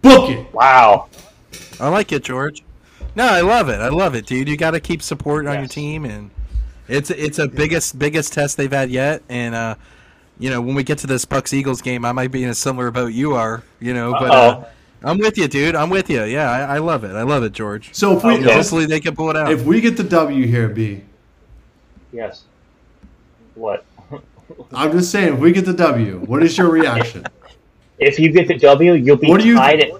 Book 0.00 0.30
it. 0.30 0.54
Wow. 0.54 1.08
I 1.80 1.88
like 1.88 2.12
it, 2.12 2.22
George. 2.22 2.62
No, 3.16 3.24
I 3.24 3.40
love 3.40 3.68
it. 3.68 3.80
I 3.80 3.88
love 3.88 4.14
it, 4.14 4.26
dude. 4.26 4.48
You 4.48 4.56
got 4.56 4.70
to 4.70 4.80
keep 4.80 5.02
support 5.02 5.46
on 5.46 5.58
your 5.58 5.68
team, 5.68 6.04
and 6.04 6.30
it's 6.88 7.10
it's 7.10 7.38
a 7.38 7.48
biggest 7.48 7.98
biggest 7.98 8.32
test 8.32 8.56
they've 8.56 8.72
had 8.72 8.90
yet. 8.90 9.22
And 9.28 9.54
uh, 9.54 9.74
you 10.38 10.50
know, 10.50 10.60
when 10.60 10.74
we 10.74 10.82
get 10.84 10.98
to 10.98 11.06
this 11.06 11.24
Bucks 11.24 11.52
Eagles 11.52 11.82
game, 11.82 12.04
I 12.04 12.12
might 12.12 12.30
be 12.32 12.44
in 12.44 12.50
a 12.50 12.54
similar 12.54 12.90
boat 12.90 13.12
you 13.12 13.34
are. 13.34 13.62
You 13.80 13.94
know, 13.94 14.12
but 14.12 14.30
uh, 14.30 14.64
I'm 15.02 15.18
with 15.18 15.36
you, 15.38 15.48
dude. 15.48 15.74
I'm 15.74 15.90
with 15.90 16.08
you. 16.10 16.24
Yeah, 16.24 16.50
I, 16.50 16.76
I 16.76 16.78
love 16.78 17.04
it. 17.04 17.14
I 17.14 17.22
love 17.22 17.42
it, 17.42 17.52
George. 17.52 17.90
So 17.94 18.16
if 18.16 18.24
we 18.24 18.34
Okay. 18.34 18.52
Hopefully 18.54 18.86
they 18.86 19.00
can 19.00 19.14
pull 19.16 19.30
it 19.30 19.36
out. 19.36 19.50
if 19.52 19.64
we 19.64 19.80
get 19.80 19.96
the 19.96 20.04
W 20.04 20.46
here, 20.46 20.68
B, 20.68 21.02
Yes. 22.12 22.44
What? 23.54 23.84
I'm 24.72 24.92
just 24.92 25.10
saying, 25.10 25.34
if 25.34 25.40
we 25.40 25.52
get 25.52 25.64
the 25.64 25.72
W, 25.72 26.18
what 26.20 26.42
is 26.42 26.56
your 26.56 26.68
reaction? 26.70 27.24
If 27.98 28.18
you 28.18 28.30
get 28.30 28.46
the 28.46 28.58
W, 28.58 28.92
you'll 28.92 29.16
be 29.16 29.26
What 29.26 29.40
do 29.40 29.46
you- 29.48 29.54
tied 29.56 29.80
at 29.80 29.90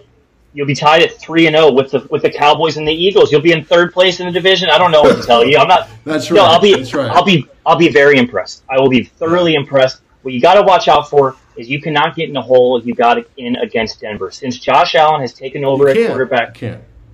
you'll 0.57 0.67
be 0.67 0.75
tied 0.75 1.03
at 1.03 1.21
three 1.21 1.47
and 1.47 1.55
zero 1.55 1.71
with 1.71 1.91
the 1.91 2.01
with 2.11 2.23
the 2.23 2.31
Cowboys 2.31 2.79
and 2.79 2.89
the 2.89 2.93
Eagles. 2.93 3.31
You'll 3.31 3.43
be 3.43 3.53
in 3.53 3.63
third 3.63 3.93
place 3.93 4.19
in 4.21 4.27
the 4.27 4.33
division. 4.33 4.71
I 4.71 4.79
don't 4.79 4.91
know 4.91 5.03
what 5.03 5.21
to 5.21 5.23
tell 5.23 5.45
you. 5.45 5.59
I'm 5.59 5.69
not. 5.69 5.89
That's 6.05 6.31
right. 6.31 6.39
No. 6.39 6.45
I'll 6.45 6.61
be. 6.61 6.75
That's 6.75 6.95
right. 6.95 7.11
I'll 7.11 7.25
be. 7.25 7.47
I'll 7.67 7.77
be 7.77 7.91
very 7.91 8.19
impressed. 8.19 8.65
I 8.69 8.81
will 8.81 8.89
be 8.89 9.05
thoroughly 9.05 9.55
impressed. 9.55 10.01
What 10.23 10.33
you 10.33 10.41
got 10.41 10.55
to 10.55 10.63
watch 10.63 10.89
out 10.89 11.09
for 11.11 11.37
is 11.57 11.69
you 11.69 11.81
cannot 11.81 12.17
get 12.17 12.29
in 12.31 12.37
a 12.37 12.43
hole 12.43 12.79
if 12.79 12.87
you 12.87 12.95
got 12.95 13.19
in 13.37 13.57
against 13.57 14.01
Denver. 14.01 14.31
Since 14.31 14.59
Josh 14.59 14.95
Allen 14.95 15.21
has 15.21 15.33
taken 15.35 15.65
over 15.65 15.89
at 15.89 15.95
quarterback, 16.09 16.55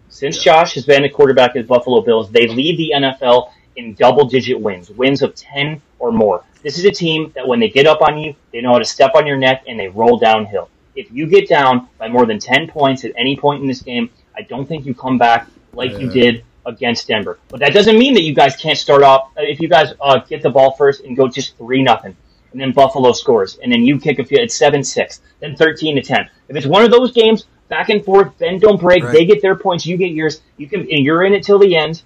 since 0.09 0.43
Josh 0.43 0.75
has 0.75 0.87
been 0.87 1.05
a 1.05 1.11
quarterback 1.11 1.57
at 1.57 1.67
Buffalo 1.67 2.01
Bills, 2.01 2.31
they 2.31 2.47
lead 2.47 2.79
the 2.79 2.93
NFL 2.95 3.51
in 3.77 3.95
double 3.95 4.27
digit 4.27 4.59
wins, 4.61 4.91
wins 4.91 5.23
of 5.23 5.35
10 5.35 5.81
or 5.99 6.13
more. 6.13 6.45
This 6.63 6.79
is 6.79 6.85
a 6.85 6.91
team 6.91 7.33
that 7.35 7.47
when 7.47 7.61
they 7.61 7.69
get 7.69 7.87
up 7.87 8.03
on 8.03 8.19
you, 8.19 8.35
they 8.53 8.61
know 8.61 8.73
how 8.73 8.79
to 8.79 8.85
step 8.85 9.13
on 9.15 9.27
your 9.27 9.37
neck 9.37 9.65
and 9.67 9.79
they 9.79 9.89
roll 9.89 10.19
downhill. 10.19 10.69
If 10.95 11.11
you 11.11 11.27
get 11.27 11.49
down 11.49 11.89
by 11.99 12.09
more 12.09 12.27
than 12.27 12.39
10 12.39 12.69
points 12.69 13.05
at 13.05 13.13
any 13.17 13.37
point 13.37 13.63
in 13.63 13.67
this 13.69 13.81
game, 13.83 14.11
I 14.37 14.43
don't 14.43 14.67
think 14.67 14.85
you 14.87 14.95
come 14.95 15.19
back 15.19 15.49
like 15.73 15.93
you 15.99 16.09
did 16.11 16.45
against 16.67 17.09
Denver. 17.09 17.39
But 17.49 17.61
that 17.61 17.73
doesn't 17.73 17.99
mean 17.99 18.15
that 18.15 18.23
you 18.23 18.35
guys 18.35 18.57
can't 18.57 18.79
start 18.79 19.03
off. 19.03 19.31
uh, 19.37 19.43
If 19.43 19.61
you 19.61 19.69
guys 19.69 19.95
uh, 20.01 20.19
get 20.21 20.43
the 20.43 20.51
ball 20.51 20.73
first 20.73 21.03
and 21.05 21.17
go 21.17 21.27
just 21.29 21.57
3 21.57 21.83
nothing, 21.83 22.15
and 22.53 22.61
then 22.61 22.73
Buffalo 22.73 23.13
scores, 23.13 23.59
and 23.63 23.73
then 23.73 23.83
you 23.83 23.99
kick 23.99 24.19
a 24.19 24.25
field 24.25 24.43
at 24.43 24.53
7 24.53 24.85
6, 24.85 25.21
then 25.41 25.57
13 25.57 25.97
to 25.97 26.03
10. 26.03 26.29
If 26.49 26.57
it's 26.57 26.67
one 26.67 26.85
of 26.85 26.91
those 26.91 27.11
games, 27.13 27.47
back 27.69 27.89
and 27.89 28.05
forth, 28.05 28.37
bend 28.39 28.61
don't 28.61 28.79
break, 28.81 29.03
Right. 29.03 29.13
they 29.13 29.25
get 29.25 29.41
their 29.41 29.57
points, 29.57 29.87
you 29.87 29.97
get 29.97 30.11
yours, 30.13 30.43
you 30.59 30.69
can, 30.69 30.81
and 30.81 31.03
you're 31.05 31.25
in 31.25 31.33
it 31.33 31.43
till 31.43 31.59
the 31.59 31.75
end. 31.75 32.03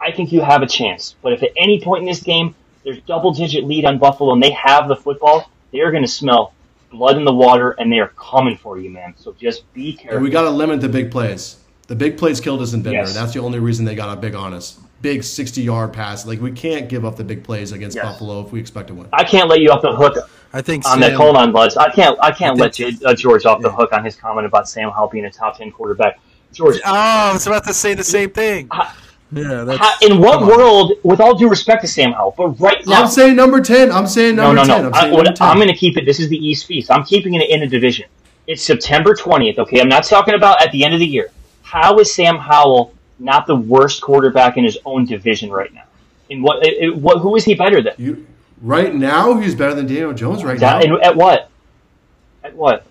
I 0.00 0.10
think 0.10 0.32
you 0.32 0.40
have 0.40 0.62
a 0.62 0.66
chance. 0.66 1.14
But 1.22 1.32
if 1.34 1.44
at 1.44 1.50
any 1.56 1.80
point 1.80 2.00
in 2.00 2.06
this 2.06 2.22
game 2.22 2.56
there's 2.82 3.00
double 3.02 3.30
digit 3.32 3.62
lead 3.64 3.84
on 3.84 3.98
Buffalo 3.98 4.32
and 4.32 4.42
they 4.42 4.50
have 4.50 4.88
the 4.88 4.96
football, 4.96 5.48
they 5.72 5.78
are 5.80 5.92
going 5.92 6.02
to 6.02 6.08
smell 6.08 6.52
blood 6.92 7.16
in 7.16 7.24
the 7.24 7.32
water 7.34 7.72
and 7.72 7.90
they 7.90 7.98
are 7.98 8.08
coming 8.16 8.56
for 8.56 8.78
you, 8.78 8.90
man. 8.90 9.14
So 9.16 9.32
just 9.40 9.70
be 9.74 9.94
careful. 9.94 10.16
And 10.16 10.22
we 10.24 10.30
got 10.30 10.42
to 10.42 10.50
limit 10.50 10.80
the 10.80 10.88
big 10.88 11.10
plays. 11.10 11.56
The 11.88 11.96
big 11.96 12.16
plays 12.16 12.40
killed 12.40 12.62
us 12.62 12.72
in 12.74 12.82
Denver. 12.82 12.98
Yes. 12.98 13.14
That's 13.14 13.32
the 13.32 13.40
only 13.40 13.58
reason 13.58 13.84
they 13.84 13.94
got 13.96 14.16
a 14.16 14.20
big 14.20 14.34
on 14.34 14.54
us. 14.54 14.78
Big 15.00 15.24
60 15.24 15.62
yard 15.62 15.92
pass. 15.92 16.24
Like, 16.24 16.40
we 16.40 16.52
can't 16.52 16.88
give 16.88 17.04
up 17.04 17.16
the 17.16 17.24
big 17.24 17.42
plays 17.42 17.72
against 17.72 17.96
Yes. 17.96 18.04
Buffalo 18.04 18.40
if 18.46 18.52
we 18.52 18.60
expect 18.60 18.86
to 18.88 18.94
win. 18.94 19.08
I 19.12 19.24
can't 19.24 19.48
let 19.48 19.60
you 19.60 19.70
off 19.72 19.82
the 19.82 19.94
hook 19.94 20.16
I 20.52 20.62
think 20.62 20.86
on 20.88 21.00
that. 21.00 21.14
Hold 21.14 21.36
on, 21.36 21.50
Buds. 21.50 21.76
I 21.76 21.90
can't. 21.90 22.16
I 22.20 22.30
can't 22.30 22.58
I 22.60 22.64
let 22.64 22.74
think- 22.76 23.00
J- 23.00 23.04
uh, 23.04 23.14
George 23.14 23.44
off 23.46 23.60
the 23.62 23.68
Yeah. 23.68 23.74
hook 23.74 23.92
on 23.92 24.04
his 24.04 24.14
comment 24.14 24.46
about 24.46 24.68
Sam 24.68 24.90
Howell 24.90 25.08
being 25.08 25.24
a 25.24 25.30
top 25.30 25.56
ten 25.58 25.72
quarterback. 25.72 26.20
George, 26.52 26.76
Oh, 26.84 26.92
I 26.92 27.32
was 27.32 27.46
about 27.46 27.64
to 27.64 27.74
say 27.74 27.94
the 27.94 28.04
same 28.04 28.30
thing. 28.30 28.68
Yeah, 29.32 29.52
uh, 29.52 29.64
that's 29.64 29.78
how, 29.78 29.94
in 30.02 30.18
what 30.20 30.42
world, 30.46 30.92
with 31.02 31.20
all 31.20 31.34
due 31.36 31.48
respect 31.48 31.80
to 31.82 31.88
Sam 31.88 32.12
Howell, 32.12 32.34
but 32.36 32.48
right 32.60 32.86
now, 32.86 33.02
I'm 33.02 33.08
saying 33.08 33.34
number 33.34 33.60
10. 33.62 33.90
I'm 33.90 34.06
saying 34.06 34.36
no, 34.36 34.52
number 34.52 34.66
no, 34.66 34.74
10. 34.74 34.82
no. 34.82 34.90
I'm 34.92 35.12
I, 35.12 35.14
what, 35.14 35.24
10. 35.24 35.36
I'm 35.40 35.56
going 35.56 35.68
to 35.68 35.74
keep 35.74 35.96
it. 35.96 36.04
This 36.04 36.20
is 36.20 36.28
the 36.28 36.36
East 36.36 36.66
Feast. 36.66 36.90
I'm 36.90 37.02
keeping 37.04 37.34
it 37.34 37.48
in 37.48 37.62
a 37.62 37.66
division. 37.66 38.06
It's 38.46 38.62
September 38.62 39.14
20th. 39.14 39.58
Okay, 39.58 39.80
I'm 39.80 39.88
not 39.88 40.04
talking 40.04 40.34
about 40.34 40.62
at 40.62 40.70
the 40.72 40.84
end 40.84 40.92
of 40.92 41.00
the 41.00 41.06
year. 41.06 41.30
How 41.62 41.98
is 41.98 42.12
Sam 42.12 42.36
Howell 42.36 42.92
not 43.18 43.46
the 43.46 43.56
worst 43.56 44.02
quarterback 44.02 44.56
in 44.58 44.64
his 44.64 44.76
own 44.84 45.06
division 45.06 45.50
right 45.50 45.72
now? 45.72 45.84
In 46.28 46.42
what? 46.42 46.66
It- 46.66 46.94
what 46.96 47.18
who 47.20 47.36
is 47.36 47.44
he 47.44 47.54
better 47.54 47.80
than? 47.80 47.94
You, 47.96 48.26
right 48.60 48.94
now, 48.94 49.38
he's 49.38 49.54
better 49.54 49.74
than 49.74 49.86
Daniel 49.86 50.12
Jones 50.12 50.44
right 50.44 50.58
That- 50.58 50.84
now. 50.86 50.94
and 50.96 51.02
at 51.04 51.16
what? 51.16 51.48
At 52.44 52.54
what? 52.54 52.84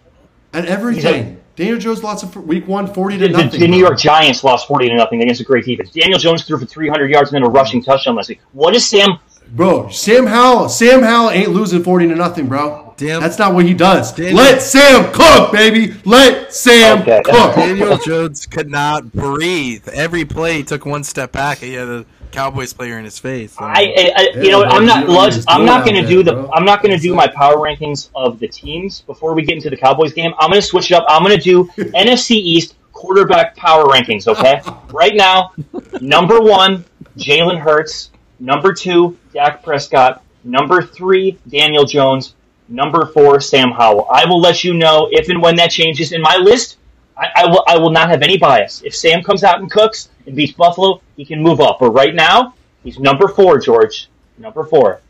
At 0.54 0.66
everything. 0.66 1.41
Daniel 1.56 1.78
Jones 1.78 2.04
lost 2.04 2.24
of 2.24 2.36
week 2.48 2.68
one, 2.68 2.92
40 2.92 3.18
to 3.18 3.28
The, 3.28 3.34
the, 3.34 3.44
nothing. 3.44 3.60
the 3.60 3.68
New. 3.68 3.78
York 3.78 4.00
Giants 4.00 4.44
lost 4.44 4.68
40 4.68 4.90
to 4.90 4.96
nothing 4.96 5.22
against 5.22 5.42
a 5.42 5.44
great 5.44 5.66
defense. 5.66 5.92
Daniel 5.92 6.18
Jones 6.20 6.44
threw 6.46 6.58
for 6.58 6.66
300 6.66 7.10
yards 7.10 7.32
and 7.34 7.36
then 7.44 7.50
a 7.50 7.52
rushing 7.52 7.82
mm. 7.82 7.86
touchdown 7.86 8.16
last 8.16 8.30
week. 8.30 8.40
What 8.54 8.76
is 8.76 8.88
Sam? 8.88 9.20
Bro, 9.50 9.90
Sam 9.90 10.28
Howell, 10.28 10.70
Sam 10.70 11.02
Howell 11.02 11.32
ain't 11.32 11.50
losing 11.50 11.84
40 11.84 12.08
to 12.08 12.16
nothing, 12.16 12.48
bro. 12.48 12.94
Damn. 12.96 13.20
That's 13.22 13.38
not 13.38 13.54
what 13.54 13.66
he 13.66 13.74
does. 13.74 14.14
Daniel- 14.14 14.38
Let 14.38 14.62
Sam 14.62 15.12
cook, 15.12 15.52
baby. 15.52 15.94
Let 16.06 16.54
Sam 16.54 17.02
Okay. 17.02 17.22
cook. 17.26 17.56
Daniel 17.56 17.98
Jones 17.98 18.46
could 18.46 18.70
not 18.70 19.12
breathe. 19.12 19.88
Every 19.92 20.24
play 20.24 20.58
he 20.58 20.64
took 20.64 20.86
one 20.86 21.04
step 21.04 21.32
back. 21.34 21.58
He 21.58 21.74
had 21.74 21.88
a 21.90 22.06
Cowboys 22.32 22.74
player 22.74 22.98
in 22.98 23.06
his 23.06 23.20
face. 23.20 23.56
I, 23.60 23.64
I, 23.66 24.14
I 24.16 24.22
you 24.36 24.42
yeah, 24.44 24.52
know, 24.52 24.64
I'm 24.64 24.86
not. 24.86 25.08
you 25.08 25.44
I'm 25.48 25.66
not 25.66 25.86
going 25.86 26.02
to 26.02 26.08
do 26.08 26.24
the. 26.24 26.34
bro. 26.34 26.52
I'm 26.52 26.66
not 26.66 26.82
going 26.82 26.96
to 26.96 27.02
do 27.02 27.14
my 27.14 27.28
power 27.28 27.58
rankings 27.58 28.10
of 28.16 28.40
the 28.40 28.48
teams 28.48 29.02
before 29.02 29.34
we 29.34 29.44
get 29.44 29.56
into 29.56 29.70
the 29.70 29.78
Cowboys 29.78 30.14
game. 30.14 30.34
I'm 30.40 30.50
going 30.50 30.62
to 30.62 30.68
switch 30.68 30.92
it 30.92 30.96
up. 30.96 31.06
I'm 31.08 31.24
going 31.24 31.38
to 31.38 31.44
do 31.44 31.66
NFC 31.78 32.32
East 32.32 32.76
quarterback 32.94 33.56
power 33.56 33.86
rankings. 33.86 34.28
Okay, 34.28 34.62
right 34.94 35.16
now, 35.16 35.54
number 36.02 36.40
one, 36.40 36.86
Jalen 37.18 37.60
Hurts. 37.60 38.12
Number 38.40 38.74
two, 38.74 39.18
Dak 39.34 39.64
Prescott. 39.64 40.24
Number 40.44 40.82
three, 40.82 41.38
Daniel 41.48 41.86
Jones. 41.86 42.36
Number 42.68 43.06
four, 43.06 43.40
Sam 43.42 43.72
Howell. 43.72 44.08
I 44.10 44.26
will 44.26 44.40
let 44.40 44.64
you 44.64 44.74
know 44.74 45.10
if 45.12 45.30
and 45.30 45.42
when 45.42 45.56
that 45.58 45.72
changes 45.72 46.12
in 46.14 46.22
my 46.22 46.38
list. 46.38 46.78
I, 47.18 47.28
I 47.36 47.46
will. 47.48 47.64
I 47.68 47.78
will 47.78 47.92
not 47.92 48.10
have 48.10 48.22
any 48.22 48.38
bias. 48.38 48.82
If 48.84 48.96
Sam 48.96 49.22
comes 49.22 49.44
out 49.44 49.60
and 49.60 49.70
cooks 49.70 50.10
and 50.26 50.36
beats 50.36 50.54
Buffalo, 50.54 51.02
he 51.16 51.26
can 51.26 51.42
move 51.42 51.60
up. 51.60 51.80
But 51.80 51.92
right 51.92 52.14
now, 52.14 52.56
he's 52.84 53.00
number 53.00 53.28
four, 53.28 53.60
George. 53.60 54.10
Number 54.38 54.64
four. 54.64 55.02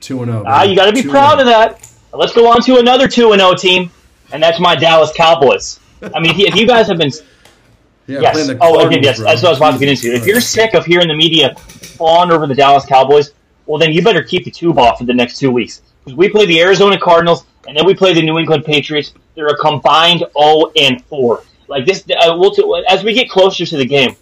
2 0.00 0.22
and 0.22 0.32
0. 0.32 0.44
Ah, 0.46 0.62
you 0.62 0.74
got 0.74 0.86
to 0.86 0.92
be 0.92 1.02
proud 1.02 1.40
of 1.40 1.46
that. 1.46 1.86
Let's 2.12 2.32
go 2.32 2.50
on 2.50 2.60
to 2.62 2.78
another 2.78 3.06
two 3.06 3.32
and 3.32 3.40
zero 3.40 3.54
team, 3.54 3.90
and 4.32 4.42
that's 4.42 4.58
my 4.58 4.74
Dallas 4.74 5.12
Cowboys. 5.16 5.78
I 6.02 6.20
mean, 6.20 6.32
if 6.36 6.56
you, 6.56 6.66
guys 6.66 6.88
have 6.88 6.98
been 6.98 7.12
Yeah, 8.06 8.20
yes, 8.20 8.50
oh, 8.60 8.86
again, 8.86 9.02
yes, 9.02 9.18
bro. 9.18 9.26
that's 9.26 9.42
what 9.42 9.48
I 9.48 9.50
was 9.50 9.58
about 9.58 9.72
to 9.72 9.78
get 9.78 9.88
into. 9.88 10.12
If 10.12 10.26
you're 10.26 10.40
sick 10.40 10.74
of 10.74 10.84
hearing 10.84 11.08
the 11.08 11.14
media 11.14 11.54
fawn 11.54 12.32
over 12.32 12.46
the 12.46 12.54
Dallas 12.54 12.84
Cowboys, 12.86 13.32
well, 13.66 13.78
then 13.78 13.92
you 13.92 14.02
better 14.02 14.22
keep 14.22 14.44
the 14.44 14.50
tube 14.50 14.78
off 14.78 14.98
for 14.98 15.04
the 15.04 15.14
next 15.14 15.38
two 15.38 15.50
weeks 15.50 15.82
because 16.02 16.16
we 16.16 16.28
play 16.28 16.46
the 16.46 16.60
Arizona 16.60 16.98
Cardinals 16.98 17.44
and 17.68 17.76
then 17.76 17.86
we 17.86 17.94
play 17.94 18.14
the 18.14 18.22
New 18.22 18.38
England 18.38 18.64
Patriots. 18.64 19.12
They're 19.34 19.46
a 19.46 19.56
combined 19.58 20.20
zero 20.20 20.72
and 20.76 21.04
four. 21.04 21.44
Like 21.70 21.86
this, 21.86 22.04
uh, 22.10 22.36
we'll 22.36 22.50
t- 22.50 22.84
as 22.88 23.04
we 23.04 23.14
get 23.14 23.30
closer 23.30 23.64
to 23.64 23.76
the 23.76 23.86
game, 23.86 24.16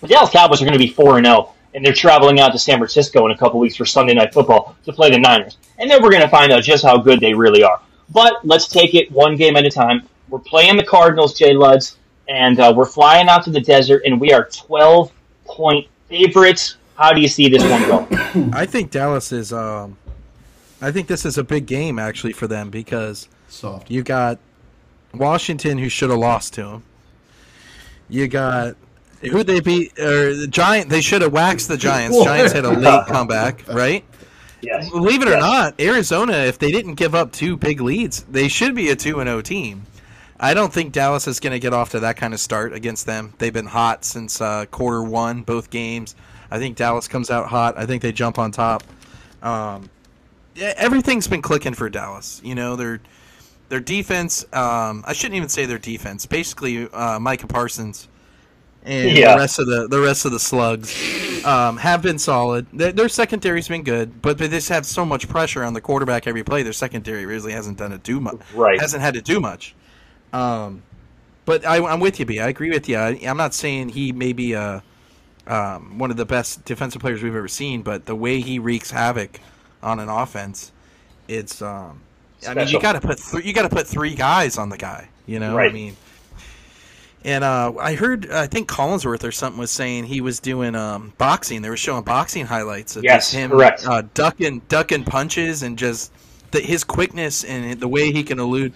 the 0.00 0.08
Dallas 0.08 0.30
Cowboys 0.30 0.62
are 0.62 0.64
going 0.64 0.72
to 0.72 0.78
be 0.78 0.88
four 0.88 1.18
and 1.18 1.26
zero, 1.26 1.52
and 1.74 1.84
they're 1.84 1.92
traveling 1.92 2.40
out 2.40 2.52
to 2.52 2.58
San 2.58 2.78
Francisco 2.78 3.26
in 3.26 3.32
a 3.32 3.36
couple 3.36 3.60
weeks 3.60 3.76
for 3.76 3.84
Sunday 3.84 4.14
Night 4.14 4.32
Football 4.32 4.74
to 4.86 4.92
play 4.92 5.10
the 5.10 5.18
Niners, 5.18 5.58
and 5.78 5.90
then 5.90 6.02
we're 6.02 6.10
going 6.10 6.22
to 6.22 6.28
find 6.28 6.50
out 6.50 6.62
just 6.62 6.82
how 6.82 6.96
good 6.96 7.20
they 7.20 7.34
really 7.34 7.62
are. 7.62 7.82
But 8.08 8.44
let's 8.44 8.66
take 8.66 8.94
it 8.94 9.12
one 9.12 9.36
game 9.36 9.56
at 9.56 9.66
a 9.66 9.70
time. 9.70 10.08
We're 10.30 10.38
playing 10.38 10.78
the 10.78 10.84
Cardinals, 10.84 11.38
Jay 11.38 11.52
Luds, 11.52 11.96
and 12.28 12.58
uh, 12.58 12.72
we're 12.74 12.86
flying 12.86 13.28
out 13.28 13.44
to 13.44 13.50
the 13.50 13.60
desert, 13.60 14.02
and 14.06 14.18
we 14.18 14.32
are 14.32 14.46
twelve 14.46 15.12
point 15.44 15.86
favorites. 16.08 16.76
How 16.94 17.12
do 17.12 17.20
you 17.20 17.28
see 17.28 17.50
this 17.50 17.62
one 17.62 17.82
go? 17.82 18.08
I 18.56 18.64
think 18.64 18.90
Dallas 18.90 19.32
is. 19.32 19.52
Um, 19.52 19.98
I 20.80 20.90
think 20.92 21.08
this 21.08 21.26
is 21.26 21.36
a 21.36 21.44
big 21.44 21.66
game 21.66 21.98
actually 21.98 22.32
for 22.32 22.46
them 22.46 22.70
because 22.70 23.28
Soft. 23.48 23.90
you 23.90 24.02
got 24.02 24.38
Washington 25.14 25.78
who 25.78 25.88
should 25.88 26.10
have 26.10 26.18
lost 26.18 26.54
to 26.54 26.62
them. 26.62 26.82
You 28.08 28.28
got 28.28 28.76
who 29.20 29.44
they 29.44 29.60
beat 29.60 29.98
or 29.98 30.34
the 30.34 30.46
Giant. 30.48 30.88
They 30.88 31.00
should 31.00 31.22
have 31.22 31.32
waxed 31.32 31.68
the 31.68 31.76
Giants. 31.76 32.16
Giants 32.24 32.52
had 32.52 32.64
a 32.64 32.70
late 32.70 33.06
comeback, 33.06 33.66
right? 33.68 34.04
Yes. 34.62 34.90
Believe 34.90 35.22
it 35.22 35.28
or 35.28 35.38
not, 35.38 35.80
Arizona, 35.80 36.34
if 36.34 36.58
they 36.58 36.70
didn't 36.70 36.94
give 36.94 37.14
up 37.14 37.32
two 37.32 37.56
big 37.56 37.80
leads, 37.80 38.24
they 38.24 38.48
should 38.48 38.74
be 38.74 38.90
a 38.90 38.96
2 38.96 39.20
and 39.20 39.28
0 39.28 39.40
team. 39.40 39.86
I 40.38 40.54
don't 40.54 40.72
think 40.72 40.92
Dallas 40.92 41.26
is 41.26 41.40
going 41.40 41.52
to 41.52 41.58
get 41.58 41.72
off 41.72 41.90
to 41.90 42.00
that 42.00 42.16
kind 42.16 42.32
of 42.32 42.40
start 42.40 42.72
against 42.72 43.06
them. 43.06 43.34
They've 43.38 43.52
been 43.52 43.66
hot 43.66 44.04
since 44.04 44.40
uh, 44.40 44.66
quarter 44.66 45.02
one, 45.02 45.42
both 45.42 45.70
games. 45.70 46.14
I 46.50 46.58
think 46.58 46.76
Dallas 46.76 47.08
comes 47.08 47.30
out 47.30 47.46
hot. 47.46 47.78
I 47.78 47.86
think 47.86 48.02
they 48.02 48.12
jump 48.12 48.38
on 48.38 48.50
top. 48.50 48.82
Um, 49.42 49.90
everything's 50.56 51.28
been 51.28 51.42
clicking 51.42 51.74
for 51.74 51.88
Dallas. 51.88 52.40
You 52.42 52.54
know, 52.54 52.76
their 52.76 53.00
their 53.70 53.80
defense. 53.80 54.44
Um, 54.52 55.02
I 55.06 55.14
shouldn't 55.14 55.36
even 55.36 55.48
say 55.48 55.64
their 55.64 55.78
defense. 55.78 56.26
Basically, 56.26 56.88
uh, 56.90 57.18
Micah 57.18 57.46
Parsons 57.46 58.08
and 58.82 59.10
Yeah. 59.10 59.32
the 59.34 59.38
rest 59.38 59.58
of 59.58 59.66
the 59.66 59.88
the 59.88 60.00
rest 60.00 60.24
of 60.24 60.32
the 60.32 60.40
slugs 60.40 60.94
um, 61.44 61.78
have 61.78 62.02
been 62.02 62.18
solid. 62.18 62.66
Their, 62.72 62.92
their 62.92 63.08
secondary's 63.08 63.68
been 63.68 63.82
good, 63.84 64.20
but 64.20 64.36
they 64.38 64.48
just 64.48 64.68
have 64.68 64.84
so 64.84 65.06
much 65.06 65.28
pressure 65.28 65.64
on 65.64 65.72
the 65.72 65.80
quarterback 65.80 66.26
every 66.26 66.42
play. 66.44 66.62
Their 66.62 66.72
secondary 66.74 67.24
really 67.26 67.52
hasn't 67.52 67.78
done 67.78 67.92
it 67.92 68.04
too 68.04 68.20
much. 68.20 68.40
Right. 68.54 68.78
Hasn't 68.80 69.02
had 69.02 69.14
to 69.14 69.22
do 69.22 69.40
much. 69.40 69.74
Um, 70.32 70.82
but 71.46 71.64
I, 71.66 71.84
I'm 71.84 72.00
with 72.00 72.20
you, 72.20 72.26
B. 72.26 72.40
I 72.40 72.48
agree 72.48 72.70
with 72.70 72.88
you. 72.88 72.96
I, 72.96 73.20
I'm 73.26 73.36
not 73.36 73.54
saying 73.54 73.90
he 73.90 74.12
may 74.12 74.32
be 74.32 74.52
a 74.52 74.82
um, 75.46 75.98
one 75.98 76.10
of 76.10 76.16
the 76.16 76.26
best 76.26 76.64
defensive 76.64 77.00
players 77.00 77.22
we've 77.22 77.34
ever 77.34 77.48
seen, 77.48 77.82
but 77.82 78.06
the 78.06 78.14
way 78.14 78.40
he 78.40 78.58
wreaks 78.58 78.90
havoc 78.90 79.40
on 79.82 80.00
an 80.00 80.08
offense, 80.08 80.72
it's. 81.28 81.62
Um, 81.62 82.00
I 82.48 82.54
mean, 82.54 82.68
you 82.68 82.80
got 82.80 82.92
to 82.92 83.00
put 83.00 83.18
th- 83.18 83.44
you 83.44 83.52
got 83.52 83.62
to 83.62 83.74
put 83.74 83.86
three 83.86 84.14
guys 84.14 84.58
on 84.58 84.68
the 84.68 84.78
guy. 84.78 85.08
You 85.26 85.38
know, 85.38 85.58
I 85.58 85.70
mean. 85.70 85.96
And 87.22 87.44
uh, 87.44 87.74
I 87.78 87.94
heard, 87.94 88.30
I 88.30 88.46
think 88.46 88.68
Collinsworth 88.68 89.24
or 89.24 89.32
something 89.32 89.60
was 89.60 89.70
saying 89.70 90.04
he 90.04 90.22
was 90.22 90.40
doing 90.40 90.74
um, 90.74 91.12
boxing. 91.18 91.60
They 91.60 91.68
were 91.68 91.76
showing 91.76 92.02
boxing 92.02 92.46
highlights 92.46 92.96
of 92.96 93.04
Yes, 93.04 93.30
him 93.30 93.50
correct. 93.50 93.86
Uh, 93.86 94.02
ducking, 94.14 94.62
ducking 94.68 95.04
punches 95.04 95.62
and 95.62 95.78
just 95.78 96.12
the, 96.50 96.60
his 96.60 96.82
quickness 96.82 97.44
and 97.44 97.78
the 97.78 97.88
way 97.88 98.10
he 98.10 98.22
can 98.22 98.38
elude. 98.38 98.72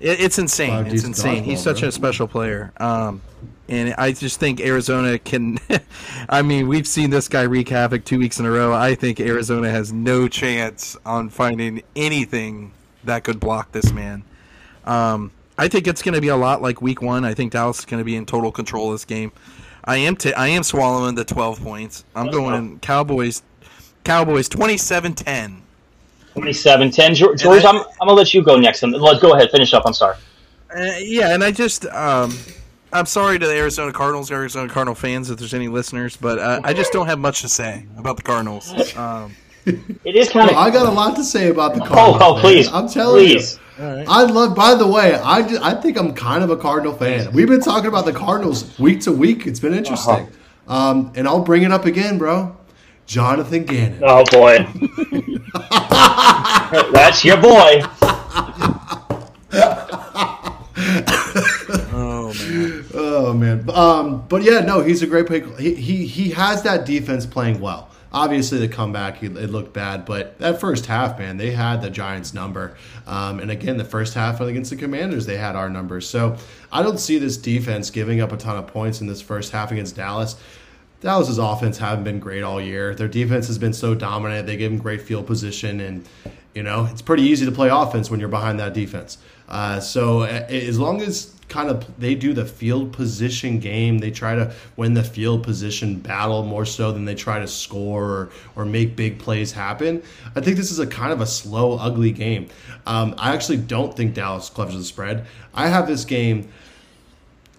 It, 0.00 0.20
it's 0.20 0.38
insane. 0.38 0.70
Five 0.70 0.86
it's 0.86 0.94
D's 0.94 1.04
insane. 1.04 1.44
He's 1.44 1.62
such 1.62 1.80
bro. 1.80 1.90
a 1.90 1.92
special 1.92 2.26
player. 2.26 2.72
Um, 2.78 3.20
and 3.68 3.94
I 3.98 4.12
just 4.12 4.40
think 4.40 4.60
Arizona 4.60 5.18
can. 5.18 5.58
I 6.30 6.40
mean, 6.40 6.68
we've 6.68 6.86
seen 6.86 7.10
this 7.10 7.28
guy 7.28 7.42
wreak 7.42 7.68
havoc 7.68 8.04
two 8.06 8.18
weeks 8.18 8.40
in 8.40 8.46
a 8.46 8.50
row. 8.50 8.72
I 8.72 8.94
think 8.94 9.20
Arizona 9.20 9.68
has 9.68 9.92
no 9.92 10.26
chance 10.26 10.96
on 11.04 11.28
finding 11.28 11.82
anything 11.94 12.72
that 13.08 13.24
could 13.24 13.40
block 13.40 13.72
this 13.72 13.92
man. 13.92 14.22
Um, 14.84 15.32
I 15.58 15.68
think 15.68 15.86
it's 15.86 16.02
going 16.02 16.14
to 16.14 16.20
be 16.20 16.28
a 16.28 16.36
lot 16.36 16.62
like 16.62 16.80
Week 16.80 17.02
One. 17.02 17.24
I 17.24 17.34
think 17.34 17.52
Dallas 17.52 17.80
is 17.80 17.84
going 17.84 18.00
to 18.00 18.04
be 18.04 18.16
in 18.16 18.24
total 18.24 18.52
control 18.52 18.86
of 18.88 18.94
this 18.94 19.04
game. 19.04 19.32
I 19.84 19.98
am. 19.98 20.16
T- 20.16 20.32
I 20.32 20.48
am 20.48 20.62
swallowing 20.62 21.14
the 21.14 21.24
twelve 21.24 21.60
points. 21.60 22.04
I'm 22.14 22.30
going 22.30 22.78
Cowboys. 22.80 23.42
Cowboys 24.04 24.48
27-10. 24.48 25.58
27 26.32 26.90
10. 26.90 27.14
George, 27.14 27.42
George 27.42 27.64
I'm, 27.64 27.76
I'm 27.76 27.82
going 28.06 28.08
to 28.08 28.14
let 28.14 28.32
you 28.32 28.42
go 28.42 28.56
next. 28.56 28.82
Let's 28.82 29.20
go 29.20 29.34
ahead. 29.34 29.50
Finish 29.50 29.74
up. 29.74 29.82
I'm 29.84 29.92
sorry. 29.92 30.16
Uh, 30.74 30.92
yeah, 31.00 31.34
and 31.34 31.44
I 31.44 31.50
just 31.50 31.84
um, 31.86 32.32
I'm 32.92 33.06
sorry 33.06 33.38
to 33.38 33.46
the 33.46 33.54
Arizona 33.54 33.92
Cardinals, 33.92 34.30
Arizona 34.30 34.68
Cardinal 34.68 34.94
fans, 34.94 35.30
if 35.30 35.38
there's 35.38 35.54
any 35.54 35.68
listeners, 35.68 36.16
but 36.16 36.38
uh, 36.38 36.60
I 36.64 36.72
just 36.72 36.92
don't 36.92 37.06
have 37.06 37.18
much 37.18 37.42
to 37.42 37.48
say 37.48 37.84
about 37.96 38.16
the 38.16 38.22
Cardinals. 38.22 38.96
Um, 38.96 39.34
It 40.04 40.16
is 40.16 40.30
kind 40.30 40.50
Well, 40.50 40.58
of. 40.58 40.66
I 40.66 40.70
got 40.70 40.86
a 40.86 40.90
lot 40.90 41.16
to 41.16 41.24
say 41.24 41.48
about 41.48 41.74
the 41.74 41.80
Cardinals. 41.80 42.18
Oh, 42.20 42.30
oh, 42.30 42.34
man. 42.34 42.42
please. 42.42 42.68
I'm 42.72 42.88
telling 42.88 43.24
please. 43.26 43.58
you. 43.78 44.04
I 44.08 44.22
love. 44.24 44.54
By 44.56 44.74
the 44.74 44.86
way, 44.86 45.14
I, 45.14 45.46
ju- 45.46 45.58
I 45.62 45.74
think 45.74 45.96
I'm 45.98 46.12
kind 46.14 46.42
of 46.42 46.50
a 46.50 46.56
Cardinal 46.56 46.94
fan. 46.94 47.32
We've 47.32 47.46
been 47.48 47.60
talking 47.60 47.86
about 47.88 48.04
the 48.06 48.12
Cardinals 48.12 48.76
week 48.78 49.00
to 49.02 49.12
week. 49.12 49.46
It's 49.46 49.60
been 49.60 49.74
interesting. 49.74 50.14
Uh-huh. 50.66 50.74
Um, 50.90 51.12
and 51.14 51.26
I'll 51.28 51.42
bring 51.44 51.62
it 51.62 51.70
up 51.72 51.84
again, 51.84 52.18
bro. 52.18 52.56
Jonathan 53.06 53.64
Gannon. 53.64 54.02
Oh, 54.04 54.24
boy. 54.30 54.66
That's 56.92 57.24
your 57.24 57.38
boy. 57.38 57.80
oh 60.80 62.34
man, 62.38 62.84
Oh 62.94 63.32
man, 63.34 63.70
um, 63.70 64.26
but 64.28 64.42
yeah, 64.42 64.60
no, 64.60 64.80
he's 64.80 65.02
a 65.02 65.06
great 65.06 65.26
player. 65.26 65.46
He, 65.58 65.74
he 65.74 66.06
he 66.06 66.30
has 66.30 66.62
that 66.62 66.84
defense 66.86 67.26
playing 67.26 67.60
well. 67.60 67.87
Obviously, 68.12 68.58
the 68.58 68.68
comeback 68.68 69.22
it, 69.22 69.34
looked 69.34 69.74
bad, 69.74 70.04
but 70.04 70.38
that 70.38 70.60
first 70.60 70.86
half, 70.86 71.18
man, 71.18 71.36
they 71.36 71.50
had 71.50 71.82
the 71.82 71.90
Giants' 71.90 72.32
number. 72.32 72.76
Um, 73.06 73.38
and 73.38 73.50
again, 73.50 73.76
the 73.76 73.84
first 73.84 74.14
half 74.14 74.40
against 74.40 74.70
the 74.70 74.76
Commanders, 74.76 75.26
they 75.26 75.36
had 75.36 75.56
our 75.56 75.68
numbers. 75.68 76.08
So 76.08 76.36
I 76.72 76.82
don't 76.82 76.98
see 76.98 77.18
this 77.18 77.36
defense 77.36 77.90
giving 77.90 78.20
up 78.20 78.32
a 78.32 78.36
ton 78.36 78.56
of 78.56 78.66
points 78.66 79.00
in 79.00 79.06
this 79.06 79.20
first 79.20 79.52
half 79.52 79.72
against 79.72 79.96
Dallas. 79.96 80.36
Dallas's 81.00 81.38
offense 81.38 81.78
haven't 81.78 82.04
been 82.04 82.18
great 82.18 82.42
all 82.42 82.60
year. 82.60 82.94
Their 82.94 83.08
defense 83.08 83.46
has 83.46 83.58
been 83.58 83.72
so 83.72 83.94
dominant. 83.94 84.46
They 84.46 84.56
give 84.56 84.72
them 84.72 84.80
great 84.80 85.02
field 85.02 85.26
position, 85.26 85.80
and 85.80 86.08
you 86.54 86.62
know 86.62 86.86
it's 86.86 87.02
pretty 87.02 87.22
easy 87.22 87.46
to 87.46 87.52
play 87.52 87.68
offense 87.68 88.10
when 88.10 88.18
you're 88.20 88.28
behind 88.28 88.58
that 88.58 88.74
defense. 88.74 89.18
Uh, 89.48 89.80
so 89.80 90.22
as 90.22 90.78
long 90.78 91.00
as 91.00 91.34
kind 91.48 91.70
of 91.70 91.98
they 91.98 92.14
do 92.14 92.34
the 92.34 92.44
field 92.44 92.92
position 92.92 93.58
game, 93.58 93.98
they 93.98 94.10
try 94.10 94.34
to 94.34 94.52
win 94.76 94.92
the 94.94 95.02
field 95.02 95.42
position 95.42 95.98
battle 95.98 96.42
more 96.42 96.66
so 96.66 96.92
than 96.92 97.04
they 97.04 97.14
try 97.14 97.38
to 97.38 97.48
score 97.48 98.04
or, 98.04 98.30
or 98.56 98.64
make 98.66 98.94
big 98.96 99.18
plays 99.18 99.52
happen. 99.52 100.02
I 100.36 100.40
think 100.40 100.56
this 100.56 100.70
is 100.70 100.78
a 100.78 100.86
kind 100.86 101.12
of 101.12 101.20
a 101.20 101.26
slow, 101.26 101.78
ugly 101.78 102.12
game. 102.12 102.48
Um, 102.86 103.14
I 103.16 103.32
actually 103.32 103.58
don't 103.58 103.96
think 103.96 104.14
Dallas 104.14 104.50
covers 104.50 104.74
the 104.74 104.84
spread. 104.84 105.26
I 105.54 105.68
have 105.68 105.86
this 105.86 106.04
game 106.04 106.48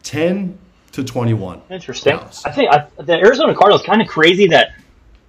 ten 0.04 0.58
to 0.92 1.04
twenty-one. 1.04 1.62
Interesting. 1.70 2.18
Dallas. 2.18 2.46
I 2.46 2.52
think 2.52 2.72
I, 2.74 2.88
the 3.02 3.14
Arizona 3.14 3.54
Cardinals 3.56 3.84
kind 3.84 4.02
of 4.02 4.08
crazy 4.08 4.48
that 4.48 4.74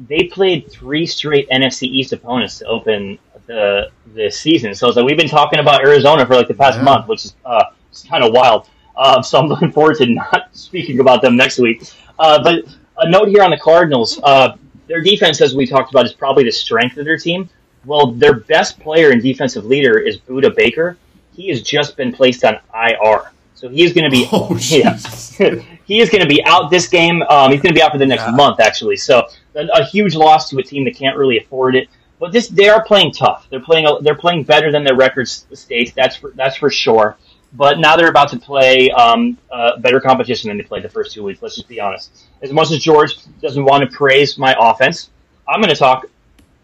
they 0.08 0.24
played 0.24 0.70
three 0.70 1.06
straight 1.06 1.48
NFC 1.50 1.82
East 1.84 2.12
opponents 2.12 2.58
to 2.58 2.66
open 2.66 3.18
the 3.46 3.90
the 4.14 4.30
season. 4.30 4.74
So 4.74 4.88
it's 4.88 4.96
like 4.96 5.06
we've 5.06 5.16
been 5.16 5.28
talking 5.28 5.58
about 5.58 5.82
Arizona 5.82 6.26
for 6.26 6.34
like 6.34 6.48
the 6.48 6.54
past 6.54 6.78
Yeah. 6.78 6.84
month, 6.84 7.08
which 7.08 7.24
is 7.26 7.34
uh, 7.44 7.64
kind 8.08 8.24
of 8.24 8.32
wild. 8.32 8.68
Uh, 8.96 9.22
so 9.22 9.38
I'm 9.38 9.46
looking 9.46 9.72
forward 9.72 9.96
to 9.96 10.06
not 10.06 10.48
speaking 10.52 11.00
about 11.00 11.22
them 11.22 11.36
next 11.36 11.58
week. 11.58 11.82
Uh, 12.18 12.42
but 12.42 12.64
a 12.98 13.08
note 13.10 13.28
here 13.28 13.42
on 13.42 13.50
the 13.50 13.58
Cardinals: 13.58 14.20
uh, 14.22 14.56
their 14.88 15.00
defense, 15.00 15.40
as 15.40 15.54
we 15.54 15.66
talked 15.66 15.90
about, 15.90 16.04
is 16.06 16.12
probably 16.12 16.44
the 16.44 16.52
strength 16.52 16.96
of 16.96 17.04
their 17.04 17.18
team. 17.18 17.48
Well, 17.86 18.12
their 18.12 18.34
best 18.34 18.78
player 18.78 19.10
and 19.10 19.22
defensive 19.22 19.64
leader 19.64 19.98
is 19.98 20.18
Budda 20.18 20.54
Baker. 20.54 20.98
He 21.34 21.48
has 21.48 21.62
just 21.62 21.96
been 21.96 22.12
placed 22.12 22.44
on 22.44 22.58
IR. 22.74 23.30
So 23.60 23.68
he 23.68 23.82
is 23.84 23.92
going 23.92 24.04
to 24.04 24.10
be 24.10 24.26
Oh, 24.32 24.56
yeah. 24.70 24.98
He 25.84 25.98
is 26.00 26.08
going 26.08 26.22
to 26.22 26.28
be 26.28 26.42
out 26.44 26.70
this 26.70 26.86
game. 26.88 27.20
Um, 27.22 27.50
he's 27.50 27.60
going 27.60 27.74
to 27.74 27.78
be 27.78 27.82
out 27.82 27.90
for 27.92 27.98
the 27.98 28.06
next 28.06 28.22
Yeah. 28.22 28.30
month, 28.30 28.60
actually. 28.60 28.96
So 28.96 29.26
a, 29.56 29.66
a 29.74 29.84
huge 29.84 30.14
loss 30.14 30.48
to 30.50 30.58
a 30.58 30.62
team 30.62 30.84
that 30.84 30.94
can't 30.94 31.16
really 31.18 31.38
afford 31.38 31.74
it. 31.74 31.88
But 32.20 32.30
this, 32.32 32.46
they 32.48 32.68
are 32.68 32.84
playing 32.84 33.10
tough. 33.12 33.48
They're 33.50 33.60
playing. 33.60 33.86
They're 34.02 34.14
playing 34.14 34.44
better 34.44 34.70
than 34.70 34.84
their 34.84 34.94
records 34.94 35.46
states. 35.52 35.90
That's 35.96 36.16
for, 36.16 36.30
that's 36.36 36.56
for 36.56 36.70
sure. 36.70 37.16
But 37.54 37.80
now 37.80 37.96
they're 37.96 38.08
about 38.08 38.30
to 38.30 38.38
play 38.38 38.90
um, 38.92 39.36
uh, 39.50 39.78
better 39.78 40.00
competition 40.00 40.48
than 40.48 40.56
they 40.58 40.62
played 40.62 40.84
the 40.84 40.88
first 40.88 41.12
two 41.12 41.24
weeks. 41.24 41.42
Let's 41.42 41.56
just 41.56 41.68
be 41.68 41.80
honest. 41.80 42.12
As 42.42 42.52
much 42.52 42.70
as 42.70 42.78
George 42.78 43.16
doesn't 43.42 43.64
want 43.64 43.82
to 43.82 43.94
praise 43.96 44.38
my 44.38 44.54
offense, 44.58 45.10
I'm 45.48 45.60
going 45.60 45.72
to 45.74 45.78
talk 45.78 46.06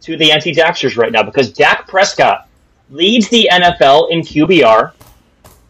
to 0.03 0.17
the 0.17 0.31
anti-Daxers 0.31 0.97
right 0.97 1.11
now 1.11 1.25
because 1.25 1.53
Dak 1.53 1.89
Prescott 1.89 2.49
leads 2.91 3.29
the 3.31 3.49
NFL 3.53 4.11
in 4.13 4.21
QBR, 4.21 4.93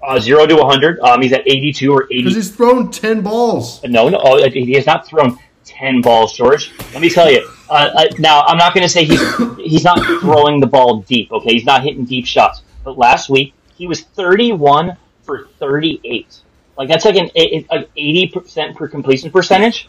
uh, 0.06 0.18
zero 0.20 0.46
to 0.46 0.54
100. 0.54 1.00
Um, 1.00 1.20
he's 1.20 1.32
at 1.32 1.46
82 1.46 1.92
or 1.92 2.04
80. 2.04 2.16
Because 2.18 2.34
he's 2.36 2.54
thrown 2.54 2.90
10 2.90 3.22
balls. 3.22 3.82
No, 3.84 4.08
no, 4.08 4.20
oh, 4.22 4.48
he 4.48 4.72
has 4.74 4.86
not 4.86 5.06
thrown 5.06 5.38
ten 5.66 6.00
balls, 6.00 6.32
George. 6.32 6.72
Let 6.92 7.02
me 7.02 7.10
tell 7.10 7.30
you. 7.30 7.46
Uh, 7.68 7.90
uh, 7.94 8.04
now, 8.18 8.42
I'm 8.42 8.56
not 8.56 8.72
going 8.72 8.86
to 8.86 8.88
say 8.88 9.04
he's 9.04 9.20
he's 9.56 9.84
not 9.84 9.98
throwing 10.20 10.60
the 10.60 10.66
ball 10.66 11.02
deep. 11.02 11.30
Okay, 11.30 11.52
he's 11.52 11.64
not 11.66 11.82
hitting 11.82 12.04
deep 12.04 12.24
shots. 12.26 12.62
But 12.84 12.96
last 12.96 13.28
week 13.28 13.52
he 13.74 13.86
was 13.86 14.02
31 14.02 14.96
for 15.24 15.48
38. 15.58 16.40
Like 16.78 16.88
that's 16.88 17.04
like 17.04 17.16
an 17.16 17.30
an 17.34 17.86
80 17.96 18.28
percent 18.28 18.76
per 18.76 18.88
completion 18.88 19.30
percentage. 19.30 19.88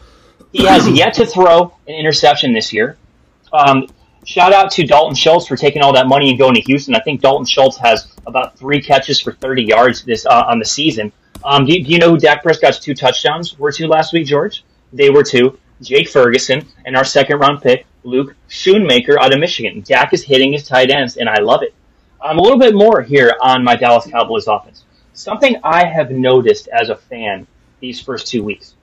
He 0.52 0.64
has 0.64 0.88
yet 0.88 1.14
to 1.14 1.26
throw 1.26 1.74
an 1.86 1.94
interception 1.94 2.52
this 2.52 2.72
year. 2.72 2.96
Um, 3.52 3.86
shout 4.28 4.52
out 4.52 4.70
to 4.72 4.84
Dalton 4.86 5.14
Schultz 5.14 5.46
for 5.46 5.56
taking 5.56 5.80
all 5.80 5.94
that 5.94 6.06
money 6.06 6.28
and 6.28 6.38
going 6.38 6.54
to 6.54 6.60
Houston. 6.60 6.94
I 6.94 7.00
think 7.00 7.22
Dalton 7.22 7.46
Schultz 7.46 7.78
has 7.78 8.12
about 8.26 8.58
three 8.58 8.82
catches 8.82 9.18
for 9.18 9.32
30 9.32 9.62
yards 9.64 10.04
this 10.04 10.26
uh, 10.26 10.44
on 10.46 10.58
the 10.58 10.66
season. 10.66 11.10
Um, 11.42 11.64
do, 11.64 11.72
you- 11.72 11.82
do 11.84 11.90
you 11.92 11.98
know 11.98 12.10
who 12.10 12.18
Dak 12.18 12.42
Prescott's 12.42 12.78
two 12.78 12.94
touchdowns 12.94 13.58
were 13.58 13.72
to 13.72 13.86
last 13.88 14.12
week, 14.12 14.26
George? 14.26 14.64
They 14.92 15.08
were 15.08 15.22
to 15.24 15.58
Jake 15.80 16.08
Ferguson 16.10 16.66
and 16.84 16.94
our 16.94 17.04
second 17.04 17.38
round 17.38 17.62
pick, 17.62 17.86
Luke 18.04 18.34
Schoonmaker 18.50 19.16
out 19.18 19.32
of 19.32 19.40
Michigan. 19.40 19.80
Dak 19.80 20.12
is 20.12 20.22
hitting 20.24 20.52
his 20.52 20.66
tight 20.68 20.90
ends, 20.90 21.16
and 21.16 21.28
I 21.28 21.40
love 21.40 21.62
it. 21.62 21.72
Um, 22.22 22.38
a 22.38 22.42
little 22.42 22.58
bit 22.58 22.74
more 22.74 23.00
here 23.00 23.34
on 23.40 23.64
my 23.64 23.76
Dallas 23.76 24.06
Cowboys 24.10 24.46
offense. 24.46 24.84
Something 25.14 25.56
I 25.64 25.84
have 25.86 26.10
noticed 26.10 26.68
as 26.68 26.90
a 26.90 26.96
fan 26.96 27.46
these 27.80 28.00
first 28.00 28.26
two 28.26 28.42
weeks. 28.42 28.74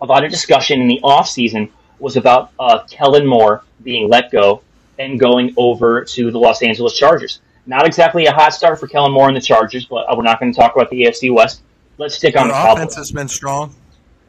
A 0.00 0.06
lot 0.06 0.24
of 0.24 0.30
discussion 0.30 0.80
in 0.80 0.86
the 0.88 1.00
offseason 1.02 1.70
was 2.00 2.16
about 2.16 2.50
uh, 2.58 2.80
Kellen 2.90 3.26
Moore 3.26 3.62
being 3.82 4.08
let 4.08 4.30
go 4.30 4.62
and 4.98 5.18
going 5.18 5.54
over 5.56 6.04
to 6.04 6.30
the 6.30 6.38
Los 6.38 6.62
Angeles 6.62 6.96
Chargers. 6.96 7.40
Not 7.66 7.86
exactly 7.86 8.26
a 8.26 8.32
hot 8.32 8.52
start 8.54 8.80
for 8.80 8.86
Kellen 8.86 9.12
Moore 9.12 9.28
and 9.28 9.36
the 9.36 9.40
Chargers, 9.40 9.86
but 9.86 10.04
we're 10.16 10.22
not 10.22 10.40
going 10.40 10.52
to 10.52 10.58
talk 10.58 10.74
about 10.74 10.90
the 10.90 11.04
AFC 11.04 11.32
West. 11.32 11.62
Let's 11.98 12.16
stick 12.16 12.36
on 12.36 12.48
their 12.48 12.56
the 12.56 12.62
Cowboys. 12.62 12.76
offense 12.76 12.94
has 12.96 13.12
been 13.12 13.28
strong. 13.28 13.74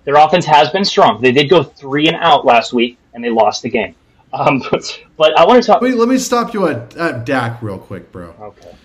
Their 0.03 0.15
offense 0.15 0.45
has 0.45 0.69
been 0.69 0.85
strong. 0.85 1.21
They 1.21 1.31
did 1.31 1.49
go 1.49 1.63
three 1.63 2.07
and 2.07 2.17
out 2.17 2.45
last 2.45 2.73
week, 2.73 2.97
and 3.13 3.23
they 3.23 3.29
lost 3.29 3.63
the 3.63 3.69
game. 3.69 3.95
Um, 4.33 4.61
but, 4.71 5.03
but 5.17 5.37
I 5.37 5.45
want 5.45 5.61
to 5.61 5.67
talk. 5.67 5.81
Wait, 5.81 5.95
let 5.95 6.07
me 6.07 6.17
stop 6.17 6.53
you 6.53 6.67
at, 6.67 6.95
at 6.95 7.25
Dak 7.25 7.61
real 7.61 7.77
quick, 7.77 8.11
bro. 8.11 8.33
Okay. 8.39 8.75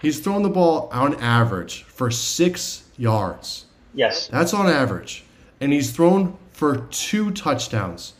He's 0.00 0.20
throwing 0.20 0.42
the 0.42 0.48
ball 0.48 0.88
on 0.92 1.14
average 1.16 1.82
for 1.84 2.10
six 2.10 2.84
yards. 2.96 3.66
Yes. 3.92 4.28
That's 4.28 4.54
on 4.54 4.68
average. 4.68 5.24
And 5.60 5.72
he's 5.72 5.92
thrown 5.92 6.36
for 6.52 6.86
two 6.90 7.30
touchdowns. 7.32 8.14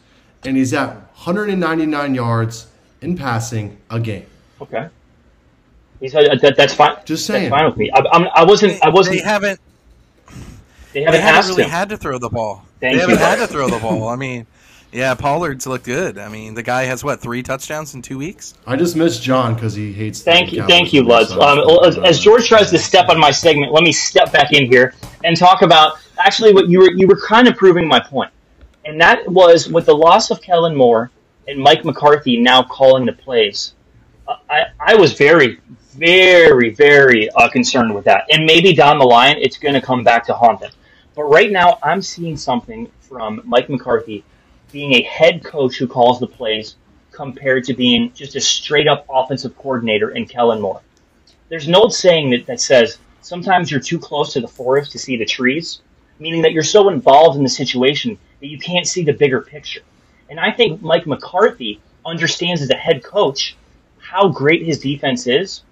And 0.45 0.57
he's 0.57 0.75
at 0.75 0.89
199 0.89 2.15
yards 2.15 2.67
in 3.01 3.17
passing 3.17 3.79
a 3.91 3.99
game. 4.01 4.27
Okay. 4.61 4.89
He's, 6.01 6.15
uh, 6.15 6.23
that, 6.43 6.55
that's 6.57 6.75
fine. 6.75 6.97
Just 7.05 7.27
saying. 7.27 7.51
That's 7.51 7.61
fine 7.61 7.71
with 7.71 7.77
me. 7.79 7.91
I, 7.93 8.01
I'm, 8.13 8.29
I 8.35 8.45
wasn't. 8.45 8.83
I 8.85 8.89
wasn't. 8.91 9.19
They 9.19 9.23
haven't. 9.23 9.61
They 10.93 11.01
They 11.01 11.05
haven't 11.05 11.21
haven't 11.23 11.51
really 11.51 11.63
him. 11.65 11.71
had 11.71 11.89
to 11.91 11.97
throw 11.97 12.19
the 12.19 12.29
ball. 12.29 12.65
Thank 12.81 12.95
they 12.95 13.01
haven't 13.01 13.19
you. 13.19 13.25
had 13.25 13.37
to 13.37 13.47
throw 13.47 13.69
the 13.69 13.79
ball. 13.79 14.09
I 14.09 14.17
mean, 14.17 14.47
yeah, 14.93 15.15
Pollard's 15.15 15.67
looked 15.67 15.85
good. 15.87 16.19
I 16.19 16.29
mean, 16.29 16.55
the 16.55 16.63
guy 16.63 16.85
has 16.85 17.03
what 17.03 17.21
three 17.21 17.43
touchdowns 17.43 17.95
in 17.95 18.03
two 18.03 18.19
weeks. 18.19 18.55
I 18.67 18.77
just 18.77 18.95
missed 18.97 19.23
John 19.23 19.55
because 19.55 19.75
he 19.75 19.93
hates. 19.93 20.21
the 20.21 20.31
Thank 20.31 20.53
you, 20.53 20.65
thank 20.67 20.93
you, 20.93 21.01
and 21.01 21.09
Lutz. 21.09 21.33
Um, 21.33 21.61
as, 21.85 21.99
as 21.99 22.21
George 22.21 22.47
tries 22.49 22.71
to 22.71 22.79
step 22.79 23.09
on 23.09 23.19
my 23.19 23.31
segment, 23.33 23.73
let 23.73 23.83
me 23.83 23.91
step 23.93 24.31
back 24.33 24.53
in 24.53 24.67
here 24.71 24.95
and 25.25 25.37
talk 25.37 25.63
about 25.63 25.99
actually 26.19 26.53
what 26.53 26.69
you 26.69 26.79
were 26.81 26.93
you 26.93 27.07
were 27.09 27.21
kind 27.27 27.49
of 27.49 27.57
proving 27.57 27.89
my 27.89 27.99
point. 27.99 28.31
And 28.85 29.01
that 29.01 29.27
was 29.29 29.69
with 29.69 29.87
the 29.87 29.97
loss 29.97 30.31
of 30.31 30.43
Kellen 30.43 30.75
Moore 30.75 31.11
and 31.49 31.59
Mike 31.59 31.85
McCarthy 31.85 32.39
now 32.39 32.63
calling 32.63 33.07
the 33.07 33.13
plays. 33.13 33.75
I, 34.49 34.67
I 34.81 34.95
was 34.95 35.13
very, 35.15 35.61
very, 35.93 36.71
very 36.71 37.31
uh, 37.31 37.49
concerned 37.49 37.95
with 37.95 38.05
that. 38.05 38.25
And 38.31 38.47
maybe 38.47 38.75
down 38.75 38.99
the 38.99 39.05
line, 39.05 39.37
it's 39.39 39.59
going 39.59 39.75
to 39.75 39.81
come 39.81 40.05
back 40.05 40.27
to 40.27 40.35
haunt 40.35 40.61
them. 40.61 40.71
But 41.15 41.25
right 41.25 41.51
now, 41.51 41.79
I'm 41.83 42.03
seeing 42.03 42.37
something 42.37 42.91
from 43.01 43.43
Mike 43.45 43.69
McCarthy 43.69 44.25
being 44.73 44.95
a 44.95 45.03
head 45.03 45.45
coach 45.45 45.77
who 45.77 45.87
calls 45.87 46.19
the 46.19 46.27
plays 46.27 46.77
compared 47.13 47.65
to 47.65 47.75
being 47.75 48.13
just 48.13 48.35
a 48.35 48.41
straight 48.41 48.89
up 48.89 49.07
offensive 49.09 49.57
coordinator 49.57 50.11
in 50.11 50.27
Kellen 50.27 50.61
Moore. 50.61 50.83
There's 51.49 51.69
an 51.69 51.75
old 51.77 51.95
saying 51.95 52.31
that, 52.31 52.47
that 52.47 52.61
says 52.61 52.99
sometimes 53.21 53.71
you're 53.71 53.81
too 53.81 53.99
close 53.99 54.33
to 54.33 54.41
the 54.41 54.49
forest 54.49 54.91
to 54.93 54.99
see 54.99 55.17
the 55.17 55.25
trees, 55.25 55.81
meaning 56.19 56.43
that 56.43 56.53
you're 56.53 56.65
so 56.65 56.89
involved 56.89 57.37
in 57.37 57.45
the 57.45 57.49
situation 57.49 58.19
that 58.45 58.51
you 58.51 58.59
can't 58.59 58.87
see 58.87 59.03
the 59.03 59.15
bigger 59.15 59.41
picture. 59.41 59.81
And 60.29 60.39
I 60.39 60.51
think 60.51 60.83
Mike 60.83 61.07
McCarthy 61.07 61.81
understands 62.05 62.61
as 62.61 62.69
a 62.69 62.75
head 62.75 63.03
coach 63.03 63.57
how 63.97 64.29
great 64.29 64.67
his 64.67 64.81
defense 64.81 65.27
is 65.27 65.63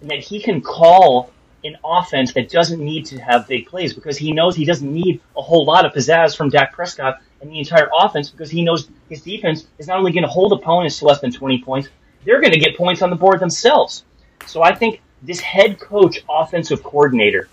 and 0.00 0.08
that 0.08 0.20
he 0.20 0.40
can 0.40 0.62
call 0.62 1.30
an 1.64 1.76
offense 1.84 2.32
that 2.32 2.48
doesn't 2.48 2.82
need 2.82 3.04
to 3.04 3.18
have 3.18 3.46
big 3.46 3.66
plays 3.66 3.92
because 3.92 4.16
he 4.16 4.32
knows 4.32 4.56
he 4.56 4.64
doesn't 4.64 4.90
need 4.90 5.20
a 5.36 5.42
whole 5.42 5.66
lot 5.66 5.84
of 5.84 5.92
pizzazz 5.92 6.34
from 6.34 6.48
Dak 6.48 6.72
Prescott 6.72 7.20
and 7.42 7.50
the 7.50 7.58
entire 7.58 7.90
offense 7.94 8.30
because 8.30 8.48
he 8.48 8.64
knows 8.64 8.88
his 9.10 9.20
defense 9.20 9.66
is 9.76 9.86
not 9.86 9.98
only 9.98 10.10
going 10.10 10.24
to 10.24 10.30
hold 10.30 10.54
opponents 10.54 11.00
to 11.00 11.04
less 11.04 11.20
than 11.20 11.30
20 11.30 11.62
points, 11.62 11.90
they're 12.24 12.40
going 12.40 12.54
to 12.54 12.58
get 12.58 12.74
points 12.74 13.02
on 13.02 13.10
the 13.10 13.16
board 13.16 13.38
themselves. 13.38 14.02
So 14.46 14.62
I 14.62 14.74
think 14.74 15.02
this 15.20 15.40
head 15.40 15.78
coach 15.78 16.24
offensive 16.26 16.82
coordinator 16.82 17.50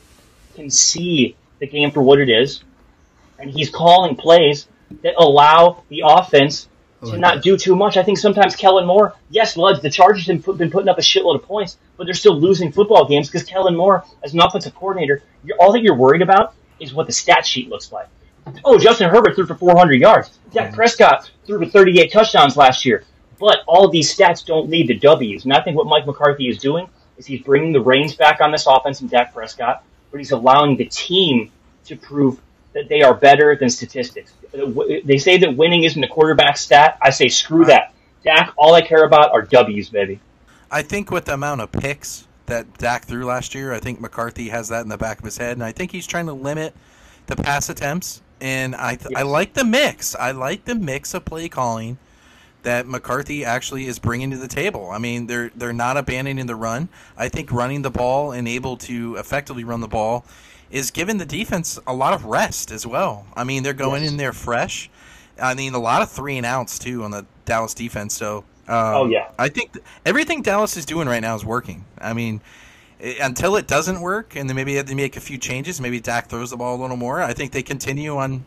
can 0.56 0.70
see 0.70 1.36
the 1.60 1.68
game 1.68 1.92
for 1.92 2.02
what 2.02 2.22
it 2.22 2.30
is, 2.30 2.64
and 3.42 3.52
he's 3.52 3.70
calling 3.70 4.16
plays 4.16 4.68
that 5.04 5.16
allow 5.18 5.84
the 5.90 6.04
offense 6.06 6.68
oh, 7.02 7.12
to 7.12 7.18
not 7.18 7.42
do 7.42 7.58
too 7.58 7.76
much. 7.76 7.98
I 7.98 8.04
think 8.04 8.18
sometimes 8.18 8.56
Kellen 8.56 8.86
Moore, 8.86 9.16
yes, 9.30 9.56
Luds, 9.56 9.82
the 9.82 9.90
Chargers 9.90 10.28
have 10.28 10.58
been 10.58 10.72
putting 10.72 10.90
up 10.90 10.98
a 10.98 11.02
shitload 11.02 11.36
of 11.36 11.44
points, 11.44 11.78
but 11.98 12.06
they're 12.06 12.14
still 12.14 12.40
losing 12.40 12.72
football 12.72 13.08
games 13.08 13.28
because 13.28 13.44
Kellen 13.48 13.76
Moore, 13.76 14.04
as 14.24 14.34
an 14.34 14.42
offensive 14.42 14.76
coordinator, 14.76 15.24
all 15.60 15.72
that 15.74 15.82
you're 15.82 15.96
worried 15.96 16.22
about 16.22 16.54
is 16.80 16.94
what 16.94 17.08
the 17.08 17.14
stat 17.14 17.46
sheet 17.46 17.70
looks 17.70 17.92
like. 17.92 18.08
Oh, 18.66 18.78
Justin 18.80 19.10
Herbert 19.10 19.36
threw 19.36 19.46
for 19.46 19.56
400 19.56 20.00
yards. 20.00 20.40
Dak 20.52 20.74
Prescott 20.74 21.30
threw 21.46 21.60
for 21.60 21.70
38 21.70 22.12
touchdowns 22.12 22.58
last 22.58 22.86
year. 22.86 23.04
But 23.40 23.60
all 23.68 23.88
these 23.88 24.16
stats 24.16 24.46
don't 24.46 24.70
lead 24.70 24.88
to 24.88 24.96
W's. 24.96 25.46
And 25.46 25.54
I 25.54 25.62
think 25.62 25.78
what 25.78 25.88
Mike 25.88 26.06
McCarthy 26.06 26.48
is 26.48 26.58
doing 26.58 26.88
is 27.18 27.26
he's 27.26 27.42
bringing 27.42 27.72
the 27.72 27.82
reins 27.82 28.16
back 28.16 28.42
on 28.42 28.52
this 28.52 28.66
offense 28.68 29.02
in 29.02 29.08
Dak 29.08 29.34
Prescott, 29.34 29.84
but 30.12 30.20
he's 30.20 30.32
allowing 30.32 30.76
the 30.76 30.86
team 30.86 31.52
to 31.86 31.96
prove 31.96 32.40
that 32.74 32.90
they 32.90 33.02
are 33.02 33.14
better 33.14 33.56
than 33.56 33.70
statistics. 33.70 34.34
They 35.04 35.18
say 35.18 35.38
that 35.38 35.56
winning 35.56 35.84
isn't 35.84 36.04
a 36.04 36.08
quarterback 36.08 36.58
stat. 36.58 36.98
I 37.02 37.10
say 37.10 37.28
screw 37.28 37.66
that. 37.66 37.94
Dak, 38.24 38.54
all 38.58 38.74
I 38.74 38.82
care 38.82 39.04
about 39.04 39.32
are 39.32 39.42
W's, 39.42 39.90
baby. 39.90 40.20
I 40.70 40.82
think 40.82 41.12
with 41.12 41.26
the 41.26 41.34
amount 41.34 41.62
of 41.62 41.72
picks 41.72 42.28
that 42.46 42.78
Dak 42.78 43.06
threw 43.06 43.26
last 43.26 43.56
year, 43.56 43.74
I 43.74 43.80
think 43.80 44.00
McCarthy 44.00 44.50
has 44.50 44.70
that 44.70 44.82
in 44.82 44.90
the 44.90 44.98
back 44.98 45.20
of 45.20 45.26
his 45.26 45.38
head, 45.38 45.54
and 45.54 45.64
I 45.64 45.72
think 45.72 45.92
he's 45.92 46.08
trying 46.08 46.28
to 46.28 46.34
limit 46.34 46.74
the 47.28 47.36
pass 47.36 47.70
attempts. 47.70 48.22
And 48.40 48.76
I 48.76 48.96
th- 48.96 49.16
I 49.16 49.22
like 49.22 49.54
the 49.54 49.64
mix. 49.64 50.16
I 50.16 50.32
like 50.32 50.66
the 50.66 50.76
mix 50.76 51.14
of 51.14 51.26
play 51.26 51.48
calling 51.48 52.00
that 52.64 52.88
McCarthy 52.88 53.46
actually 53.46 53.86
is 53.86 54.00
bringing 54.00 54.32
to 54.32 54.38
the 54.38 54.48
table. 54.48 54.90
I 54.92 54.98
mean, 54.98 55.28
they're 55.28 55.52
they're 55.56 55.74
not 55.74 55.98
abandoning 55.98 56.48
the 56.48 56.56
run. 56.56 56.90
I 57.18 57.30
think 57.30 57.52
running 57.52 57.82
the 57.82 57.92
ball 57.92 58.32
and 58.32 58.48
able 58.48 58.78
to 58.78 59.16
effectively 59.18 59.64
run 59.64 59.82
the 59.82 59.88
ball 59.88 60.26
is 60.72 60.90
giving 60.90 61.18
the 61.18 61.26
defense 61.26 61.78
a 61.86 61.94
lot 61.94 62.14
of 62.14 62.26
rest 62.26 62.72
as 62.72 62.88
well. 62.88 63.28
I 63.36 63.44
mean, 63.44 63.62
they're 63.64 63.74
going 63.74 64.04
yes. 64.04 64.12
in 64.12 64.18
there 64.18 64.34
fresh. 64.34 64.90
I 65.42 65.54
mean, 65.54 65.74
a 65.74 65.80
lot 65.80 66.02
of 66.02 66.10
three 66.10 66.38
and 66.38 66.46
outs 66.46 66.80
too 66.80 67.04
on 67.04 67.12
the 67.12 67.26
Dallas 67.46 67.74
defense. 67.74 68.16
So, 68.16 68.40
um, 68.68 68.96
oh 68.96 69.06
yeah, 69.06 69.30
I 69.38 69.50
think 69.50 69.74
th- 69.74 69.86
everything 70.06 70.42
Dallas 70.42 70.78
is 70.78 70.86
doing 70.86 71.08
right 71.08 71.20
now 71.20 71.36
is 71.36 71.44
working. 71.44 71.86
I 72.00 72.14
mean, 72.14 72.42
it, 73.00 73.18
until 73.20 73.56
it 73.58 73.68
doesn't 73.68 74.00
work, 74.00 74.36
and 74.36 74.48
then 74.48 74.56
maybe 74.56 74.72
they 74.72 74.78
have 74.78 74.86
to 74.88 74.96
make 74.96 75.18
a 75.18 75.22
few 75.22 75.38
changes. 75.38 75.82
Maybe 75.82 76.00
Dak 76.00 76.28
throws 76.28 76.52
the 76.52 76.58
ball 76.58 76.76
a 76.76 76.82
little 76.82 76.98
more. 76.98 77.22
I 77.22 77.34
think 77.34 77.52
they 77.52 77.64
continue 77.64 78.18
on. 78.18 78.46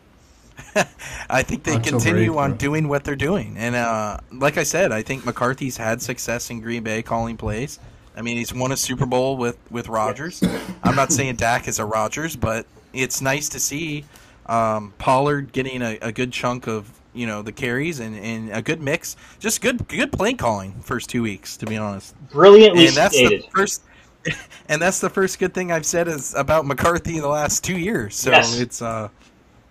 I 1.28 1.42
think 1.42 1.64
they 1.64 1.72
That's 1.72 1.88
continue 1.88 2.32
so 2.32 2.38
on 2.38 2.56
doing 2.56 2.86
what 2.88 3.02
they're 3.02 3.16
doing, 3.16 3.56
and 3.58 3.74
uh, 3.74 4.18
like 4.32 4.56
I 4.56 4.62
said, 4.62 4.92
I 4.92 5.02
think 5.02 5.26
McCarthy's 5.26 5.76
had 5.76 6.00
success 6.00 6.48
in 6.48 6.60
Green 6.60 6.84
Bay 6.84 7.02
calling 7.02 7.36
plays. 7.36 7.80
I 8.16 8.22
mean, 8.22 8.36
he's 8.36 8.54
won 8.54 8.72
a 8.72 8.76
Super 8.76 9.06
Bowl 9.06 9.36
with 9.36 9.58
with 9.70 9.88
Rodgers. 9.88 10.42
I'm 10.82 10.94
not 10.94 11.12
saying 11.12 11.36
Dak 11.36 11.68
is 11.68 11.78
a 11.78 11.84
Rodgers, 11.84 12.36
but 12.36 12.66
it's 12.92 13.20
nice 13.20 13.48
to 13.50 13.60
see 13.60 14.04
um, 14.46 14.92
Pollard 14.98 15.52
getting 15.52 15.82
a, 15.82 15.98
a, 16.02 16.12
good 16.12 16.32
chunk 16.32 16.66
of 16.66 16.90
you 17.12 17.26
know 17.26 17.42
the 17.42 17.52
carries 17.52 18.00
and, 18.00 18.16
and 18.16 18.50
a 18.50 18.62
good 18.62 18.80
mix. 18.80 19.16
Just 19.38 19.60
good 19.60 19.86
good 19.88 20.12
play 20.12 20.34
calling 20.34 20.80
first 20.80 21.10
two 21.10 21.22
weeks, 21.22 21.56
to 21.58 21.66
be 21.66 21.76
honest. 21.76 22.14
Brilliantly 22.30 22.88
and 22.88 22.96
that's 22.96 23.16
stated. 23.16 23.42
The 23.42 23.50
first, 23.50 23.82
and 24.68 24.80
that's 24.80 25.00
the 25.00 25.10
first 25.10 25.38
good 25.38 25.54
thing 25.54 25.72
I've 25.72 25.86
said 25.86 26.08
is 26.08 26.34
about 26.34 26.66
McCarthy 26.66 27.16
in 27.16 27.22
the 27.22 27.28
last 27.28 27.64
two 27.64 27.78
years. 27.78 28.16
So 28.16 28.30
yes. 28.30 28.58
it's 28.58 28.82
uh, 28.82 29.08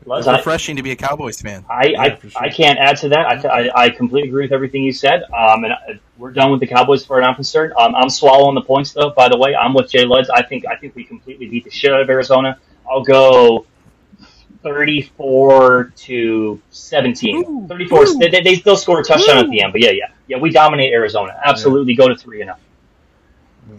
it's 0.06 0.28
refreshing 0.28 0.76
to 0.76 0.84
be 0.84 0.92
a 0.92 0.96
Cowboys 0.96 1.42
fan. 1.42 1.66
I 1.70 1.86
yeah, 1.88 2.02
I, 2.02 2.20
sure. 2.20 2.32
I, 2.36 2.50
can't 2.50 2.80
add 2.80 2.98
to 2.98 3.10
that. 3.10 3.46
I, 3.46 3.48
I, 3.48 3.84
I, 3.84 3.90
completely 3.90 4.30
agree 4.30 4.46
with 4.46 4.52
everything 4.52 4.84
you 4.84 4.92
said. 4.92 5.24
Um, 5.24 5.64
and 5.64 5.74
I, 5.74 6.00
we're 6.18 6.32
done 6.32 6.52
with 6.52 6.60
the 6.60 6.68
Cowboys 6.68 7.06
for 7.06 7.22
I'm 7.22 7.36
concerned. 7.36 7.74
Um, 7.78 7.96
I'm 7.96 8.10
swallowing 8.10 8.56
the 8.56 8.62
points 8.62 8.92
though. 8.94 9.12
By 9.12 9.30
the 9.30 9.38
way, 9.38 9.56
I'm 9.56 9.74
with 9.74 9.92
Jay 9.92 10.06
Luds. 10.06 10.28
I 10.34 10.42
think 10.42 10.66
I 10.66 10.76
think 10.76 10.96
we 10.96 11.04
completely 11.04 11.48
beat 11.48 11.64
the 11.66 11.72
shit 11.72 11.94
out 11.94 12.02
of 12.02 12.10
Arizona. 12.10 12.58
I'll 12.90 13.04
go 13.04 13.66
34 14.64 15.94
to 15.96 16.62
17. 16.70 17.36
Ooh, 17.36 17.68
34. 17.68 18.04
Ooh. 18.04 18.20
They, 18.20 18.42
they, 18.42 18.56
still 18.56 18.78
score 18.78 19.00
a 19.00 19.04
touchdown 19.04 19.38
Ooh. 19.38 19.42
at 19.42 19.50
the 19.50 19.62
end, 19.62 19.74
but 19.74 19.82
yeah, 19.82 19.92
yeah, 19.92 20.08
yeah. 20.28 20.38
We 20.38 20.50
dominate 20.50 20.94
Arizona. 20.94 21.40
Absolutely, 21.44 21.94
yeah. 21.94 21.98
go 21.98 22.08
to 22.10 22.16
three 22.16 22.42
and 22.42 22.50
zero. 22.50 22.58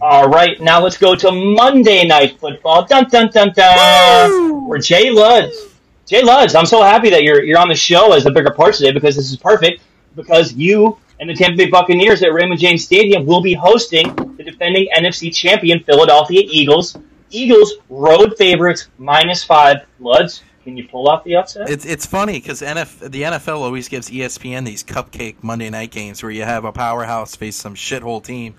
All 0.01 0.27
right, 0.27 0.59
now 0.59 0.81
let's 0.81 0.97
go 0.97 1.15
to 1.15 1.31
Monday 1.31 2.05
Night 2.05 2.39
Football. 2.39 2.85
Dun 2.85 3.07
dun 3.09 3.29
dun 3.29 3.53
dun. 3.53 4.67
Where 4.67 4.79
Jay 4.79 5.07
Luds 5.07 5.74
Jay 6.05 6.21
Luds, 6.21 6.55
I'm 6.55 6.67
so 6.67 6.83
happy 6.83 7.09
that 7.09 7.23
you're 7.23 7.43
you're 7.43 7.57
on 7.57 7.67
the 7.67 7.75
show 7.75 8.13
as 8.13 8.23
the 8.23 8.31
bigger 8.31 8.51
part 8.51 8.75
today 8.75 8.91
because 8.91 9.15
this 9.15 9.31
is 9.31 9.37
perfect 9.37 9.81
because 10.15 10.53
you 10.53 10.97
and 11.19 11.27
the 11.27 11.33
Tampa 11.33 11.57
Bay 11.57 11.69
Buccaneers 11.69 12.21
at 12.21 12.31
Raymond 12.31 12.59
James 12.59 12.83
Stadium 12.83 13.25
will 13.25 13.41
be 13.41 13.53
hosting 13.53 14.13
the 14.37 14.43
defending 14.43 14.87
NFC 14.95 15.33
champion 15.33 15.83
Philadelphia 15.83 16.43
Eagles. 16.45 16.95
Eagles 17.31 17.73
road 17.89 18.37
favorites 18.37 18.89
minus 18.99 19.43
five. 19.43 19.77
Luds, 19.99 20.43
can 20.63 20.77
you 20.77 20.87
pull 20.87 21.09
off 21.09 21.23
the 21.23 21.37
upset? 21.37 21.71
It's 21.71 21.85
it's 21.85 22.05
funny 22.05 22.33
because 22.33 22.61
NF, 22.61 23.09
the 23.09 23.23
NFL 23.23 23.61
always 23.61 23.89
gives 23.89 24.07
ESPN 24.11 24.63
these 24.63 24.83
cupcake 24.83 25.37
Monday 25.41 25.71
night 25.71 25.89
games 25.89 26.21
where 26.21 26.31
you 26.31 26.43
have 26.43 26.65
a 26.65 26.71
powerhouse 26.71 27.35
face 27.35 27.55
some 27.55 27.73
shithole 27.73 28.23
team. 28.23 28.53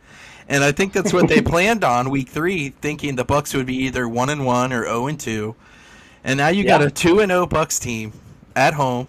And 0.48 0.64
I 0.64 0.72
think 0.72 0.92
that's 0.92 1.12
what 1.12 1.28
they 1.28 1.42
planned 1.42 1.84
on 1.84 2.10
week 2.10 2.28
three, 2.28 2.70
thinking 2.70 3.14
the 3.14 3.24
Bucks 3.24 3.54
would 3.54 3.66
be 3.66 3.84
either 3.84 4.08
one 4.08 4.30
and 4.30 4.44
one 4.44 4.72
or 4.72 4.82
zero 4.82 5.02
oh 5.02 5.06
and 5.06 5.20
two 5.20 5.54
and 6.26 6.36
now 6.36 6.48
you 6.48 6.64
yeah. 6.64 6.78
got 6.78 6.82
a 6.82 6.90
two 6.90 7.20
and 7.20 7.30
zero 7.30 7.42
oh 7.42 7.46
Bucks 7.46 7.78
team 7.78 8.12
at 8.54 8.74
home. 8.74 9.08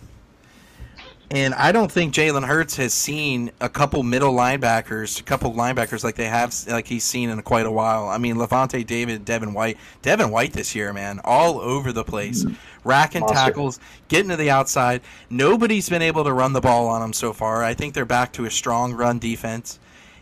And 1.30 1.54
I 1.56 1.74
don't 1.74 1.92
think 1.92 2.14
Jalen 2.14 2.46
Hurts 2.46 2.78
has 2.78 2.94
seen 2.94 3.52
a 3.60 3.68
couple 3.68 4.02
middle 4.02 4.34
linebackers, 4.34 5.20
a 5.20 5.24
couple 5.24 5.52
linebackers 5.52 6.02
like 6.02 6.16
they 6.16 6.28
have, 6.28 6.56
like 6.70 6.88
he's 6.88 7.04
seen 7.04 7.30
in 7.30 7.42
quite 7.42 7.66
a 7.66 7.72
while. 7.72 8.08
I 8.08 8.18
mean, 8.18 8.38
Lavonte 8.38 8.88
David, 8.88 9.26
Devin 9.26 9.54
White, 9.54 9.78
Devin 10.04 10.32
White 10.32 10.54
this 10.54 10.74
year, 10.74 10.94
man, 10.94 11.20
all 11.26 11.60
over 11.60 11.92
the 11.92 12.06
place, 12.06 12.46
mm-hmm. 12.46 12.56
racking 12.88 13.22
Monster. 13.22 13.36
tackles, 13.36 13.80
getting 14.08 14.30
to 14.30 14.38
the 14.38 14.50
outside. 14.50 15.02
Nobody's 15.30 15.90
been 15.90 16.02
able 16.02 16.24
to 16.24 16.32
run 16.32 16.54
the 16.54 16.62
ball 16.62 16.88
on 16.88 17.02
him 17.02 17.12
so 17.12 17.34
far. 17.34 17.62
I 17.62 17.74
think 17.74 17.94
they're 17.94 18.06
back 18.06 18.32
to 18.34 18.46
a 18.46 18.52
strong 18.52 18.94
run 18.94 19.20
defense, 19.20 19.80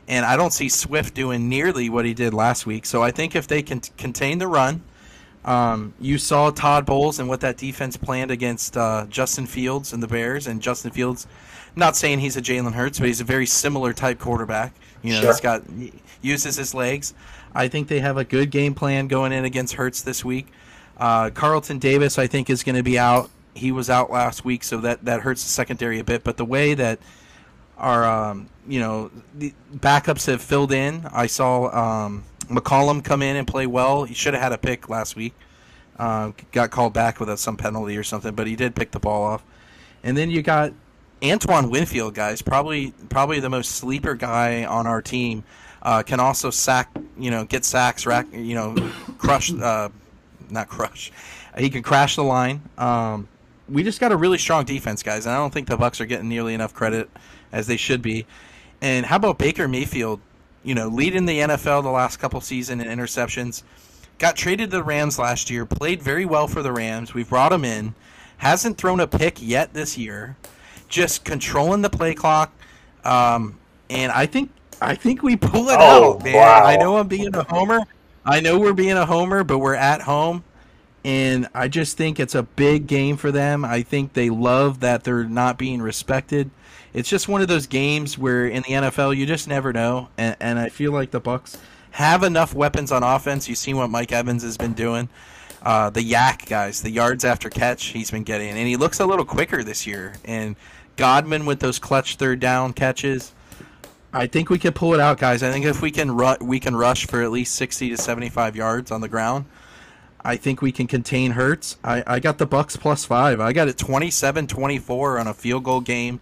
and 0.08 0.26
I 0.26 0.36
don't 0.36 0.54
see 0.54 0.70
Swift 0.70 1.14
doing 1.14 1.50
nearly 1.50 1.88
what 1.88 2.06
he 2.06 2.16
did 2.16 2.34
last 2.34 2.66
week. 2.66 2.88
So 2.88 3.04
I 3.04 3.12
think 3.12 3.36
if 3.36 3.46
they 3.46 3.62
can 3.62 3.82
contain 3.96 4.40
the 4.40 4.48
run 4.48 4.82
um, 5.46 5.94
you 6.00 6.18
saw 6.18 6.50
Todd 6.50 6.86
Bowles 6.86 7.20
and 7.20 7.30
what 7.30 7.42
that 7.42 7.58
defense 7.58 7.96
planned 7.96 8.32
against 8.32 8.76
uh, 8.76 9.06
Justin 9.10 9.46
Fields 9.46 9.94
and 9.94 10.02
the 10.02 10.08
Bears. 10.08 10.48
And 10.48 10.60
Justin 10.60 10.92
Fields, 10.92 11.28
not 11.76 11.96
saying 11.96 12.20
he's 12.20 12.36
a 12.36 12.42
Jalen 12.42 12.74
Hurts, 12.74 12.98
but 12.98 13.08
he's 13.08 13.22
a 13.22 13.26
very 13.26 13.46
similar 13.46 13.94
type 13.94 14.18
quarterback. 14.18 14.74
You 15.04 15.14
know, 15.14 15.22
sure. 15.22 15.32
he's 15.32 15.40
got 15.42 15.62
he 15.70 15.94
uses 16.22 16.56
his 16.56 16.74
legs. 16.74 17.14
I 17.54 17.68
think 17.68 17.88
they 17.88 18.00
have 18.00 18.18
a 18.18 18.24
good 18.24 18.50
game 18.50 18.74
plan 18.74 19.08
going 19.08 19.32
in 19.32 19.46
against 19.46 19.76
Hurts 19.76 20.02
this 20.02 20.26
week. 20.26 20.48
Uh, 20.98 21.30
Carlton 21.30 21.78
Davis, 21.78 22.18
I 22.18 22.26
think, 22.26 22.50
is 22.50 22.64
going 22.64 22.76
to 22.76 22.84
be 22.84 22.98
out. 22.98 23.30
He 23.54 23.72
was 23.72 23.90
out 23.90 24.10
last 24.10 24.44
week, 24.44 24.64
so 24.64 24.80
that 24.80 25.06
that 25.06 25.22
hurts 25.22 25.44
the 25.44 25.50
secondary 25.50 26.00
a 26.00 26.04
bit. 26.04 26.24
But 26.24 26.38
the 26.38 26.46
way 26.46 26.74
that 26.74 27.00
our 27.78 28.04
um, 28.04 28.50
you 28.68 28.80
know 28.80 29.12
the 29.36 29.54
backups 29.76 30.26
have 30.26 30.42
filled 30.42 30.72
in, 30.72 31.08
I 31.14 31.28
saw. 31.28 32.06
Um, 32.06 32.24
McCollum 32.48 33.04
come 33.04 33.22
in 33.22 33.36
and 33.36 33.48
play 33.48 33.68
well. 33.68 34.04
He 34.04 34.14
should 34.14 34.34
have 34.34 34.44
had 34.44 34.52
a 34.52 34.58
pick 34.58 34.90
last 34.90 35.16
week. 35.16 35.34
Uh, 35.98 36.32
got 36.52 36.72
called 36.72 36.94
back 36.94 37.20
without 37.20 37.40
some 37.40 37.56
penalty 37.56 37.98
or 37.98 38.04
something, 38.04 38.36
but 38.36 38.48
he 38.48 38.56
did 38.56 38.76
pick 38.76 38.92
the 38.92 39.00
ball 39.00 39.24
off. 39.24 39.44
And 40.04 40.18
then 40.18 40.30
you 40.30 40.42
got 40.42 40.74
Antoine 41.24 41.70
Winfield, 41.70 42.14
guys, 42.14 42.42
probably 42.42 42.94
probably 43.10 43.40
the 43.40 43.50
most 43.50 43.72
sleeper 43.72 44.16
guy 44.16 44.66
on 44.66 44.88
our 44.88 45.02
team. 45.02 45.44
Uh, 45.82 46.02
can 46.02 46.20
also 46.20 46.50
sack, 46.50 46.90
you 47.18 47.30
know, 47.30 47.46
get 47.46 47.64
sacks, 47.64 48.06
rack, 48.06 48.26
you 48.34 48.56
know, 48.56 48.76
crush, 49.18 49.54
uh, 49.54 49.90
not 50.50 50.68
crush. 50.68 51.12
He 51.58 51.70
can 51.70 51.84
crash 51.84 52.16
the 52.16 52.24
line. 52.24 52.62
Um, 52.78 53.28
we 53.70 53.84
just 53.84 54.00
got 54.00 54.12
a 54.12 54.18
really 54.18 54.38
strong 54.38 54.66
defense, 54.66 55.04
guys, 55.04 55.26
and 55.26 55.36
I 55.36 55.38
don't 55.38 55.54
think 55.54 55.68
the 55.68 55.78
Bucks 55.78 56.02
are 56.02 56.06
getting 56.06 56.28
nearly 56.28 56.54
enough 56.54 56.74
credit 56.74 57.10
as 57.52 57.68
they 57.68 57.78
should 57.78 58.02
be. 58.02 58.26
And 58.82 59.06
how 59.06 59.16
about 59.16 59.38
Baker 59.38 59.68
Mayfield? 59.68 60.20
You 60.66 60.76
know, 60.76 60.88
leading 60.90 61.26
the 61.26 61.40
NFL 61.40 61.84
the 61.84 61.90
last 61.90 62.18
couple 62.18 62.42
seasons 62.42 62.84
in 62.84 62.88
interceptions. 62.90 63.64
Got 64.18 64.36
traded 64.36 64.72
to 64.72 64.78
the 64.78 64.84
Rams 64.84 65.20
last 65.20 65.50
year. 65.50 65.66
Played 65.66 66.02
very 66.02 66.26
well 66.26 66.48
for 66.48 66.62
the 66.64 66.72
Rams. 66.72 67.14
We've 67.14 67.30
brought 67.30 67.54
him 67.54 67.64
in. 67.64 67.94
Hasn't 68.38 68.78
thrown 68.78 69.00
a 69.00 69.08
pick 69.08 69.42
yet 69.42 69.74
this 69.74 69.98
year. 69.98 70.36
Just 70.90 71.24
controlling 71.24 71.82
the 71.82 71.90
play 71.90 72.14
clock. 72.16 72.52
Um, 73.04 73.58
and 73.90 74.12
I 74.12 74.26
think 74.26 74.52
I 74.82 74.96
think 74.96 75.24
we 75.24 75.36
pull 75.38 75.70
it 75.70 75.78
Oh, 75.80 76.16
out, 76.16 76.24
man. 76.24 76.34
wow. 76.36 76.64
I 76.66 76.76
know 76.78 76.98
I'm 76.98 77.08
being 77.08 77.34
a 77.36 77.44
homer. 77.44 77.82
I 78.26 78.40
know 78.40 78.60
we're 78.60 78.74
being 78.74 78.98
a 78.98 79.06
homer, 79.06 79.44
but 79.44 79.60
we're 79.60 79.76
at 79.76 80.02
home 80.02 80.44
and 81.06 81.48
I 81.54 81.68
just 81.68 81.98
think 81.98 82.20
it's 82.20 82.34
a 82.34 82.42
big 82.42 82.88
game 82.88 83.16
for 83.16 83.32
them. 83.32 83.64
I 83.64 83.84
think 83.84 84.14
they 84.14 84.32
love 84.32 84.80
that 84.80 85.04
they're 85.04 85.24
not 85.24 85.56
being 85.60 85.80
respected. 85.80 86.50
It's 86.96 87.10
just 87.10 87.28
one 87.28 87.42
of 87.42 87.50
those 87.50 87.68
games 87.68 88.18
where 88.18 88.48
in 88.48 88.64
the 88.64 88.70
NFL 88.70 89.18
you 89.18 89.26
just 89.26 89.50
never 89.50 89.74
know, 89.74 90.08
and, 90.18 90.38
and 90.40 90.58
I 90.58 90.70
feel 90.70 90.94
like 90.94 91.12
the 91.12 91.20
Bucks 91.20 91.58
have 91.92 92.24
enough 92.24 92.54
weapons 92.54 92.90
on 92.90 93.04
offense. 93.04 93.50
You've 93.50 93.58
seen 93.58 93.76
what 93.76 93.90
Mike 93.90 94.14
Evans 94.14 94.44
has 94.44 94.56
been 94.56 94.72
doing. 94.72 95.10
Uh, 95.62 95.90
the 95.90 96.00
YAC 96.00 96.48
guys, 96.48 96.82
the 96.82 96.90
yards 96.90 97.26
after 97.26 97.50
catch 97.50 97.88
he's 97.88 98.12
been 98.12 98.24
getting, 98.24 98.52
and 98.52 98.66
he 98.66 98.78
looks 98.78 99.02
a 99.02 99.06
little 99.06 99.26
quicker 99.26 99.62
this 99.62 99.86
year. 99.86 100.14
And 100.24 100.56
Godwin 100.96 101.46
with 101.46 101.60
those 101.60 101.80
clutch 101.80 102.16
third 102.16 102.40
down 102.40 102.72
catches. 102.72 103.34
I 104.14 104.28
think 104.28 104.50
we 104.50 104.58
can 104.58 104.72
pull 104.72 104.94
it 104.94 105.02
out, 105.02 105.20
guys. 105.20 105.44
I 105.44 105.52
think 105.52 105.66
if 105.66 105.82
we 105.82 105.92
can 105.92 106.16
ru- 106.16 106.38
we 106.40 106.62
can 106.62 106.78
rush 106.78 107.08
for 107.08 107.22
at 107.22 107.32
least 107.32 107.56
sixty 107.56 107.90
to 107.90 107.98
seventy-five 107.98 108.56
yards 108.56 108.90
on 108.90 109.02
the 109.02 109.10
ground. 109.10 109.46
I 110.24 110.38
think 110.38 110.62
we 110.62 110.72
can 110.72 110.88
contain 110.88 111.32
Hurts. 111.32 111.78
I, 111.84 112.04
I 112.08 112.20
got 112.20 112.38
the 112.38 112.46
Bucks 112.46 112.78
plus 112.78 113.04
five. 113.04 113.42
I 113.42 113.54
got 113.54 113.68
it 113.68 113.78
27-24 113.78 115.20
on 115.20 115.28
a 115.28 115.36
field 115.36 115.66
goal 115.66 115.82
game. 115.82 116.20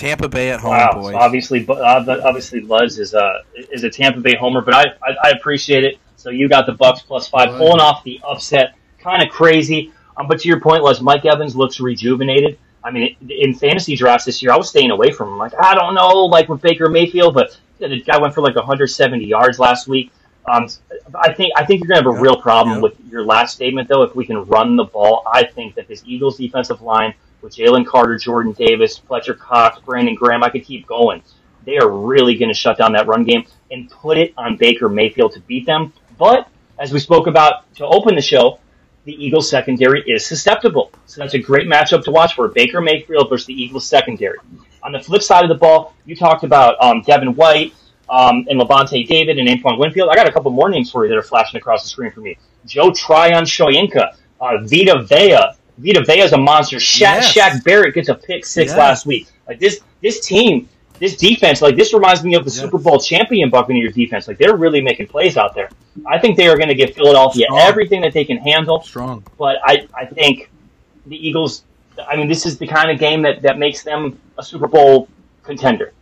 Tampa 0.00 0.28
Bay 0.28 0.50
at 0.50 0.60
home, 0.60 0.70
Wow. 0.70 0.92
boys. 0.94 1.14
Obviously, 1.14 1.66
uh, 1.68 1.74
obviously, 2.24 2.60
Luz 2.60 2.98
is 2.98 3.14
a 3.14 3.42
is 3.70 3.84
a 3.84 3.90
Tampa 3.90 4.20
Bay 4.20 4.34
homer, 4.34 4.60
but 4.62 4.74
I, 4.74 4.84
I 5.02 5.16
I 5.24 5.30
appreciate 5.30 5.84
it. 5.84 5.98
So 6.16 6.30
you 6.30 6.48
got 6.48 6.66
the 6.66 6.72
Bucks 6.72 7.00
plus 7.02 7.28
five, 7.28 7.50
pulling 7.56 7.80
off 7.80 8.02
the 8.04 8.20
upset. 8.26 8.74
Kind 9.02 9.22
of 9.22 9.30
crazy. 9.30 9.92
Um, 10.16 10.26
but 10.28 10.40
to 10.40 10.48
your 10.48 10.60
point, 10.60 10.82
Luz, 10.82 11.00
Mike 11.00 11.24
Evans 11.24 11.56
looks 11.56 11.80
rejuvenated. 11.80 12.58
I 12.84 12.90
mean, 12.90 13.16
in 13.28 13.54
fantasy 13.54 13.94
drafts 13.96 14.24
this 14.24 14.42
year, 14.42 14.52
I 14.52 14.56
was 14.56 14.68
staying 14.68 14.90
away 14.90 15.10
from 15.12 15.28
him. 15.28 15.38
Like, 15.38 15.52
I 15.58 15.74
don't 15.74 15.94
know, 15.94 16.24
like 16.26 16.48
with 16.48 16.60
Baker 16.62 16.88
Mayfield, 16.88 17.34
but 17.34 17.56
the 17.78 18.00
guy 18.00 18.18
went 18.18 18.34
for 18.34 18.40
like 18.42 18.56
170 18.56 19.24
yards 19.24 19.58
last 19.58 19.86
week. 19.88 20.10
Um, 20.46 20.66
I 21.14 21.32
think 21.32 21.52
I 21.56 21.64
think 21.64 21.80
you're 21.80 21.88
gonna 21.88 22.02
have 22.02 22.12
a 22.12 22.16
Yeah. 22.16 22.22
real 22.22 22.36
problem 22.40 22.76
Yeah. 22.76 22.82
with 22.82 22.94
your 23.10 23.24
last 23.24 23.54
statement, 23.54 23.88
though. 23.88 24.02
If 24.02 24.14
we 24.16 24.24
can 24.26 24.44
run 24.46 24.76
the 24.76 24.84
ball, 24.84 25.22
I 25.32 25.44
think 25.44 25.74
that 25.74 25.88
this 25.88 26.02
Eagles 26.06 26.36
defensive 26.38 26.80
line 26.82 27.14
with 27.42 27.54
Jalen 27.54 27.86
Carter, 27.86 28.16
Jordan 28.16 28.52
Davis, 28.52 28.98
Fletcher 28.98 29.34
Cox, 29.34 29.80
Brandon 29.80 30.14
Graham, 30.14 30.42
I 30.42 30.50
could 30.50 30.64
keep 30.64 30.86
going. 30.86 31.22
They 31.64 31.78
are 31.78 31.88
really 31.88 32.36
going 32.36 32.48
to 32.48 32.54
shut 32.54 32.78
down 32.78 32.92
that 32.92 33.06
run 33.06 33.24
game 33.24 33.44
and 33.70 33.90
put 33.90 34.18
it 34.18 34.34
on 34.36 34.56
Baker 34.56 34.88
Mayfield 34.88 35.32
to 35.32 35.40
beat 35.40 35.66
them. 35.66 35.92
But 36.18 36.48
as 36.78 36.92
we 36.92 36.98
spoke 36.98 37.26
about 37.26 37.72
to 37.74 37.86
open 37.86 38.14
the 38.14 38.22
show, 38.22 38.58
the 39.04 39.12
Eagles 39.24 39.48
secondary 39.48 40.02
is 40.06 40.26
susceptible. 40.26 40.92
So 41.06 41.20
that's 41.20 41.34
a 41.34 41.38
great 41.38 41.68
matchup 41.68 42.04
to 42.04 42.10
watch 42.10 42.34
for 42.34 42.48
Baker 42.48 42.80
Mayfield 42.80 43.28
versus 43.28 43.46
the 43.46 43.54
Eagles 43.54 43.86
secondary. 43.86 44.38
On 44.82 44.92
the 44.92 45.00
flip 45.00 45.22
side 45.22 45.44
of 45.44 45.48
the 45.48 45.56
ball, 45.56 45.94
you 46.06 46.16
talked 46.16 46.44
about 46.44 46.82
um, 46.82 47.02
Devin 47.02 47.34
White 47.34 47.74
um, 48.08 48.46
and 48.48 48.60
Lavonte 48.60 49.06
David 49.06 49.38
and 49.38 49.48
Antoine 49.48 49.78
Winfield. 49.78 50.08
I 50.10 50.14
got 50.14 50.28
a 50.28 50.32
couple 50.32 50.50
more 50.50 50.68
names 50.68 50.90
for 50.90 51.04
you 51.04 51.10
that 51.10 51.18
are 51.18 51.22
flashing 51.22 51.58
across 51.58 51.82
the 51.82 51.88
screen 51.88 52.10
for 52.10 52.20
me. 52.20 52.38
Joe 52.66 52.90
Tryon 52.90 53.44
Shoyinka, 53.44 54.16
uh, 54.40 54.58
Vita 54.62 55.02
Vea. 55.02 55.56
Vita 55.80 56.04
Vea 56.04 56.20
is 56.20 56.32
a 56.32 56.38
monster. 56.38 56.76
Shaq, 56.76 57.00
Yes. 57.00 57.34
Shaq 57.34 57.64
Barrett 57.64 57.94
gets 57.94 58.08
a 58.08 58.14
pick 58.14 58.44
six 58.44 58.72
Yeah. 58.72 58.78
last 58.78 59.06
week. 59.06 59.28
Like 59.48 59.58
this, 59.58 59.80
this 60.02 60.20
team, 60.20 60.68
this 60.98 61.16
defense, 61.16 61.62
like 61.62 61.76
this 61.76 61.92
reminds 61.94 62.22
me 62.22 62.34
of 62.34 62.44
the 62.44 62.50
Yeah. 62.50 62.62
Super 62.62 62.78
Bowl 62.78 62.98
champion 63.00 63.50
Buccaneers 63.50 63.94
defense. 63.94 64.28
Like 64.28 64.38
they're 64.38 64.56
really 64.56 64.80
making 64.80 65.06
plays 65.08 65.36
out 65.36 65.54
there. 65.54 65.70
I 66.06 66.18
think 66.18 66.36
they 66.36 66.48
are 66.48 66.56
going 66.56 66.68
to 66.68 66.74
give 66.74 66.94
Philadelphia 66.94 67.46
Strong. 67.46 67.60
everything 67.60 68.00
that 68.02 68.12
they 68.12 68.24
can 68.24 68.36
handle 68.36 68.82
Strong. 68.82 69.24
but 69.38 69.56
I, 69.64 69.86
I 69.94 70.04
think 70.06 70.50
the 71.06 71.16
Eagles. 71.28 71.64
I 72.08 72.16
mean, 72.16 72.28
this 72.28 72.46
is 72.46 72.56
the 72.56 72.66
kind 72.66 72.90
of 72.90 72.98
game 72.98 73.20
that, 73.22 73.42
that 73.42 73.58
makes 73.58 73.82
them 73.82 74.18
a 74.38 74.42
Super 74.42 74.66
Bowl 74.68 75.08
contender. 75.42 75.92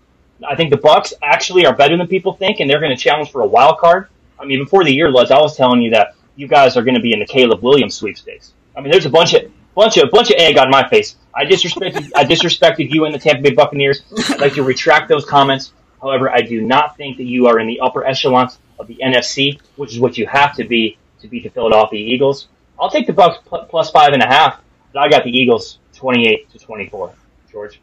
I 0.49 0.55
think 0.55 0.71
the 0.71 0.77
Bucks 0.77 1.13
actually 1.23 1.67
are 1.67 1.75
better 1.75 1.97
than 1.97 2.07
people 2.07 2.33
think, 2.35 2.61
and 2.61 2.71
they're 2.71 2.79
going 2.79 2.97
to 2.97 3.03
challenge 3.03 3.33
for 3.33 3.41
a 3.41 3.47
wild 3.47 3.79
card. 3.79 4.07
I 4.39 4.45
mean, 4.45 4.61
before 4.63 4.85
the 4.85 4.93
year, 4.93 5.11
Lutz, 5.11 5.33
I 5.33 5.41
was 5.41 5.57
telling 5.57 5.83
you 5.83 5.91
that 5.91 6.15
you 6.37 6.47
guys 6.47 6.77
are 6.77 6.83
going 6.83 6.95
to 6.95 7.01
be 7.01 7.13
in 7.13 7.19
the 7.19 7.27
Caleb 7.27 7.63
Williams 7.63 7.97
sweepstakes. 7.97 8.53
I 8.77 8.81
mean, 8.81 8.93
there's 8.93 9.07
a 9.07 9.11
bunch 9.11 9.35
of 9.35 9.51
bunch 9.79 9.97
of 9.97 10.11
bunch 10.11 10.31
of 10.31 10.37
egg 10.39 10.59
on 10.59 10.71
my 10.71 10.87
face. 10.89 11.15
I 11.33 11.45
disrespected 11.45 12.11
I 12.17 12.25
disrespected 12.25 12.91
you 12.91 13.05
and 13.05 13.15
the 13.15 13.19
Tampa 13.19 13.43
Bay 13.43 13.55
Buccaneers. 13.55 14.03
I'd 14.29 14.41
like 14.41 14.55
to 14.55 14.65
retract 14.65 15.09
those 15.09 15.25
comments. 15.25 15.73
However, 16.03 16.31
I 16.31 16.41
do 16.41 16.61
not 16.61 16.97
think 16.97 17.17
that 17.19 17.25
you 17.25 17.47
are 17.47 17.61
in 17.61 17.69
the 17.69 17.79
upper 17.81 18.05
echelons 18.05 18.59
of 18.79 18.89
the 18.89 18.97
NFC, 18.97 19.61
which 19.77 19.93
is 19.93 20.01
what 20.01 20.19
you 20.19 20.27
have 20.27 20.57
to 20.57 20.65
be 20.65 20.99
to 21.21 21.29
beat 21.29 21.45
the 21.45 21.49
Philadelphia 21.51 22.01
Eagles. 22.01 22.49
I'll 22.79 22.91
take 22.91 23.07
the 23.07 23.13
Bucks 23.13 23.39
plus 23.47 23.91
five 23.91 24.13
and 24.13 24.23
a 24.23 24.27
half, 24.27 24.61
but 24.93 25.01
I 25.01 25.09
got 25.09 25.23
the 25.23 25.31
Eagles 25.31 25.79
twenty-eight 25.95 26.51
to 26.51 26.59
twenty-four. 26.59 27.15
George, 27.51 27.81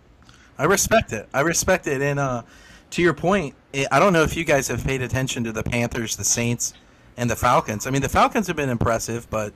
I 0.57 0.65
respect 0.65 1.13
it. 1.13 1.29
I 1.33 1.41
respect 1.41 1.87
it. 1.87 2.01
And 2.01 2.19
uh, 2.19 2.43
to 2.91 3.01
your 3.01 3.13
point, 3.13 3.55
i 3.73 3.87
I 3.89 3.99
don't 3.99 4.11
know 4.11 4.23
if 4.23 4.35
you 4.35 4.43
guys 4.43 4.67
have 4.67 4.83
paid 4.83 5.01
attention 5.01 5.45
to 5.45 5.53
the 5.53 5.63
Panthers, 5.63 6.17
the 6.17 6.25
Saints, 6.25 6.73
and 7.15 7.29
the 7.29 7.37
Falcons. 7.37 7.87
I 7.87 7.91
mean, 7.91 8.01
the 8.01 8.09
Falcons 8.09 8.47
have 8.47 8.57
been 8.57 8.69
impressive, 8.69 9.29
but 9.29 9.53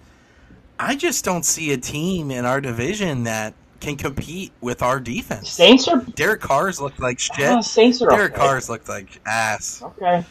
I 0.79 0.95
just 0.95 1.25
don't 1.25 1.43
see 1.45 1.73
a 1.73 1.77
team 1.77 2.31
in 2.31 2.45
our 2.45 2.61
division 2.61 3.23
that 3.25 3.53
can 3.81 3.97
compete 3.97 4.51
with 4.61 4.81
our 4.81 4.99
defense. 4.99 5.49
Saints 5.49 5.87
are 5.87 5.97
Derek 6.15 6.41
Carr's 6.41 6.79
looked 6.81 6.99
like 6.99 7.19
shit. 7.19 7.39
uh, 7.47 7.61
Saints 7.61 8.01
are 8.01 8.09
Derek 8.09 8.33
okay. 8.33 8.41
Carr's 8.41 8.69
looked 8.69 8.87
like 8.89 9.19
ass. 9.25 9.81
Okay, 9.83 10.23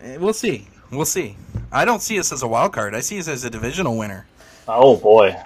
Eh, 0.00 0.16
We'll 0.16 0.32
see. 0.32 0.66
We'll 0.90 1.04
see. 1.06 1.36
I 1.72 1.84
don't 1.84 2.02
see 2.02 2.18
us 2.18 2.30
as 2.32 2.42
a 2.42 2.46
wild 2.48 2.72
card. 2.72 2.94
I 2.94 3.00
see 3.00 3.18
us 3.18 3.26
as 3.28 3.44
a 3.44 3.50
divisional 3.50 3.96
winner. 3.96 4.26
oh 4.68 4.96
boy, 4.96 5.36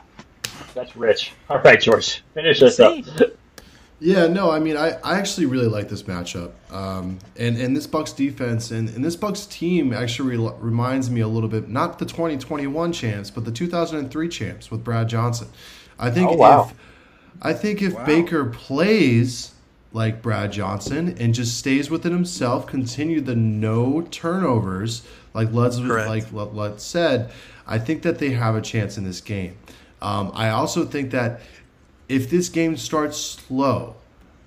that's 0.75 0.95
rich. 0.97 1.33
All 1.49 1.59
right, 1.61 1.81
George, 1.81 2.23
finish 2.35 2.61
this 2.61 2.81
up. 2.81 2.97
Yeah, 4.01 4.29
no, 4.29 4.51
I 4.51 4.61
mean, 4.61 4.77
I, 4.77 4.91
I 5.03 5.19
actually 5.19 5.47
really 5.47 5.67
like 5.67 5.89
this 5.89 6.05
matchup. 6.05 6.53
Um, 6.73 7.19
and, 7.37 7.57
and 7.57 7.75
this 7.77 7.87
Bucks 7.89 8.13
defense 8.13 8.71
and, 8.71 8.89
and 8.91 9.05
this 9.05 9.17
Bucks 9.17 9.45
team 9.47 9.93
actually 9.93 10.37
re- 10.37 10.53
reminds 10.61 11.11
me 11.11 11.21
a 11.21 11.27
little 11.27 11.49
bit, 11.49 11.69
not 11.69 11.99
the 11.99 12.07
2021 12.07 12.93
champs, 12.93 13.31
but 13.31 13.45
the 13.45 13.51
2003 13.51 14.29
champs 14.29 14.71
with 14.71 14.85
Brad 14.85 15.09
Johnson. 15.09 15.49
I 15.99 16.11
think 16.11 16.31
Oh, 16.31 16.37
wow. 16.37 16.69
if 16.71 16.75
I 17.43 17.53
think 17.53 17.83
if 17.83 17.95
Baker 18.05 18.45
plays 18.45 19.53
like 19.93 20.23
Brad 20.23 20.53
Johnson 20.53 21.17
and 21.19 21.35
just 21.35 21.57
stays 21.59 21.91
within 21.91 22.13
himself, 22.13 22.67
continue 22.69 23.21
the 23.21 23.35
no 23.35 24.03
turnovers, 24.03 25.03
like 25.35 25.51
Lutz, 25.53 25.79
like 25.79 26.31
Lutz 26.33 26.85
said, 26.85 27.31
I 27.67 27.79
think 27.79 28.03
that 28.03 28.19
they 28.19 28.31
have 28.31 28.55
a 28.55 28.61
chance 28.61 28.97
in 28.97 29.03
this 29.05 29.21
game. 29.21 29.57
Um, 30.01 30.31
I 30.35 30.51
also 30.51 30.85
think 30.85 31.11
that 31.11 31.41
if 32.09 32.31
this 32.31 32.49
game 32.49 32.77
starts 32.77 33.19
slow, 33.19 33.97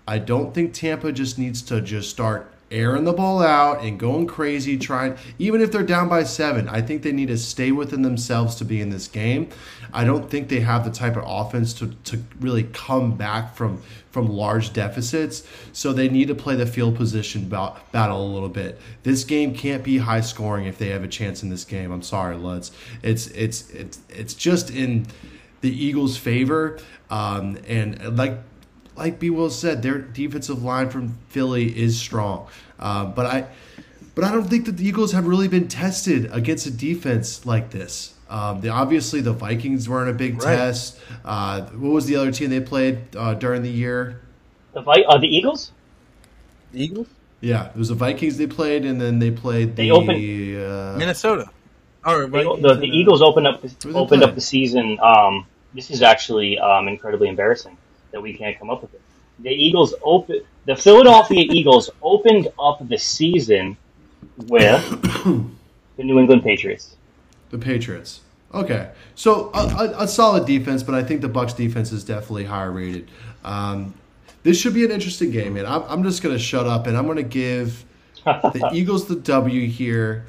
I 0.08 0.20
don't 0.20 0.54
think 0.54 0.74
Tampa 0.74 1.12
just 1.12 1.38
needs 1.38 1.62
to 1.64 1.82
just 1.82 2.10
start 2.10 2.52
airing 2.72 3.04
the 3.04 3.14
ball 3.14 3.44
out 3.44 3.84
and 3.84 4.00
going 4.00 4.26
crazy 4.26 4.78
trying 4.78 5.16
even 5.38 5.60
if 5.60 5.72
they're 5.72 5.84
down 5.84 6.08
by 6.08 6.24
7 6.24 6.70
I 6.70 6.82
think 6.82 7.04
they 7.04 7.12
need 7.12 7.28
to 7.28 7.38
stay 7.38 7.72
within 7.72 8.02
themselves 8.02 8.56
to 8.56 8.66
be 8.66 8.80
in 8.80 8.90
this 8.90 9.08
game. 9.10 9.50
I 9.94 10.06
don't 10.06 10.30
think 10.30 10.48
they 10.48 10.62
have 10.62 10.86
the 10.86 10.92
type 10.92 11.18
of 11.18 11.26
offense 11.28 11.74
to, 11.76 11.90
to 12.06 12.24
really 12.40 12.64
come 12.64 13.18
back 13.18 13.56
from 13.56 13.82
from 14.12 14.28
large 14.28 14.74
deficits. 14.74 15.44
So 15.74 15.94
they 15.94 16.10
need 16.10 16.28
to 16.30 16.36
play 16.36 16.56
the 16.56 16.66
field 16.66 16.96
position 16.96 17.48
ba- 17.48 17.76
battle 17.92 18.26
a 18.26 18.32
little 18.34 18.50
bit. 18.50 18.80
This 19.04 19.24
game 19.24 19.54
can't 19.54 19.84
be 19.84 19.98
high 20.00 20.22
scoring 20.22 20.66
if 20.66 20.78
they 20.78 20.90
have 20.90 21.04
a 21.04 21.08
chance 21.08 21.44
in 21.44 21.50
this 21.50 21.66
game. 21.66 21.92
I'm 21.92 22.02
sorry 22.02 22.38
Lutz 22.38 22.72
it's 23.04 23.28
it's 23.28 23.70
it's 23.72 24.00
it's 24.10 24.34
just 24.34 24.70
in 24.70 25.08
the 25.62 25.70
Eagles' 25.86 26.18
favor. 26.18 26.80
Um, 27.10 27.58
and 27.68 28.18
like 28.18 28.38
like 28.96 29.20
B. 29.20 29.30
Will 29.30 29.50
said, 29.50 29.82
their 29.82 30.00
defensive 30.00 30.64
line 30.64 30.90
from 30.90 31.18
Philly 31.30 31.76
is 31.78 31.98
strong. 32.00 32.48
Uh, 32.80 33.06
but 33.06 33.26
I 33.26 33.48
but 34.16 34.24
I 34.26 34.32
don't 34.32 34.46
think 34.50 34.66
that 34.66 34.78
the 34.78 34.88
Eagles 34.88 35.14
have 35.14 35.26
really 35.26 35.48
been 35.48 35.68
tested 35.68 36.30
against 36.34 36.66
a 36.68 36.72
defense 36.72 37.46
like 37.46 37.72
this. 37.72 38.14
Um, 38.30 38.62
they, 38.62 38.70
obviously, 38.70 39.20
the 39.22 39.34
Vikings 39.34 39.90
weren't 39.90 40.10
a 40.10 40.14
big 40.14 40.42
Right. 40.42 40.56
test. 40.56 40.98
Uh, 41.26 41.62
what 41.72 41.92
was 41.92 42.06
the 42.06 42.16
other 42.16 42.32
team 42.32 42.50
they 42.50 42.60
played 42.62 43.00
uh, 43.16 43.34
during 43.34 43.62
the 43.62 43.70
year? 43.70 44.22
The 44.74 44.82
Vi- 44.82 45.04
uh, 45.08 45.18
the 45.18 45.28
Eagles. 45.28 45.72
The 46.72 46.84
Eagles? 46.86 47.08
Yeah, 47.42 47.68
it 47.70 47.76
was 47.76 47.90
the 47.90 47.96
Vikings 47.96 48.38
they 48.38 48.48
played, 48.48 48.86
and 48.86 49.02
then 49.02 49.20
they 49.20 49.32
played 49.32 49.76
the 49.76 49.84
They 49.84 49.92
opened- 49.92 50.12
uh, 50.12 50.96
Minnesota. 50.98 51.50
Or 52.06 52.28
They, 52.28 52.44
the, 52.44 52.78
the 52.80 52.88
Eagles 52.88 53.22
opened 53.22 53.48
up 53.48 53.62
the, 53.62 53.74
opened 53.94 54.22
play? 54.22 54.30
up 54.30 54.36
the 54.36 54.42
season. 54.42 54.98
Um, 55.02 55.46
this 55.74 55.90
is 55.90 56.02
actually 56.02 56.60
um, 56.60 56.88
incredibly 56.88 57.28
embarrassing 57.28 57.78
that 58.12 58.22
we 58.22 58.34
can't 58.34 58.58
come 58.60 58.70
up 58.70 58.82
with 58.82 58.94
it. 58.94 59.02
The 59.40 59.50
Eagles 59.50 59.94
open 60.04 60.42
the 60.66 60.76
Philadelphia 60.76 61.46
Eagles 61.50 61.90
opened 62.02 62.50
up 62.60 62.88
the 62.88 62.98
season 62.98 63.78
with 64.38 65.02
the 65.98 66.04
New 66.04 66.20
England 66.20 66.44
Patriots. 66.44 66.96
the 67.50 67.58
Patriots. 67.58 68.22
Okay, 68.54 68.92
so 69.16 69.50
a, 69.54 69.60
a, 69.60 70.04
a 70.04 70.08
solid 70.08 70.46
defense, 70.46 70.84
but 70.84 70.94
I 70.94 71.04
think 71.04 71.22
the 71.22 71.30
Bucks 71.30 71.54
defense 71.54 71.94
is 71.94 72.04
definitely 72.04 72.44
higher 72.44 72.72
rated. 72.72 73.10
Um, 73.46 73.94
this 74.44 74.60
should 74.60 74.74
be 74.74 74.84
an 74.84 74.92
interesting 74.92 75.32
game, 75.32 75.54
man. 75.54 75.66
I'm, 75.66 75.84
I'm 75.84 76.04
just 76.04 76.22
gonna 76.22 76.40
shut 76.40 76.68
up 76.68 76.86
and 76.86 76.98
I'm 76.98 77.08
gonna 77.08 77.24
give 77.24 77.86
the 78.26 78.70
Eagles 78.74 79.08
the 79.08 79.16
W 79.16 79.68
here, 79.68 80.26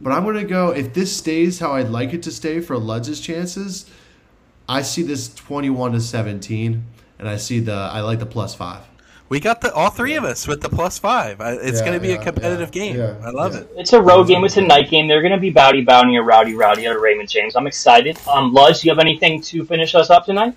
but 0.00 0.12
I'm 0.12 0.24
gonna 0.24 0.44
go 0.44 0.70
if 0.70 0.94
this 0.94 1.14
stays 1.14 1.58
how 1.58 1.72
I'd 1.72 1.90
like 1.90 2.14
it 2.14 2.22
to 2.24 2.30
stay 2.30 2.60
for 2.60 2.78
Ludz's 2.78 3.20
chances. 3.20 3.90
I 4.68 4.82
see 4.82 5.02
this 5.02 5.34
21 5.34 5.92
to 5.92 6.00
17, 6.00 6.84
and 7.18 7.28
I 7.28 7.36
see 7.36 7.60
the 7.60 7.72
I 7.72 8.00
like 8.00 8.18
the 8.18 8.26
plus 8.26 8.54
five. 8.54 8.82
We 9.28 9.40
got 9.40 9.60
the 9.60 9.72
all 9.74 9.90
three 9.90 10.14
of 10.16 10.24
us 10.24 10.46
with 10.48 10.62
the 10.62 10.70
plus 10.70 10.98
five. 10.98 11.38
It's 11.40 11.80
Yeah, 11.80 11.86
going 11.86 11.98
to 11.98 12.00
be 12.00 12.08
yeah, 12.08 12.20
a 12.20 12.22
competitive 12.24 12.74
yeah, 12.74 12.82
game. 12.82 12.96
yeah, 12.96 13.16
I 13.22 13.30
love 13.30 13.54
yeah. 13.54 13.60
it. 13.60 13.70
It's 13.76 13.92
a 13.92 14.00
road 14.00 14.26
game. 14.28 14.42
It's 14.44 14.56
a 14.56 14.62
night 14.62 14.88
game. 14.88 15.06
They're 15.06 15.20
going 15.20 15.32
to 15.34 15.40
be 15.40 15.50
bowdy 15.50 15.82
bowdy 15.82 16.16
or 16.16 16.22
rowdy 16.22 16.54
rowdy 16.54 16.86
out 16.86 16.96
of 16.96 17.02
Raymond 17.02 17.28
James. 17.28 17.54
I'm 17.54 17.66
excited. 17.66 18.18
Um, 18.26 18.54
Lodge, 18.54 18.80
do 18.80 18.88
you 18.88 18.92
have 18.92 18.98
anything 18.98 19.42
to 19.42 19.64
finish 19.66 19.94
us 19.94 20.08
up 20.08 20.24
tonight? 20.24 20.54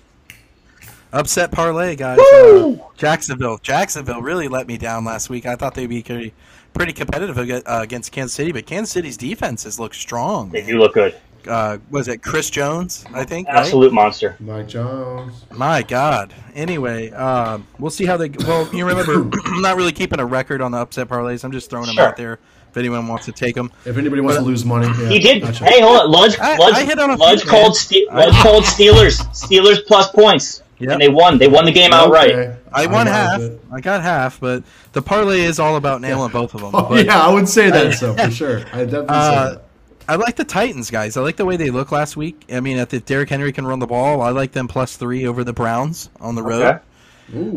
Upset 1.12 1.52
parlay, 1.52 1.94
guys. 1.96 2.18
Uh, 2.18 2.76
Jacksonville. 2.96 3.58
Jacksonville 3.58 4.22
really 4.22 4.48
let 4.48 4.66
me 4.66 4.78
down 4.78 5.04
last 5.04 5.28
week. 5.28 5.44
I 5.44 5.56
thought 5.56 5.74
they'd 5.74 5.86
be 5.86 6.02
pretty, 6.02 6.32
pretty 6.72 6.94
competitive 6.94 7.36
uh, 7.36 7.60
against 7.66 8.12
Kansas 8.12 8.32
City, 8.34 8.52
but 8.52 8.64
Kansas 8.64 8.90
City's 8.90 9.18
defenses 9.18 9.78
look 9.78 9.92
strong. 9.92 10.48
They 10.48 10.62
do 10.62 10.78
look 10.78 10.94
good. 10.94 11.14
Uh, 11.48 11.78
was 11.90 12.08
it 12.08 12.22
Chris 12.22 12.50
Jones? 12.50 13.04
I 13.14 13.24
think. 13.24 13.48
right? 13.48 13.58
Absolute 13.58 13.92
monster. 13.92 14.36
Mike 14.40 14.68
Jones. 14.68 15.44
My 15.50 15.82
God. 15.82 16.32
Anyway, 16.54 17.10
um, 17.10 17.66
we'll 17.78 17.90
see 17.90 18.04
how 18.04 18.16
they. 18.16 18.28
Well, 18.30 18.68
you 18.74 18.86
remember, 18.86 19.28
I'm 19.46 19.62
not 19.62 19.76
really 19.76 19.92
keeping 19.92 20.20
a 20.20 20.26
record 20.26 20.60
on 20.60 20.70
the 20.72 20.78
upset 20.78 21.08
parlays. 21.08 21.44
I'm 21.44 21.52
just 21.52 21.70
throwing 21.70 21.86
them 21.86 21.96
Sure. 21.96 22.08
out 22.08 22.16
there 22.16 22.38
if 22.70 22.76
anyone 22.76 23.06
wants 23.06 23.26
to 23.26 23.32
take 23.32 23.54
them. 23.54 23.70
If 23.84 23.98
anybody 23.98 24.22
wants 24.22 24.38
to 24.38 24.44
lose 24.44 24.64
money, 24.64 24.86
yeah, 24.86 25.08
He 25.10 25.18
did. 25.18 25.42
gotcha. 25.42 25.64
Hey, 25.64 25.80
hold 25.82 26.00
on. 26.00 26.10
Lodge, 26.10 26.38
I- 26.38 26.56
Lodge, 26.56 26.74
I 26.74 26.84
hit 26.84 26.98
on 26.98 27.10
a 27.10 27.16
Lodge 27.16 27.42
few, 27.42 27.50
called, 27.50 27.64
man. 27.68 27.74
Ste- 27.74 28.08
I- 28.10 28.24
Lodge 28.26 28.34
called 28.42 28.64
Steelers. 28.64 29.20
Steelers 29.32 29.84
plus 29.86 30.10
points. 30.10 30.62
Yep. 30.78 30.90
And 30.92 31.00
they 31.00 31.08
won. 31.10 31.38
They 31.38 31.46
won 31.48 31.64
the 31.64 31.70
game 31.70 31.92
outright. 31.92 32.32
Okay. 32.32 32.56
I 32.72 32.86
won 32.86 33.04
know, 33.06 33.12
half. 33.12 33.40
but- 33.40 33.60
I 33.70 33.80
got 33.80 34.02
half, 34.02 34.40
but 34.40 34.64
the 34.92 35.02
parlay 35.02 35.42
is 35.42 35.60
all 35.60 35.76
about 35.76 36.00
nailing 36.00 36.32
both 36.32 36.54
of 36.54 36.60
them. 36.62 36.70
Oh, 36.74 36.88
But, 36.88 37.04
yeah, 37.06 37.20
I 37.20 37.32
would 37.32 37.48
say 37.48 37.70
that 37.70 37.94
so 37.94 38.14
for 38.16 38.30
sure. 38.30 38.58
I 38.72 38.84
definitely 38.84 39.06
Uh, 39.10 39.48
say 39.50 39.54
that. 39.54 39.62
I 40.08 40.16
like 40.16 40.36
the 40.36 40.44
Titans, 40.44 40.90
guys. 40.90 41.16
I 41.16 41.20
like 41.22 41.36
the 41.36 41.44
way 41.44 41.56
they 41.56 41.70
look 41.70 41.92
last 41.92 42.16
week. 42.16 42.44
I 42.52 42.60
mean, 42.60 42.78
if 42.78 43.04
Derrick 43.04 43.28
Henry 43.30 43.52
can 43.52 43.66
run 43.66 43.78
the 43.78 43.86
ball, 43.86 44.20
I 44.20 44.30
like 44.30 44.52
them 44.52 44.68
plus 44.68 44.96
three 44.96 45.26
over 45.26 45.44
the 45.44 45.52
Browns 45.52 46.10
on 46.20 46.34
the 46.34 46.42
road. 46.42 46.62
Okay. 46.62 46.78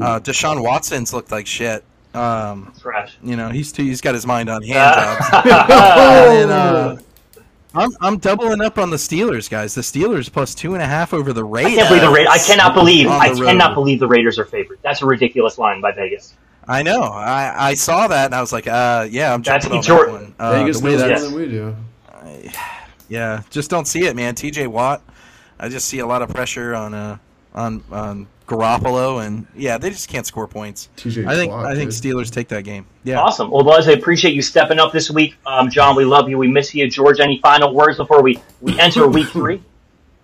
Uh, 0.02 0.20
Deshaun 0.20 0.64
Watson's 0.64 1.14
looked 1.14 1.32
like 1.32 1.48
shit. 1.48 1.84
Um, 2.14 2.72
Trash. 2.80 3.18
you 3.22 3.36
know, 3.36 3.50
he's 3.50 3.72
too, 3.74 3.84
he's 3.84 4.00
got 4.00 4.14
his 4.14 4.26
mind 4.26 4.50
on 4.50 4.62
hand 4.64 5.20
jobs. 5.20 5.26
Oh! 5.34 6.40
And, 6.42 6.52
uh, 6.52 6.96
I'm 7.78 7.90
I'm 8.00 8.18
doubling 8.20 8.62
up 8.62 8.78
on 8.78 8.90
the 8.90 8.96
Steelers, 8.96 9.50
guys. 9.50 9.76
The 9.76 9.82
Steelers 9.82 10.32
plus 10.32 10.56
two 10.56 10.76
and 10.76 10.82
a 10.82 10.86
half 10.86 11.14
over 11.14 11.34
the 11.34 11.44
Raiders. 11.44 11.74
I 11.74 11.76
can't 11.76 11.90
believe 11.90 12.02
the 12.04 12.10
Ra- 12.10 12.32
I 12.32 12.38
cannot 12.38 12.74
believe. 12.74 13.08
I 13.08 13.34
the 13.34 13.42
road. 13.42 13.48
cannot 13.48 13.74
believe 13.74 14.00
the 14.00 14.08
Raiders 14.08 14.40
are 14.40 14.46
favored. 14.46 14.80
That's 14.82 15.02
a 15.02 15.06
ridiculous 15.06 15.58
line 15.58 15.82
by 15.82 15.92
Vegas. 15.92 16.36
I 16.70 16.84
know. 16.84 17.02
I, 17.04 17.72
I 17.72 17.74
saw 17.74 18.08
that 18.08 18.26
and 18.28 18.34
I 18.34 18.40
was 18.40 18.54
like, 18.54 18.66
uh, 18.68 19.08
yeah, 19.12 19.34
I'm 19.34 19.42
That's 19.42 19.66
jumping 19.66 19.78
on 19.80 19.82
Detroit. 19.84 20.06
that 20.08 20.12
one. 20.14 20.36
Uh, 20.40 20.52
Vegas 20.54 20.80
the 20.80 20.86
way 20.86 20.92
knows 20.94 21.02
more 21.02 21.10
Yes. 21.10 21.24
than 21.24 21.34
we 21.34 21.46
do. 21.48 21.76
Yeah, 23.08 23.44
just 23.52 23.70
don't 23.70 23.88
see 23.88 24.08
it, 24.08 24.16
man. 24.16 24.34
T.J. 24.34 24.66
Watt, 24.66 25.00
I 25.60 25.70
just 25.70 25.88
see 25.88 26.00
a 26.00 26.08
lot 26.08 26.24
of 26.24 26.30
pressure 26.30 26.74
on 26.74 26.96
uh 26.96 27.18
on 27.54 27.84
on 27.92 28.26
Garoppolo, 28.48 29.24
and 29.24 29.46
yeah, 29.56 29.78
they 29.78 29.92
just 29.92 30.10
can't 30.10 30.26
score 30.26 30.48
points. 30.48 30.90
TJ 30.98 31.28
I 31.28 31.36
think 31.36 31.52
Watt, 31.52 31.68
I 31.68 31.76
think 31.76 31.92
dude. 31.92 32.02
Steelers 32.02 32.32
take 32.32 32.48
that 32.48 32.64
game. 32.64 32.88
Yeah, 33.04 33.20
Awesome. 33.22 33.52
Well, 33.52 33.64
Lodge, 33.64 33.88
I 33.88 33.92
appreciate 33.92 34.34
you 34.34 34.42
stepping 34.42 34.80
up 34.80 34.92
this 34.92 35.12
week. 35.12 35.36
Um, 35.46 35.70
John, 35.70 35.96
we 35.96 36.04
love 36.04 36.30
you. 36.30 36.40
We 36.40 36.48
miss 36.48 36.74
you. 36.74 36.90
George, 36.90 37.20
any 37.20 37.40
final 37.42 37.76
words 37.76 37.98
before 37.98 38.24
we, 38.24 38.40
we 38.60 38.80
enter 38.80 39.08
week 39.20 39.28
three? 39.28 39.62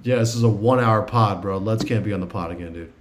Yeah, 0.01 0.15
this 0.15 0.33
is 0.33 0.41
a 0.41 0.49
one-hour 0.49 1.03
pod, 1.03 1.41
bro. 1.43 1.59
Let's 1.59 1.83
can't 1.83 2.03
be 2.03 2.13
on 2.13 2.19
the 2.19 2.25
pod 2.25 2.49
again, 2.51 2.73
dude. 2.73 2.91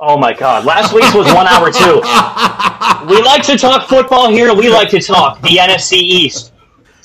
Oh 0.00 0.18
my 0.18 0.32
God! 0.32 0.64
Last 0.64 0.92
week's 0.92 1.14
was 1.14 1.32
one 1.32 1.46
hour 1.46 1.70
too. 1.70 2.02
We 3.08 3.22
like 3.22 3.44
to 3.44 3.56
talk 3.56 3.88
football 3.88 4.28
here. 4.28 4.52
We 4.52 4.68
like 4.70 4.88
to 4.90 5.00
talk 5.00 5.40
the 5.42 5.56
NFC 5.56 5.92
East. 5.98 6.52